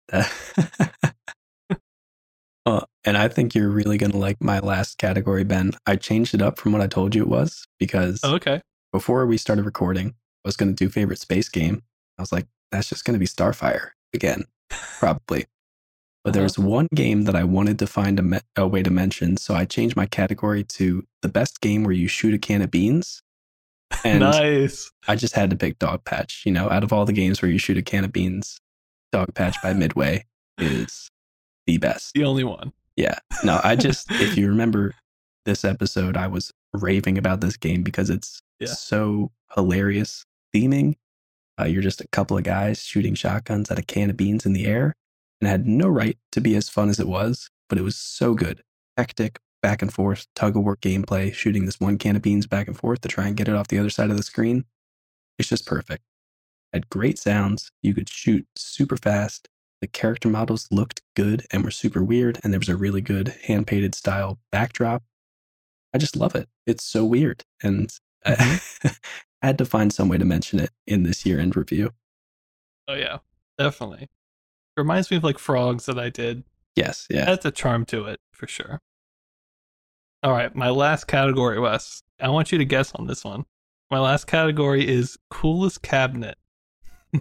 Well, 2.65 2.87
and 3.03 3.17
I 3.17 3.27
think 3.27 3.53
you're 3.53 3.69
really 3.69 3.97
gonna 3.97 4.17
like 4.17 4.41
my 4.41 4.59
last 4.59 4.97
category, 4.97 5.43
Ben. 5.43 5.71
I 5.85 5.95
changed 5.95 6.33
it 6.33 6.41
up 6.41 6.59
from 6.59 6.71
what 6.71 6.81
I 6.81 6.87
told 6.87 7.13
you 7.13 7.21
it 7.23 7.27
was 7.29 7.65
because 7.79 8.21
oh, 8.23 8.35
okay. 8.35 8.61
Before 8.91 9.25
we 9.25 9.37
started 9.37 9.65
recording, 9.65 10.09
I 10.09 10.47
was 10.47 10.55
gonna 10.55 10.73
do 10.73 10.89
favorite 10.89 11.19
space 11.19 11.49
game. 11.49 11.83
I 12.17 12.21
was 12.21 12.31
like, 12.31 12.47
that's 12.71 12.89
just 12.89 13.05
gonna 13.05 13.17
be 13.17 13.25
Starfire 13.25 13.89
again, 14.13 14.45
probably. 14.99 15.45
But 16.23 16.29
uh-huh. 16.29 16.33
there 16.33 16.43
was 16.43 16.57
one 16.57 16.87
game 16.95 17.23
that 17.23 17.35
I 17.35 17.43
wanted 17.43 17.79
to 17.79 17.87
find 17.87 18.17
a, 18.17 18.21
me- 18.21 18.39
a 18.55 18.65
way 18.65 18.81
to 18.81 18.91
mention, 18.91 19.35
so 19.35 19.55
I 19.55 19.65
changed 19.65 19.97
my 19.97 20.05
category 20.05 20.63
to 20.63 21.05
the 21.21 21.29
best 21.29 21.59
game 21.59 21.83
where 21.83 21.93
you 21.93 22.07
shoot 22.07 22.33
a 22.33 22.37
can 22.37 22.61
of 22.61 22.71
beans. 22.71 23.21
And 24.05 24.21
nice. 24.21 24.89
I 25.07 25.15
just 25.15 25.35
had 25.35 25.49
to 25.49 25.55
pick 25.55 25.77
Dogpatch. 25.79 26.45
You 26.45 26.51
know, 26.51 26.69
out 26.69 26.83
of 26.83 26.93
all 26.93 27.05
the 27.05 27.13
games 27.13 27.41
where 27.41 27.51
you 27.51 27.57
shoot 27.57 27.77
a 27.77 27.81
can 27.81 28.05
of 28.05 28.11
beans, 28.11 28.57
Dogpatch 29.13 29.61
by 29.61 29.73
Midway 29.73 30.25
is 30.57 31.09
the 31.67 31.77
best. 31.77 32.13
The 32.13 32.25
only 32.25 32.43
one. 32.43 32.73
Yeah. 32.95 33.17
No, 33.43 33.59
I 33.63 33.75
just, 33.75 34.11
if 34.11 34.37
you 34.37 34.47
remember 34.47 34.93
this 35.45 35.65
episode, 35.65 36.15
I 36.15 36.27
was 36.27 36.51
raving 36.73 37.17
about 37.17 37.41
this 37.41 37.57
game 37.57 37.83
because 37.83 38.09
it's 38.09 38.41
yeah. 38.59 38.67
so 38.67 39.31
hilarious 39.55 40.25
theming. 40.55 40.95
Uh, 41.59 41.65
you're 41.65 41.81
just 41.81 42.01
a 42.01 42.07
couple 42.07 42.37
of 42.37 42.43
guys 42.43 42.81
shooting 42.83 43.15
shotguns 43.15 43.69
at 43.69 43.79
a 43.79 43.83
can 43.83 44.09
of 44.09 44.17
beans 44.17 44.45
in 44.45 44.53
the 44.53 44.65
air 44.65 44.93
and 45.39 45.47
had 45.49 45.67
no 45.67 45.87
right 45.87 46.17
to 46.31 46.41
be 46.41 46.55
as 46.55 46.69
fun 46.69 46.89
as 46.89 46.99
it 46.99 47.07
was, 47.07 47.49
but 47.69 47.77
it 47.77 47.83
was 47.83 47.95
so 47.95 48.33
good. 48.33 48.63
Hectic, 48.97 49.39
back 49.61 49.81
and 49.81 49.93
forth, 49.93 50.27
tug 50.35 50.55
of 50.55 50.63
war 50.63 50.77
gameplay, 50.77 51.33
shooting 51.33 51.65
this 51.65 51.79
one 51.79 51.97
can 51.97 52.15
of 52.15 52.21
beans 52.21 52.47
back 52.47 52.67
and 52.67 52.77
forth 52.77 53.01
to 53.01 53.07
try 53.07 53.27
and 53.27 53.37
get 53.37 53.47
it 53.47 53.55
off 53.55 53.67
the 53.67 53.79
other 53.79 53.89
side 53.89 54.09
of 54.09 54.17
the 54.17 54.23
screen. 54.23 54.65
It's 55.37 55.49
just 55.49 55.65
perfect. 55.65 56.03
Had 56.73 56.89
great 56.89 57.19
sounds. 57.19 57.71
You 57.81 57.93
could 57.93 58.09
shoot 58.09 58.47
super 58.55 58.97
fast. 58.97 59.47
The 59.83 59.87
character 59.87 60.29
models 60.29 60.69
looked 60.71 61.01
good 61.13 61.45
and 61.51 61.61
were 61.61 61.69
super 61.69 62.01
weird, 62.01 62.39
and 62.41 62.53
there 62.53 62.59
was 62.59 62.69
a 62.69 62.77
really 62.77 63.01
good 63.01 63.35
hand 63.43 63.67
painted 63.67 63.93
style 63.93 64.39
backdrop. 64.49 65.03
I 65.93 65.97
just 65.97 66.15
love 66.15 66.35
it. 66.35 66.47
It's 66.65 66.85
so 66.85 67.03
weird. 67.03 67.43
And 67.61 67.89
mm-hmm. 68.25 68.87
I 69.41 69.45
had 69.45 69.57
to 69.57 69.65
find 69.65 69.91
some 69.91 70.07
way 70.07 70.17
to 70.17 70.23
mention 70.23 70.61
it 70.61 70.69
in 70.87 71.03
this 71.03 71.25
year 71.25 71.37
end 71.37 71.57
review. 71.57 71.91
Oh, 72.87 72.93
yeah, 72.93 73.17
definitely. 73.57 74.03
It 74.03 74.09
reminds 74.77 75.11
me 75.11 75.17
of 75.17 75.25
like 75.25 75.37
frogs 75.37 75.85
that 75.87 75.99
I 75.99 76.07
did. 76.07 76.45
Yes, 76.77 77.05
yeah. 77.09 77.25
That's 77.25 77.43
a 77.43 77.51
charm 77.51 77.83
to 77.87 78.05
it 78.05 78.21
for 78.31 78.47
sure. 78.47 78.79
All 80.23 80.31
right, 80.31 80.55
my 80.55 80.69
last 80.69 81.07
category, 81.07 81.59
Wes. 81.59 82.03
I 82.21 82.29
want 82.29 82.53
you 82.53 82.57
to 82.57 82.63
guess 82.63 82.93
on 82.95 83.07
this 83.07 83.25
one. 83.25 83.43
My 83.91 83.99
last 83.99 84.27
category 84.27 84.87
is 84.87 85.17
coolest 85.29 85.81
cabinet. 85.81 86.37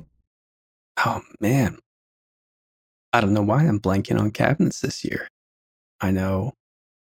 oh 1.05 1.23
man. 1.41 1.79
I 3.13 3.21
don't 3.21 3.35
know 3.35 3.43
why 3.43 3.65
I'm 3.65 3.81
blanking 3.81 4.19
on 4.19 4.31
cabinets 4.31 4.81
this 4.81 5.05
year. 5.05 5.29
I 6.01 6.11
know 6.11 6.55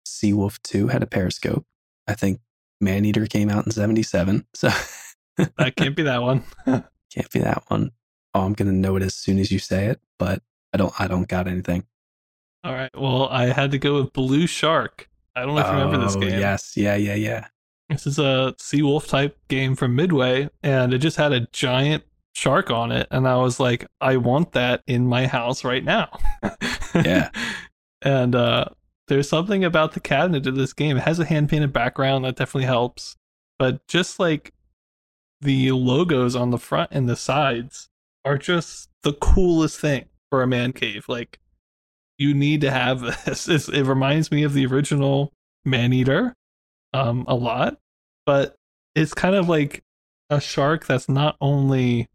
Seawolf 0.06 0.62
2 0.64 0.88
had 0.88 1.04
a 1.04 1.08
periscope. 1.08 1.66
I 2.08 2.14
think 2.14 2.40
Maneater 2.82 3.26
came 3.28 3.50
out 3.50 3.66
in 3.66 3.72
77. 3.72 4.46
So 4.54 4.70
that 5.38 5.76
can't 5.76 5.96
be 5.96 6.04
that 6.04 6.22
one. 6.22 6.44
can't 6.66 7.32
be 7.32 7.40
that 7.40 7.64
one 7.68 7.92
oh, 8.34 8.42
I'm 8.42 8.54
gonna 8.54 8.72
know 8.72 8.96
it 8.96 9.04
as 9.04 9.14
soon 9.14 9.40
as 9.40 9.52
you 9.52 9.60
say 9.60 9.88
it, 9.88 10.00
but 10.18 10.42
I 10.74 10.78
don't 10.78 10.94
I 11.00 11.08
don't 11.08 11.28
got 11.28 11.48
anything. 11.48 11.86
All 12.64 12.74
right. 12.74 12.92
Well, 12.96 13.28
I 13.30 13.48
had 13.48 13.72
to 13.72 13.80
go 13.80 13.96
with 13.96 14.14
Blue 14.14 14.48
Shark. 14.48 15.10
I 15.36 15.46
don't 15.46 15.56
know 15.56 15.62
if 15.62 15.68
you 15.68 15.74
remember 15.74 15.98
this 15.98 16.16
oh, 16.16 16.20
game. 16.20 16.40
Yes, 16.40 16.76
yeah, 16.76 16.96
yeah, 16.96 17.16
yeah. 17.16 17.48
This 17.90 18.06
is 18.06 18.20
a 18.20 18.54
Sea 18.60 18.84
Wolf 18.84 19.08
type 19.08 19.38
game 19.48 19.76
from 19.76 19.96
Midway, 19.96 20.50
and 20.62 20.94
it 20.94 21.00
just 21.00 21.18
had 21.18 21.32
a 21.32 21.48
giant 21.52 22.04
shark 22.34 22.72
on 22.72 22.92
it, 22.92 23.08
and 23.12 23.28
I 23.28 23.38
was 23.38 23.60
like, 23.60 23.86
I 24.00 24.18
want 24.18 24.54
that 24.54 24.82
in 24.88 25.08
my 25.08 25.28
house 25.28 25.64
right 25.64 25.84
now. 25.84 26.18
yeah. 26.96 27.30
And 28.02 28.36
uh, 28.36 28.66
there's 29.08 29.30
something 29.30 29.64
about 29.64 29.94
the 29.94 30.00
cabinet 30.00 30.48
of 30.48 30.56
this 30.56 30.74
game. 30.74 30.98
It 30.98 31.04
has 31.04 31.20
a 31.20 31.26
hand 31.26 31.50
painted 31.50 31.74
background 31.74 32.26
that 32.26 32.36
definitely 32.36 32.66
helps, 32.66 33.16
but 33.60 33.86
just 33.88 34.20
like 34.20 34.54
the 35.42 35.72
logos 35.72 36.36
on 36.36 36.52
the 36.52 36.58
front 36.58 36.92
and 36.92 37.10
the 37.10 37.16
sides 37.16 37.90
are 38.24 38.38
just 38.38 38.90
the 39.04 39.14
coolest 39.14 39.80
thing 39.80 40.06
for 40.30 40.44
a 40.44 40.48
man 40.48 40.72
cave. 40.72 41.06
Like 41.08 41.40
you 42.18 42.34
need 42.34 42.62
to 42.62 42.72
have 42.72 43.02
this. 43.26 43.48
It's, 43.48 43.68
it 43.68 43.84
reminds 43.84 44.32
me 44.32 44.44
of 44.44 44.54
the 44.54 44.66
original 44.66 45.34
Maneater 45.66 46.34
um, 46.94 47.26
a 47.28 47.36
lot, 47.36 47.78
but 48.26 48.56
it's 48.96 49.14
kind 49.14 49.36
of 49.36 49.50
like 49.50 49.84
a 50.30 50.40
shark 50.40 50.86
that's 50.86 51.10
not 51.10 51.36
only 51.42 52.08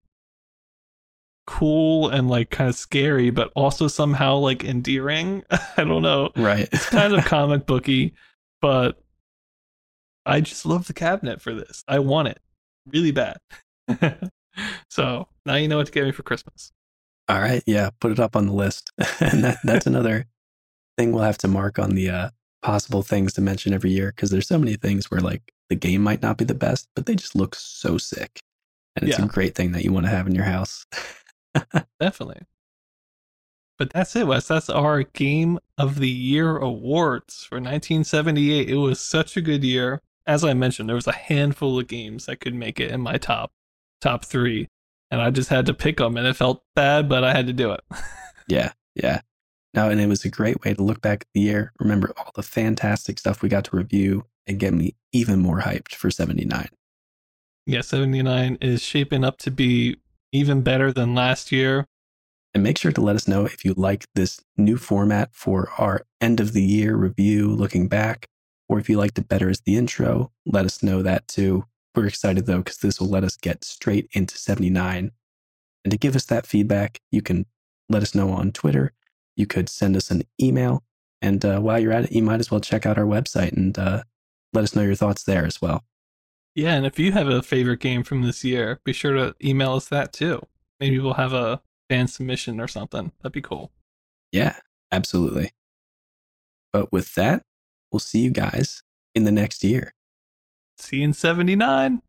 cool 1.47 2.09
and 2.09 2.29
like 2.29 2.51
kind 2.51 2.69
of 2.69 2.77
scary, 2.77 3.31
but 3.31 3.51
also 3.55 3.89
somehow 3.89 4.37
like 4.37 4.65
endearing. 4.65 5.45
I 5.77 5.85
don't 5.85 6.03
know. 6.03 6.31
Right. 6.37 6.69
it's 6.73 6.89
kind 6.89 7.15
of 7.15 7.25
comic 7.27 7.67
booky, 7.67 8.15
but 8.61 9.01
I 10.25 10.41
just 10.41 10.67
love 10.67 10.87
the 10.87 10.93
cabinet 10.93 11.41
for 11.41 11.55
this. 11.55 11.85
I 11.89 12.01
want 12.01 12.29
it 12.29 12.41
really 12.93 13.13
bad. 13.13 13.39
so 14.91 15.29
now 15.45 15.55
you 15.55 15.69
know 15.69 15.79
what 15.79 15.87
to 15.87 15.93
get 15.93 16.05
me 16.05 16.13
for 16.13 16.23
Christmas. 16.23 16.73
All 17.29 17.41
right, 17.41 17.63
yeah, 17.67 17.91
put 18.01 18.13
it 18.13 18.21
up 18.21 18.37
on 18.37 18.47
the 18.47 18.53
list, 18.53 18.93
and 19.21 19.43
that, 19.43 19.59
that's 19.65 19.87
another 19.87 20.27
thing 20.97 21.11
we'll 21.11 21.25
have 21.25 21.39
to 21.39 21.49
mark 21.49 21.79
on 21.79 21.97
the 21.97 22.09
uh, 22.09 22.31
possible 22.63 23.03
things 23.03 23.33
to 23.35 23.41
mention 23.41 23.73
every 23.73 23.91
year 23.91 24.13
because 24.15 24.31
there's 24.31 24.47
so 24.47 24.59
many 24.59 24.77
things 24.77 25.11
where 25.11 25.21
like 25.21 25.53
the 25.69 25.75
game 25.75 26.03
might 26.03 26.23
not 26.23 26.39
be 26.39 26.45
the 26.45 26.55
best, 26.55 26.89
but 26.95 27.07
they 27.07 27.17
just 27.17 27.35
look 27.35 27.57
so 27.57 27.99
sick, 27.99 28.39
and 28.95 29.09
it's 29.09 29.19
yeah. 29.19 29.25
a 29.25 29.29
great 29.29 29.57
thing 29.57 29.73
that 29.73 29.85
you 29.85 29.93
want 29.93 30.07
to 30.07 30.11
have 30.11 30.29
in 30.29 30.35
your 30.37 30.45
house. 30.45 30.87
Definitely. 32.01 32.43
But 33.79 33.93
that's 33.93 34.17
it, 34.17 34.27
Wes. 34.27 34.49
That's 34.49 34.71
our 34.71 35.03
Game 35.03 35.59
of 35.77 35.99
the 35.99 36.09
Year 36.09 36.57
awards 36.57 37.45
for 37.45 37.57
1978. 37.57 38.71
It 38.71 38.77
was 38.77 39.01
such 39.01 39.37
a 39.37 39.43
good 39.43 39.63
year. 39.63 40.01
As 40.27 40.45
I 40.45 40.55
mentioned, 40.55 40.89
there 40.89 40.97
was 40.97 41.07
a 41.07 41.13
handful 41.13 41.79
of 41.79 41.87
games 41.87 42.27
that 42.27 42.41
could 42.41 42.55
make 42.55 42.81
it 42.81 42.91
in 42.91 43.01
my 43.01 43.17
top 43.19 43.53
top 44.01 44.25
three, 44.25 44.69
and 45.11 45.21
I 45.21 45.31
just 45.31 45.51
had 45.51 45.67
to 45.67 45.75
pick 45.75 45.99
them, 45.99 46.17
and 46.17 46.27
it 46.27 46.37
felt 46.37 46.65
bad, 46.75 47.09
but 47.09 47.25
I 47.25 47.33
had 47.33 47.47
to 47.47 47.53
do 47.53 47.73
it. 47.73 47.81
yeah, 48.49 48.73
yeah. 48.95 49.21
No, 49.75 49.91
and 49.91 50.01
it 50.01 50.07
was 50.07 50.25
a 50.25 50.31
great 50.31 50.65
way 50.65 50.75
to 50.75 50.83
look 50.83 51.03
back 51.03 51.23
at 51.23 51.29
the 51.35 51.41
year, 51.41 51.73
remember 51.79 52.13
all 52.17 52.33
the 52.35 52.43
fantastic 52.43 53.19
stuff 53.19 53.43
we 53.43 53.49
got 53.49 53.65
to 53.67 53.77
review, 53.77 54.25
and 54.47 54.59
get 54.59 54.73
me 54.73 54.97
even 55.13 55.39
more 55.39 55.61
hyped 55.61 55.95
for 55.95 56.11
79. 56.11 56.69
Yeah, 57.67 57.81
79 57.81 58.59
is 58.61 58.83
shaping 58.83 59.25
up 59.25 59.39
to 59.39 59.51
be 59.51 59.97
even 60.37 60.63
better 60.63 60.93
than 60.93 61.15
last 61.15 61.51
year. 61.51 61.87
And 62.55 62.63
make 62.63 62.79
sure 62.79 62.93
to 62.93 63.01
let 63.01 63.17
us 63.17 63.29
know 63.29 63.45
if 63.45 63.65
you 63.65 63.75
like 63.77 64.07
this 64.15 64.41
new 64.57 64.77
format 64.79 65.31
for 65.33 65.71
our 65.79 66.07
end 66.21 66.41
of 66.41 66.53
the 66.53 66.63
year 66.63 66.97
review, 66.97 67.51
looking 67.51 67.87
back, 67.87 68.29
or 68.69 68.79
if 68.79 68.89
you 68.89 68.97
liked 68.97 69.19
it 69.19 69.29
better 69.29 69.51
as 69.51 69.61
the 69.61 69.77
intro, 69.77 70.33
let 70.47 70.65
us 70.65 70.83
know 70.83 71.03
that 71.03 71.29
too. 71.29 71.65
We're 71.95 72.07
excited 72.07 72.47
though, 72.47 72.59
because 72.59 72.79
this 72.79 73.01
will 73.01 73.09
let 73.09 73.25
us 73.25 73.37
get 73.37 73.65
straight 73.65 74.09
into 74.13 74.39
79. 74.39 75.11
And 75.85 75.91
to 75.91 75.99
give 75.99 76.17
us 76.17 76.25
that 76.27 76.47
feedback, 76.47 77.01
you 77.11 77.23
can 77.23 77.47
let 77.89 78.03
us 78.03 78.15
know 78.15 78.31
on 78.31 78.53
Twitter. 78.53 78.93
You 79.37 79.47
could 79.47 79.69
send 79.69 79.97
us 79.97 80.11
an 80.11 80.23
email. 80.41 80.83
And 81.23 81.45
uh, 81.45 81.61
while 81.61 81.79
you're 81.79 81.93
at 81.93 82.05
it, 82.05 82.13
you 82.13 82.23
might 82.23 82.41
as 82.41 82.51
well 82.51 82.61
check 82.61 82.87
out 82.87 82.99
our 82.99 83.05
website 83.05 83.53
and 83.53 83.79
uh, 83.79 84.03
let 84.53 84.65
us 84.65 84.75
know 84.75 84.83
your 84.83 84.95
thoughts 84.95 85.25
there 85.25 85.45
as 85.45 85.61
well. 85.61 85.85
Yeah, 86.57 86.75
and 86.75 86.87
if 86.87 86.99
you 86.99 87.13
have 87.13 87.29
a 87.29 87.43
favorite 87.43 87.81
game 87.81 88.03
from 88.03 88.23
this 88.23 88.43
year, 88.43 88.81
be 88.83 88.95
sure 88.95 89.13
to 89.13 89.35
email 89.45 89.75
us 89.75 89.89
that 89.91 90.15
too. 90.15 90.41
Maybe 90.81 90.99
we'll 90.99 91.13
have 91.13 91.35
a 91.35 91.61
fan 91.91 92.09
submission 92.09 92.61
or 92.61 92.67
something. 92.67 93.13
That'd 93.21 93.35
be 93.35 93.43
cool. 93.43 93.73
Yeah, 94.33 94.57
absolutely. 94.91 95.51
But 96.73 96.91
with 96.91 97.15
that, 97.15 97.43
we'll 97.93 98.01
see 98.01 98.21
you 98.21 98.31
guys 98.31 98.83
in 99.15 99.25
the 99.25 99.33
next 99.33 99.63
year. 99.63 99.93
See 100.79 100.97
you 100.99 101.05
in 101.05 101.13
79. 101.13 102.01